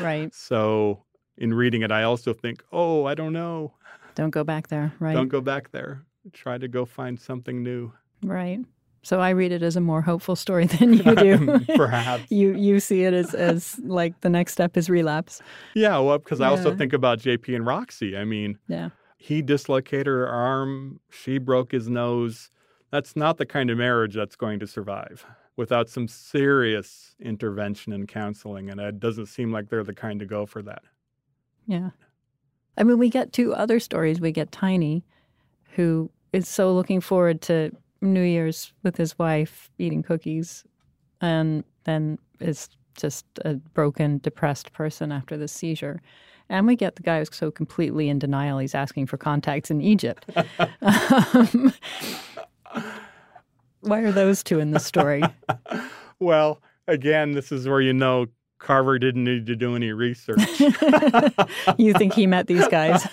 Right. 0.00 0.30
So 0.34 1.02
in 1.36 1.52
reading 1.54 1.82
it, 1.82 1.90
I 1.90 2.04
also 2.04 2.32
think, 2.32 2.62
oh, 2.72 3.04
I 3.06 3.14
don't 3.14 3.32
know. 3.32 3.74
Don't 4.14 4.30
go 4.30 4.44
back 4.44 4.68
there, 4.68 4.92
right? 5.00 5.14
Don't 5.14 5.28
go 5.28 5.40
back 5.40 5.72
there. 5.72 6.02
Try 6.32 6.58
to 6.58 6.68
go 6.68 6.84
find 6.84 7.18
something 7.18 7.62
new. 7.62 7.92
Right. 8.22 8.60
So 9.02 9.20
I 9.20 9.30
read 9.30 9.52
it 9.52 9.62
as 9.62 9.76
a 9.76 9.80
more 9.80 10.00
hopeful 10.00 10.36
story 10.36 10.66
than 10.78 10.94
you 10.94 11.14
do. 11.16 11.60
Perhaps. 11.76 12.30
you 12.30 12.54
you 12.54 12.80
see 12.80 13.02
it 13.04 13.12
as 13.12 13.34
as 13.34 13.78
like 13.84 14.18
the 14.20 14.30
next 14.30 14.52
step 14.52 14.76
is 14.76 14.88
relapse. 14.88 15.42
Yeah, 15.74 15.98
well, 15.98 16.18
because 16.18 16.40
I 16.40 16.48
also 16.48 16.74
think 16.76 16.92
about 16.92 17.18
JP 17.18 17.54
and 17.56 17.66
Roxy. 17.66 18.16
I 18.16 18.24
mean, 18.24 18.58
Yeah. 18.68 18.90
He 19.16 19.42
dislocated 19.42 20.06
her 20.06 20.28
arm, 20.28 21.00
she 21.10 21.38
broke 21.38 21.72
his 21.72 21.88
nose. 21.88 22.50
That's 22.90 23.16
not 23.16 23.38
the 23.38 23.46
kind 23.46 23.70
of 23.70 23.78
marriage 23.78 24.14
that's 24.14 24.36
going 24.36 24.60
to 24.60 24.66
survive 24.66 25.24
without 25.56 25.88
some 25.88 26.08
serious 26.08 27.14
intervention 27.20 27.92
and 27.92 28.08
counseling. 28.08 28.70
And 28.70 28.80
it 28.80 29.00
doesn't 29.00 29.26
seem 29.26 29.52
like 29.52 29.68
they're 29.68 29.84
the 29.84 29.94
kind 29.94 30.20
to 30.20 30.26
go 30.26 30.46
for 30.46 30.62
that. 30.62 30.82
Yeah. 31.66 31.90
I 32.76 32.82
mean, 32.82 32.98
we 32.98 33.08
get 33.08 33.32
two 33.32 33.54
other 33.54 33.78
stories. 33.80 34.20
We 34.20 34.32
get 34.32 34.52
Tiny, 34.52 35.04
who 35.70 36.10
is 36.32 36.48
so 36.48 36.74
looking 36.74 37.00
forward 37.00 37.40
to 37.42 37.70
New 38.00 38.22
Year's 38.22 38.72
with 38.82 38.96
his 38.96 39.18
wife 39.18 39.70
eating 39.78 40.02
cookies, 40.02 40.64
and 41.20 41.64
then 41.84 42.18
is 42.40 42.68
just 42.96 43.24
a 43.44 43.54
broken, 43.54 44.18
depressed 44.18 44.72
person 44.72 45.12
after 45.12 45.36
the 45.36 45.48
seizure. 45.48 46.02
And 46.48 46.66
we 46.66 46.76
get 46.76 46.96
the 46.96 47.02
guy 47.02 47.18
who's 47.18 47.34
so 47.34 47.50
completely 47.50 48.08
in 48.08 48.18
denial, 48.18 48.58
he's 48.58 48.74
asking 48.74 49.06
for 49.06 49.16
contacts 49.16 49.70
in 49.70 49.80
Egypt. 49.80 50.26
um, 50.82 51.72
why 53.80 54.00
are 54.00 54.12
those 54.12 54.42
two 54.42 54.60
in 54.60 54.70
the 54.72 54.80
story? 54.80 55.22
Well, 56.20 56.62
again, 56.86 57.32
this 57.32 57.50
is 57.50 57.68
where 57.68 57.80
you 57.80 57.92
know 57.92 58.26
Carver 58.58 59.00
didn't 59.00 59.24
need 59.24 59.46
to 59.46 59.56
do 59.56 59.74
any 59.74 59.92
research. 59.92 60.38
you 61.76 61.92
think 61.92 62.14
he 62.14 62.26
met 62.26 62.46
these 62.46 62.66
guys? 62.68 63.06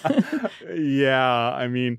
yeah, 0.74 1.52
I 1.52 1.68
mean, 1.68 1.98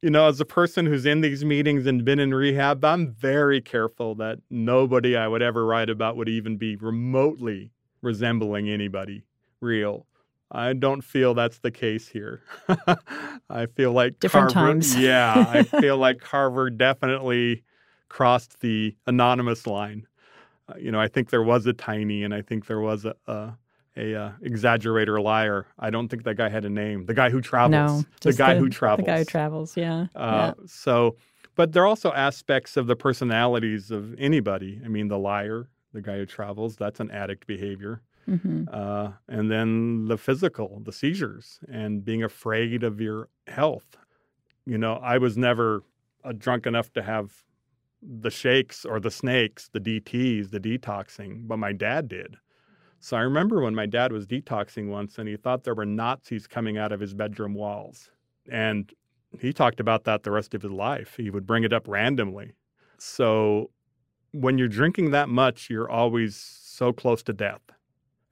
you 0.00 0.10
know, 0.10 0.28
as 0.28 0.40
a 0.40 0.44
person 0.44 0.86
who's 0.86 1.04
in 1.06 1.22
these 1.22 1.44
meetings 1.44 1.86
and 1.86 2.04
been 2.04 2.18
in 2.20 2.32
rehab, 2.32 2.84
I'm 2.84 3.12
very 3.12 3.60
careful 3.60 4.14
that 4.16 4.38
nobody 4.48 5.16
I 5.16 5.26
would 5.26 5.42
ever 5.42 5.66
write 5.66 5.90
about 5.90 6.16
would 6.16 6.28
even 6.28 6.56
be 6.56 6.76
remotely 6.76 7.72
resembling 8.00 8.70
anybody 8.70 9.24
real. 9.60 10.06
I 10.50 10.72
don't 10.72 11.02
feel 11.02 11.34
that's 11.34 11.58
the 11.58 11.70
case 11.70 12.08
here. 12.08 12.42
I 13.50 13.66
feel 13.66 13.92
like 13.92 14.20
Different 14.20 14.52
Carver, 14.52 14.72
times. 14.72 14.96
yeah, 14.98 15.34
I 15.48 15.62
feel 15.62 15.96
like 15.96 16.20
Carver 16.20 16.70
definitely 16.70 17.64
crossed 18.08 18.60
the 18.60 18.96
anonymous 19.06 19.66
line. 19.66 20.06
Uh, 20.68 20.74
you 20.78 20.92
know, 20.92 21.00
I 21.00 21.08
think 21.08 21.30
there 21.30 21.42
was 21.42 21.66
a 21.66 21.72
tiny, 21.72 22.22
and 22.22 22.32
I 22.34 22.42
think 22.42 22.66
there 22.66 22.80
was 22.80 23.04
a, 23.04 23.14
a 23.26 23.54
a 23.96 24.14
uh, 24.14 24.32
exaggerator 24.42 25.22
liar. 25.22 25.66
I 25.78 25.90
don't 25.90 26.08
think 26.08 26.24
that 26.24 26.34
guy 26.36 26.48
had 26.48 26.64
a 26.64 26.70
name. 26.70 27.06
The 27.06 27.14
guy 27.14 27.30
who 27.30 27.40
travels. 27.40 28.02
no, 28.02 28.04
the 28.20 28.32
guy 28.32 28.56
who 28.56 28.68
travels. 28.68 29.06
The 29.06 29.12
guy 29.12 29.18
who 29.18 29.24
travels, 29.24 29.76
yeah. 29.76 30.06
Uh, 30.14 30.54
So, 30.66 31.16
but 31.54 31.72
there 31.72 31.84
are 31.84 31.86
also 31.86 32.12
aspects 32.12 32.76
of 32.76 32.86
the 32.86 32.96
personalities 32.96 33.90
of 33.90 34.14
anybody. 34.18 34.80
I 34.84 34.88
mean, 34.88 35.08
the 35.08 35.18
liar, 35.18 35.68
the 35.92 36.02
guy 36.02 36.18
who 36.18 36.26
travels, 36.26 36.76
that's 36.76 37.00
an 37.00 37.10
addict 37.10 37.46
behavior. 37.46 38.02
Yeah. 38.26 38.36
hmm 38.36 38.64
Uh, 38.66 39.12
and 39.28 39.50
then 39.50 40.06
the 40.06 40.18
physical, 40.18 40.80
the 40.84 40.92
seizures, 40.92 41.60
and 41.70 42.04
being 42.04 42.22
afraid 42.22 42.82
of 42.82 43.00
your 43.00 43.28
health. 43.46 43.96
You 44.66 44.78
know, 44.78 44.94
I 44.94 45.18
was 45.18 45.36
never 45.36 45.84
uh, 46.24 46.32
drunk 46.36 46.66
enough 46.66 46.92
to 46.94 47.02
have 47.02 47.44
the 48.02 48.30
shakes 48.30 48.84
or 48.84 49.00
the 49.00 49.10
snakes, 49.10 49.68
the 49.68 49.80
DTs, 49.80 50.50
the 50.50 50.60
detoxing, 50.60 51.46
but 51.48 51.58
my 51.58 51.72
dad 51.72 52.08
did. 52.08 52.36
So 53.00 53.16
I 53.16 53.20
remember 53.20 53.62
when 53.62 53.74
my 53.74 53.86
dad 53.86 54.12
was 54.12 54.26
detoxing 54.26 54.88
once 54.88 55.18
and 55.18 55.28
he 55.28 55.36
thought 55.36 55.64
there 55.64 55.74
were 55.74 55.86
Nazis 55.86 56.46
coming 56.46 56.78
out 56.78 56.92
of 56.92 57.00
his 57.00 57.14
bedroom 57.14 57.54
walls. 57.54 58.10
And 58.50 58.92
he 59.38 59.52
talked 59.52 59.80
about 59.80 60.04
that 60.04 60.22
the 60.22 60.30
rest 60.30 60.54
of 60.54 60.62
his 60.62 60.70
life. 60.72 61.16
He 61.16 61.30
would 61.30 61.46
bring 61.46 61.64
it 61.64 61.72
up 61.72 61.86
randomly. 61.88 62.52
So 62.98 63.70
when 64.32 64.58
you're 64.58 64.68
drinking 64.68 65.10
that 65.12 65.28
much, 65.28 65.70
you're 65.70 65.90
always 65.90 66.36
so 66.36 66.92
close 66.92 67.22
to 67.24 67.32
death. 67.32 67.62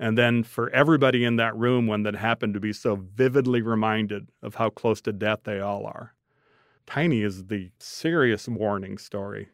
And 0.02 0.18
then 0.18 0.42
for 0.42 0.68
everybody 0.70 1.24
in 1.24 1.36
that 1.36 1.56
room, 1.56 1.86
when 1.86 2.02
that 2.02 2.16
happened 2.16 2.54
to 2.54 2.60
be 2.60 2.72
so 2.72 2.96
vividly 2.96 3.62
reminded 3.62 4.26
of 4.42 4.56
how 4.56 4.68
close 4.68 5.00
to 5.02 5.12
death 5.12 5.42
they 5.44 5.60
all 5.60 5.86
are. 5.86 6.12
Tiny 6.88 7.22
is 7.22 7.44
the 7.44 7.70
serious 7.78 8.48
warning 8.48 8.98
story. 8.98 9.50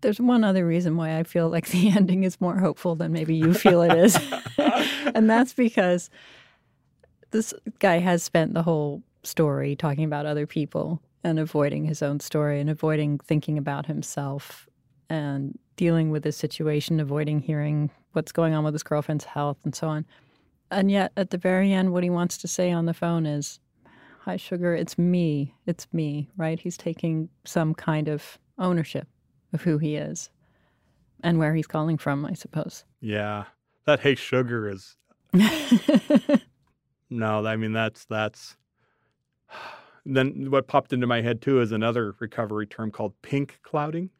There's 0.00 0.20
one 0.20 0.44
other 0.44 0.64
reason 0.64 0.96
why 0.96 1.18
I 1.18 1.24
feel 1.24 1.48
like 1.48 1.66
the 1.70 1.90
ending 1.90 2.22
is 2.22 2.40
more 2.40 2.56
hopeful 2.56 2.94
than 2.94 3.10
maybe 3.10 3.34
you 3.34 3.52
feel 3.52 3.82
it 3.82 3.98
is. 3.98 4.16
and 5.12 5.28
that's 5.28 5.52
because 5.52 6.08
this 7.32 7.52
guy 7.80 7.98
has 7.98 8.22
spent 8.22 8.54
the 8.54 8.62
whole 8.62 9.02
story 9.24 9.74
talking 9.74 10.04
about 10.04 10.26
other 10.26 10.46
people 10.46 11.02
and 11.24 11.40
avoiding 11.40 11.84
his 11.84 12.00
own 12.00 12.20
story 12.20 12.60
and 12.60 12.70
avoiding 12.70 13.18
thinking 13.18 13.58
about 13.58 13.86
himself 13.86 14.68
and 15.10 15.58
dealing 15.76 16.10
with 16.10 16.24
his 16.24 16.36
situation, 16.36 17.00
avoiding 17.00 17.40
hearing 17.40 17.90
what's 18.12 18.32
going 18.32 18.54
on 18.54 18.64
with 18.64 18.72
his 18.74 18.82
girlfriend's 18.82 19.24
health 19.24 19.58
and 19.64 19.74
so 19.74 19.88
on. 19.88 20.06
And 20.70 20.90
yet, 20.90 21.12
at 21.16 21.30
the 21.30 21.38
very 21.38 21.72
end, 21.72 21.92
what 21.92 22.04
he 22.04 22.10
wants 22.10 22.38
to 22.38 22.48
say 22.48 22.70
on 22.70 22.86
the 22.86 22.94
phone 22.94 23.26
is, 23.26 23.60
Hi, 24.20 24.36
sugar, 24.36 24.74
it's 24.74 24.96
me. 24.98 25.54
It's 25.66 25.86
me, 25.92 26.30
right? 26.36 26.60
He's 26.60 26.76
taking 26.76 27.28
some 27.44 27.74
kind 27.74 28.06
of 28.06 28.38
ownership 28.58 29.08
of 29.52 29.62
who 29.62 29.78
he 29.78 29.96
is 29.96 30.30
and 31.22 31.38
where 31.38 31.54
he's 31.54 31.66
calling 31.66 31.98
from, 31.98 32.24
I 32.24 32.34
suppose. 32.34 32.84
Yeah. 33.00 33.44
That 33.86 34.00
hey 34.00 34.14
sugar 34.14 34.68
is 34.68 34.96
no, 37.10 37.46
I 37.46 37.56
mean 37.56 37.72
that's 37.72 38.04
that's 38.04 38.56
then 40.04 40.50
what 40.50 40.68
popped 40.68 40.92
into 40.92 41.06
my 41.06 41.22
head 41.22 41.40
too 41.40 41.60
is 41.60 41.72
another 41.72 42.14
recovery 42.20 42.66
term 42.66 42.90
called 42.90 43.14
pink 43.22 43.58
clouding, 43.62 44.10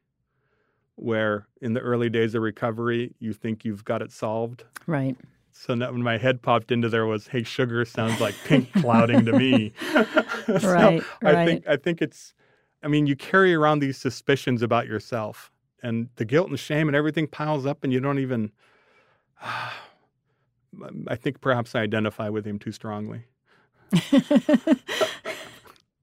where 1.03 1.47
in 1.61 1.73
the 1.73 1.81
early 1.81 2.11
days 2.11 2.35
of 2.35 2.43
recovery 2.43 3.15
you 3.19 3.33
think 3.33 3.65
you've 3.65 3.85
got 3.85 4.03
it 4.03 4.13
solved. 4.13 4.65
right. 4.87 5.17
So 5.53 5.75
now 5.75 5.91
when 5.91 6.03
my 6.03 6.17
head 6.17 6.43
popped 6.43 6.71
into 6.71 6.89
there 6.89 7.07
was 7.07 7.27
hey 7.27 7.43
sugar 7.43 7.85
sounds 7.85 8.21
like 8.21 8.35
pink 8.45 8.73
clouding 8.73 9.25
to 9.27 9.33
me. 9.33 9.73
So 10.61 10.69
Right, 10.69 11.03
I 11.23 11.45
think 11.45 11.69
I 11.69 11.77
think 11.77 12.03
it's 12.03 12.35
I 12.83 12.89
mean 12.89 13.07
you 13.07 13.15
carry 13.15 13.55
around 13.55 13.81
these 13.81 13.99
suspicions 13.99 14.63
about 14.63 14.87
yourself 14.87 15.53
and 15.83 16.09
the 16.17 16.25
guilt 16.25 16.49
and 16.49 16.59
shame 16.59 16.89
and 16.89 16.97
everything 16.97 17.27
piles 17.27 17.67
up 17.67 17.85
and 17.85 17.93
you 17.93 18.01
don't 18.01 18.19
even 18.19 18.53
I 21.07 21.17
think 21.17 21.41
perhaps 21.41 21.75
I 21.75 21.81
identify 21.81 22.29
with 22.29 22.47
him 22.47 22.59
too 22.59 22.73
strongly. 22.73 23.25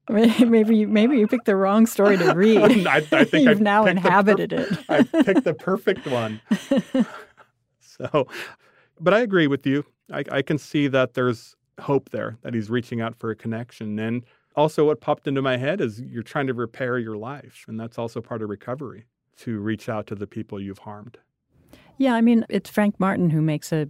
maybe 0.08 0.76
you, 0.76 0.88
maybe 0.88 1.18
you 1.18 1.26
picked 1.26 1.46
the 1.46 1.56
wrong 1.56 1.86
story 1.86 2.16
to 2.16 2.32
read. 2.32 2.58
I, 2.86 2.96
I 2.96 3.24
think 3.24 3.48
You've 3.48 3.60
I 3.60 3.62
now 3.62 3.86
inhabited 3.86 4.50
perf- 4.50 4.72
it. 4.72 4.84
I 4.88 5.22
picked 5.22 5.44
the 5.44 5.54
perfect 5.54 6.06
one. 6.06 6.40
so, 7.80 8.26
but 9.00 9.14
I 9.14 9.20
agree 9.20 9.46
with 9.46 9.66
you. 9.66 9.84
I, 10.12 10.24
I 10.30 10.42
can 10.42 10.58
see 10.58 10.88
that 10.88 11.14
there's 11.14 11.54
hope 11.80 12.10
there 12.10 12.38
that 12.42 12.54
he's 12.54 12.70
reaching 12.70 13.00
out 13.00 13.16
for 13.18 13.30
a 13.30 13.36
connection. 13.36 13.98
And 13.98 14.24
also, 14.56 14.86
what 14.86 15.00
popped 15.00 15.28
into 15.28 15.42
my 15.42 15.56
head 15.56 15.80
is 15.80 16.00
you're 16.00 16.22
trying 16.22 16.48
to 16.48 16.54
repair 16.54 16.98
your 16.98 17.16
life, 17.16 17.64
and 17.68 17.78
that's 17.78 17.98
also 17.98 18.20
part 18.20 18.42
of 18.42 18.48
recovery 18.48 19.04
to 19.38 19.60
reach 19.60 19.88
out 19.88 20.06
to 20.08 20.14
the 20.14 20.26
people 20.26 20.60
you've 20.60 20.80
harmed. 20.80 21.18
Yeah, 21.96 22.14
I 22.14 22.20
mean, 22.20 22.44
it's 22.48 22.70
Frank 22.70 22.98
Martin 22.98 23.30
who 23.30 23.40
makes 23.40 23.72
a 23.72 23.88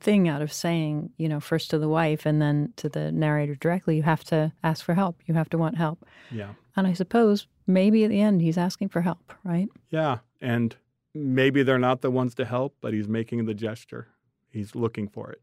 thing 0.00 0.28
out 0.28 0.42
of 0.42 0.52
saying, 0.52 1.10
you 1.16 1.28
know, 1.28 1.40
first 1.40 1.70
to 1.70 1.78
the 1.78 1.88
wife 1.88 2.26
and 2.26 2.40
then 2.40 2.72
to 2.76 2.88
the 2.88 3.12
narrator 3.12 3.54
directly, 3.54 3.96
you 3.96 4.02
have 4.02 4.24
to 4.24 4.52
ask 4.62 4.84
for 4.84 4.94
help. 4.94 5.20
You 5.26 5.34
have 5.34 5.50
to 5.50 5.58
want 5.58 5.76
help. 5.76 6.06
Yeah. 6.30 6.50
And 6.76 6.86
I 6.86 6.92
suppose 6.92 7.46
maybe 7.66 8.04
at 8.04 8.10
the 8.10 8.20
end 8.20 8.40
he's 8.40 8.58
asking 8.58 8.88
for 8.88 9.02
help, 9.02 9.32
right? 9.44 9.68
Yeah. 9.90 10.18
And 10.40 10.74
maybe 11.14 11.62
they're 11.62 11.78
not 11.78 12.00
the 12.00 12.10
ones 12.10 12.34
to 12.36 12.44
help, 12.44 12.76
but 12.80 12.92
he's 12.92 13.08
making 13.08 13.44
the 13.44 13.54
gesture. 13.54 14.08
He's 14.50 14.74
looking 14.74 15.08
for 15.08 15.30
it. 15.30 15.40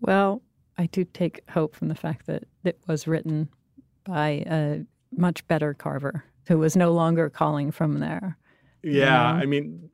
Well, 0.00 0.42
I 0.78 0.86
do 0.86 1.04
take 1.04 1.48
hope 1.50 1.74
from 1.74 1.88
the 1.88 1.94
fact 1.94 2.26
that 2.26 2.44
it 2.64 2.78
was 2.86 3.06
written 3.06 3.48
by 4.04 4.44
a 4.46 4.80
much 5.16 5.46
better 5.46 5.74
Carver 5.74 6.24
who 6.48 6.58
was 6.58 6.76
no 6.76 6.92
longer 6.92 7.30
calling 7.30 7.70
from 7.70 8.00
there. 8.00 8.36
Yeah, 8.82 9.04
know? 9.04 9.38
I 9.42 9.46
mean, 9.46 9.90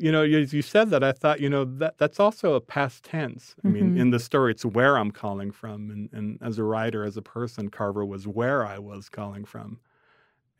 you 0.00 0.10
know, 0.10 0.22
as 0.22 0.52
you 0.54 0.62
said 0.62 0.90
that, 0.90 1.04
I 1.04 1.12
thought, 1.12 1.40
you 1.40 1.50
know, 1.50 1.64
that 1.64 1.98
that's 1.98 2.18
also 2.18 2.54
a 2.54 2.60
past 2.60 3.04
tense. 3.04 3.54
I 3.64 3.68
mean, 3.68 3.92
Mhm. 3.92 3.96
in 3.98 4.10
the 4.10 4.18
story, 4.18 4.52
it's 4.52 4.64
where 4.64 4.96
I'm 4.96 5.10
calling 5.10 5.50
from, 5.50 5.90
and 5.90 6.08
and 6.12 6.38
as 6.40 6.58
a 6.58 6.64
writer, 6.64 7.04
as 7.04 7.16
a 7.16 7.22
person, 7.22 7.68
Carver 7.68 8.04
was 8.04 8.26
where 8.26 8.64
I 8.64 8.78
was 8.78 9.08
calling 9.08 9.44
from, 9.44 9.78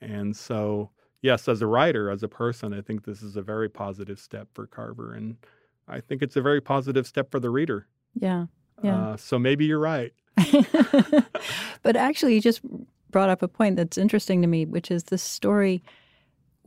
and 0.00 0.36
so 0.36 0.90
yes, 1.22 1.48
as 1.48 1.62
a 1.62 1.66
writer, 1.66 2.10
as 2.10 2.22
a 2.22 2.28
person, 2.28 2.72
I 2.74 2.82
think 2.82 3.04
this 3.04 3.22
is 3.22 3.36
a 3.36 3.42
very 3.42 3.68
positive 3.68 4.18
step 4.18 4.48
for 4.52 4.66
Carver, 4.66 5.14
and 5.14 5.36
I 5.88 6.00
think 6.00 6.22
it's 6.22 6.36
a 6.36 6.42
very 6.42 6.60
positive 6.60 7.06
step 7.06 7.30
for 7.30 7.40
the 7.40 7.50
reader. 7.50 7.86
Yeah. 8.14 8.46
Yeah. 8.82 8.96
Uh, 8.96 9.16
so 9.16 9.38
maybe 9.38 9.64
you're 9.66 9.78
right. 9.78 10.12
but 11.82 11.96
actually, 11.96 12.34
you 12.34 12.40
just 12.40 12.60
brought 13.10 13.28
up 13.28 13.42
a 13.42 13.48
point 13.48 13.76
that's 13.76 13.98
interesting 13.98 14.40
to 14.42 14.46
me, 14.48 14.64
which 14.66 14.90
is 14.90 15.04
the 15.04 15.18
story 15.18 15.82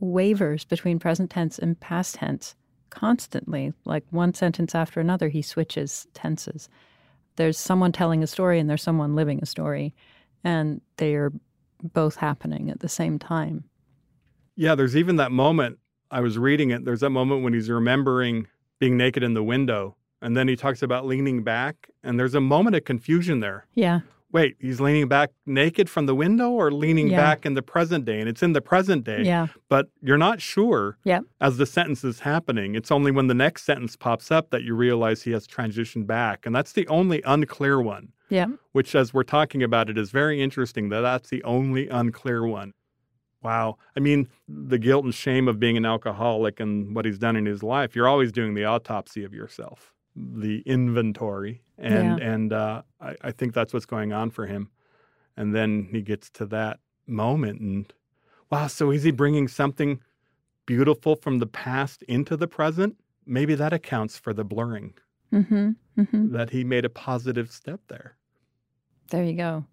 wavers 0.00 0.64
between 0.64 0.98
present 0.98 1.30
tense 1.30 1.58
and 1.58 1.78
past 1.80 2.16
tense 2.16 2.54
constantly. 2.94 3.72
Like 3.84 4.04
one 4.10 4.32
sentence 4.32 4.74
after 4.74 5.00
another, 5.00 5.28
he 5.28 5.42
switches 5.42 6.06
tenses. 6.14 6.68
There's 7.36 7.58
someone 7.58 7.92
telling 7.92 8.22
a 8.22 8.26
story 8.26 8.60
and 8.60 8.70
there's 8.70 8.82
someone 8.82 9.16
living 9.16 9.40
a 9.42 9.46
story, 9.46 9.94
and 10.44 10.80
they 10.96 11.14
are 11.14 11.32
both 11.82 12.16
happening 12.16 12.70
at 12.70 12.80
the 12.80 12.88
same 12.88 13.18
time. 13.18 13.64
Yeah, 14.56 14.74
there's 14.74 14.96
even 14.96 15.16
that 15.16 15.32
moment. 15.32 15.78
I 16.10 16.20
was 16.20 16.38
reading 16.38 16.70
it. 16.70 16.84
There's 16.84 17.00
that 17.00 17.10
moment 17.10 17.42
when 17.42 17.52
he's 17.52 17.68
remembering 17.68 18.46
being 18.78 18.96
naked 18.96 19.22
in 19.22 19.34
the 19.34 19.42
window. 19.42 19.96
And 20.22 20.36
then 20.36 20.48
he 20.48 20.56
talks 20.56 20.82
about 20.82 21.06
leaning 21.06 21.42
back. 21.42 21.90
And 22.02 22.18
there's 22.18 22.34
a 22.34 22.40
moment 22.40 22.76
of 22.76 22.84
confusion 22.84 23.40
there. 23.40 23.66
Yeah. 23.74 24.00
Wait, 24.34 24.56
he's 24.58 24.80
leaning 24.80 25.06
back 25.06 25.30
naked 25.46 25.88
from 25.88 26.06
the 26.06 26.14
window 26.14 26.50
or 26.50 26.72
leaning 26.72 27.06
Yeah. 27.08 27.18
back 27.18 27.46
in 27.46 27.54
the 27.54 27.62
present 27.62 28.04
day? 28.04 28.18
And 28.18 28.28
it's 28.28 28.42
in 28.42 28.52
the 28.52 28.60
present 28.60 29.04
day. 29.04 29.22
Yeah. 29.22 29.46
But 29.68 29.90
you're 30.02 30.18
not 30.18 30.40
sure 30.42 30.98
Yeah. 31.04 31.20
as 31.40 31.56
the 31.56 31.64
sentence 31.66 32.02
is 32.02 32.18
happening. 32.20 32.74
It's 32.74 32.90
only 32.90 33.12
when 33.12 33.28
the 33.28 33.34
next 33.34 33.62
sentence 33.62 33.94
pops 33.94 34.32
up 34.32 34.50
that 34.50 34.64
you 34.64 34.74
realize 34.74 35.22
he 35.22 35.30
has 35.30 35.46
transitioned 35.46 36.08
back. 36.08 36.44
And 36.46 36.54
that's 36.54 36.72
the 36.72 36.86
only 36.88 37.22
unclear 37.22 37.80
one, 37.80 38.08
Yeah. 38.28 38.48
which, 38.72 38.96
as 38.96 39.14
we're 39.14 39.22
talking 39.22 39.62
about 39.62 39.88
it, 39.88 39.96
is 39.96 40.10
very 40.10 40.42
interesting 40.42 40.88
that 40.88 41.02
that's 41.02 41.30
the 41.30 41.44
only 41.44 41.88
unclear 41.88 42.44
one. 42.44 42.72
Wow. 43.40 43.76
I 43.96 44.00
mean, 44.00 44.26
the 44.48 44.78
guilt 44.78 45.04
and 45.04 45.14
shame 45.14 45.46
of 45.46 45.60
being 45.60 45.76
an 45.76 45.86
alcoholic 45.86 46.58
and 46.58 46.92
what 46.96 47.04
he's 47.04 47.18
done 47.18 47.36
in 47.36 47.46
his 47.46 47.62
life, 47.62 47.94
you're 47.94 48.08
always 48.08 48.32
doing 48.32 48.54
the 48.54 48.64
autopsy 48.64 49.22
of 49.22 49.32
yourself, 49.32 49.93
the 50.16 50.62
inventory. 50.66 51.62
And, 51.78 52.20
and 52.20 52.52
uh, 52.52 52.82
I, 53.00 53.16
I 53.22 53.30
think 53.32 53.52
that's 53.52 53.72
what's 53.72 53.86
going 53.86 54.12
on 54.12 54.30
for 54.30 54.46
him. 54.46 54.70
And 55.36 55.54
then 55.54 55.88
he 55.90 56.02
gets 56.02 56.30
to 56.30 56.46
that 56.46 56.78
moment 57.06 57.60
and 57.60 57.92
wow, 58.50 58.66
so 58.68 58.90
is 58.90 59.02
he 59.02 59.10
bringing 59.10 59.48
something 59.48 60.00
beautiful 60.66 61.16
from 61.16 61.38
the 61.38 61.46
past 61.46 62.02
into 62.04 62.36
the 62.36 62.46
present? 62.46 62.96
Maybe 63.26 63.54
that 63.56 63.72
accounts 63.72 64.18
for 64.18 64.32
the 64.32 64.44
blurring, 64.44 64.94
Mm-hmm. 65.32 65.70
Mm-hmm. 65.98 66.32
that 66.32 66.50
he 66.50 66.62
made 66.62 66.84
a 66.84 66.88
positive 66.90 67.50
step 67.50 67.80
there. 67.88 68.16
There 69.10 69.24
you 69.24 69.32
go. 69.34 69.64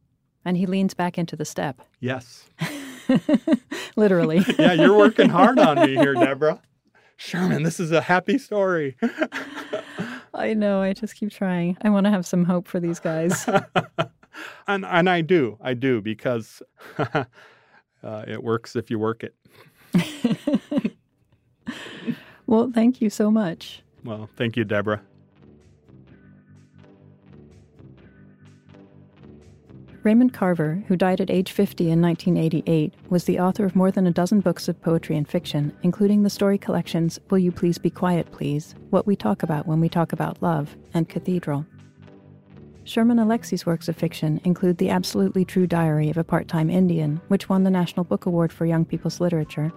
And 0.43 0.57
he 0.57 0.65
leans 0.65 0.95
back 0.95 1.18
into 1.19 1.35
the 1.35 1.45
step. 1.45 1.81
Yes. 1.99 2.49
Literally. 3.95 4.43
yeah, 4.59 4.73
you're 4.73 4.97
working 4.97 5.30
hard 5.30 5.59
on 5.59 5.80
me 5.85 5.95
here, 5.95 6.15
Deborah. 6.15 6.59
Sherman, 7.18 7.61
this 7.61 7.80
is 7.80 7.91
a 7.91 8.01
happy 8.01 8.39
story. 8.39 8.97
I 10.33 10.53
know. 10.53 10.81
I 10.81 10.93
just 10.93 11.15
keep 11.15 11.31
trying. 11.31 11.77
I 11.81 11.89
want 11.89 12.05
to 12.05 12.09
have 12.09 12.25
some 12.25 12.45
hope 12.45 12.67
for 12.67 12.79
these 12.79 12.99
guys. 12.99 13.47
and 14.67 14.85
and 14.85 15.09
I 15.09 15.21
do, 15.21 15.57
I 15.61 15.73
do, 15.73 16.01
because 16.01 16.61
uh, 16.97 17.25
it 18.03 18.43
works 18.43 18.75
if 18.75 18.89
you 18.89 18.99
work 18.99 19.23
it. 19.23 19.35
well, 22.47 22.71
thank 22.73 23.01
you 23.01 23.09
so 23.09 23.29
much. 23.29 23.83
Well, 24.03 24.29
thank 24.37 24.55
you, 24.55 24.63
Deborah. 24.63 25.01
Raymond 30.03 30.34
Carver, 30.34 30.84
who 30.88 30.98
died 30.98 31.22
at 31.22 31.30
age 31.30 31.52
50 31.52 31.91
in 31.91 32.02
1988, 32.02 32.95
was 33.10 33.26
the 33.26 33.40
author 33.40 33.65
of 33.65 33.76
more 33.76 33.91
than 33.91 34.07
a 34.07 34.11
dozen 34.11 34.40
books 34.40 34.68
of 34.68 34.82
poetry 34.82 35.15
and 35.15 35.28
fiction, 35.28 35.72
including 35.84 36.23
the 36.23 36.30
story 36.30 36.57
collections 36.57 37.19
Will 37.30 37.38
You 37.38 37.52
Please 37.52 37.78
Be 37.78 37.91
Quiet, 37.91 38.32
Please, 38.32 38.73
What 38.90 39.06
We 39.06 39.15
Talk 39.15 39.44
About 39.44 39.68
When 39.68 39.80
We 39.80 39.90
Talk 39.90 40.11
About 40.11 40.41
Love, 40.41 40.76
and 40.95 41.07
Cathedral. 41.07 41.68
Sherman 42.84 43.19
Alexie's 43.19 43.68
works 43.68 43.88
of 43.88 43.95
fiction 43.95 44.41
include 44.44 44.80
The 44.80 44.90
Absolutely 44.90 45.45
True 45.45 45.68
Diary 45.68 46.10
of 46.10 46.18
a 46.18 46.23
Part 46.23 46.48
Time 46.48 46.72
Indian, 46.72 47.22
which 47.28 47.48
won 47.48 47.64
the 47.64 47.69
National 47.69 48.03
Book 48.03 48.26
Award 48.26 48.52
for 48.52 48.65
Young 48.65 48.86
People's 48.86 49.19
Literature, 49.19 49.72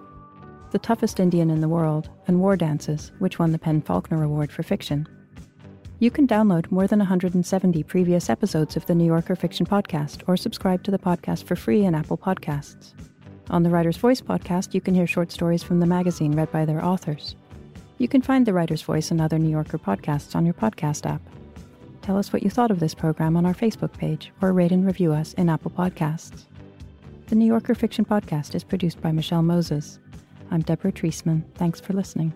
The 0.71 0.79
Toughest 0.79 1.19
Indian 1.19 1.51
in 1.51 1.61
the 1.61 1.69
World, 1.69 2.09
and 2.25 2.39
War 2.39 2.57
Dances, 2.57 3.11
which 3.19 3.37
won 3.37 3.51
the 3.51 3.59
PEN/Faulkner 3.59 4.23
Award 4.23 4.51
for 4.51 4.63
Fiction. 4.63 5.07
You 6.05 6.11
can 6.11 6.27
download 6.27 6.69
more 6.69 6.85
than 6.85 6.99
170 6.99 7.81
previous 7.81 8.29
episodes 8.29 8.75
of 8.77 8.85
the 8.85 8.93
New 8.93 9.07
Yorker 9.07 9.35
Fiction 9.35 9.65
Podcast 9.65 10.21
or 10.27 10.37
subscribe 10.37 10.83
to 10.83 10.91
the 10.91 10.99
podcast 10.99 11.45
for 11.45 11.55
free 11.55 11.83
in 11.83 11.95
Apple 11.95 12.15
Podcasts. 12.15 12.93
On 13.49 13.63
the 13.63 13.71
Writer's 13.71 13.97
Voice 13.97 14.21
podcast, 14.21 14.75
you 14.75 14.81
can 14.81 14.93
hear 14.93 15.07
short 15.07 15.31
stories 15.31 15.63
from 15.63 15.79
the 15.79 15.87
magazine 15.87 16.33
read 16.33 16.51
by 16.51 16.63
their 16.63 16.85
authors. 16.85 17.35
You 17.97 18.07
can 18.07 18.21
find 18.21 18.45
the 18.45 18.53
Writer's 18.53 18.83
Voice 18.83 19.09
and 19.09 19.19
other 19.19 19.39
New 19.39 19.49
Yorker 19.49 19.79
podcasts 19.79 20.35
on 20.35 20.45
your 20.45 20.53
podcast 20.53 21.09
app. 21.09 21.23
Tell 22.03 22.19
us 22.19 22.31
what 22.31 22.43
you 22.43 22.51
thought 22.51 22.69
of 22.69 22.79
this 22.79 22.93
program 22.93 23.35
on 23.35 23.47
our 23.47 23.55
Facebook 23.55 23.97
page 23.97 24.31
or 24.43 24.53
rate 24.53 24.71
and 24.71 24.85
review 24.85 25.11
us 25.11 25.33
in 25.33 25.49
Apple 25.49 25.71
Podcasts. 25.71 26.43
The 27.29 27.35
New 27.35 27.47
Yorker 27.47 27.73
Fiction 27.73 28.05
Podcast 28.05 28.53
is 28.53 28.63
produced 28.63 29.01
by 29.01 29.11
Michelle 29.11 29.41
Moses. 29.41 29.97
I'm 30.51 30.61
Deborah 30.61 30.91
Treisman. 30.91 31.41
Thanks 31.55 31.79
for 31.79 31.93
listening. 31.93 32.31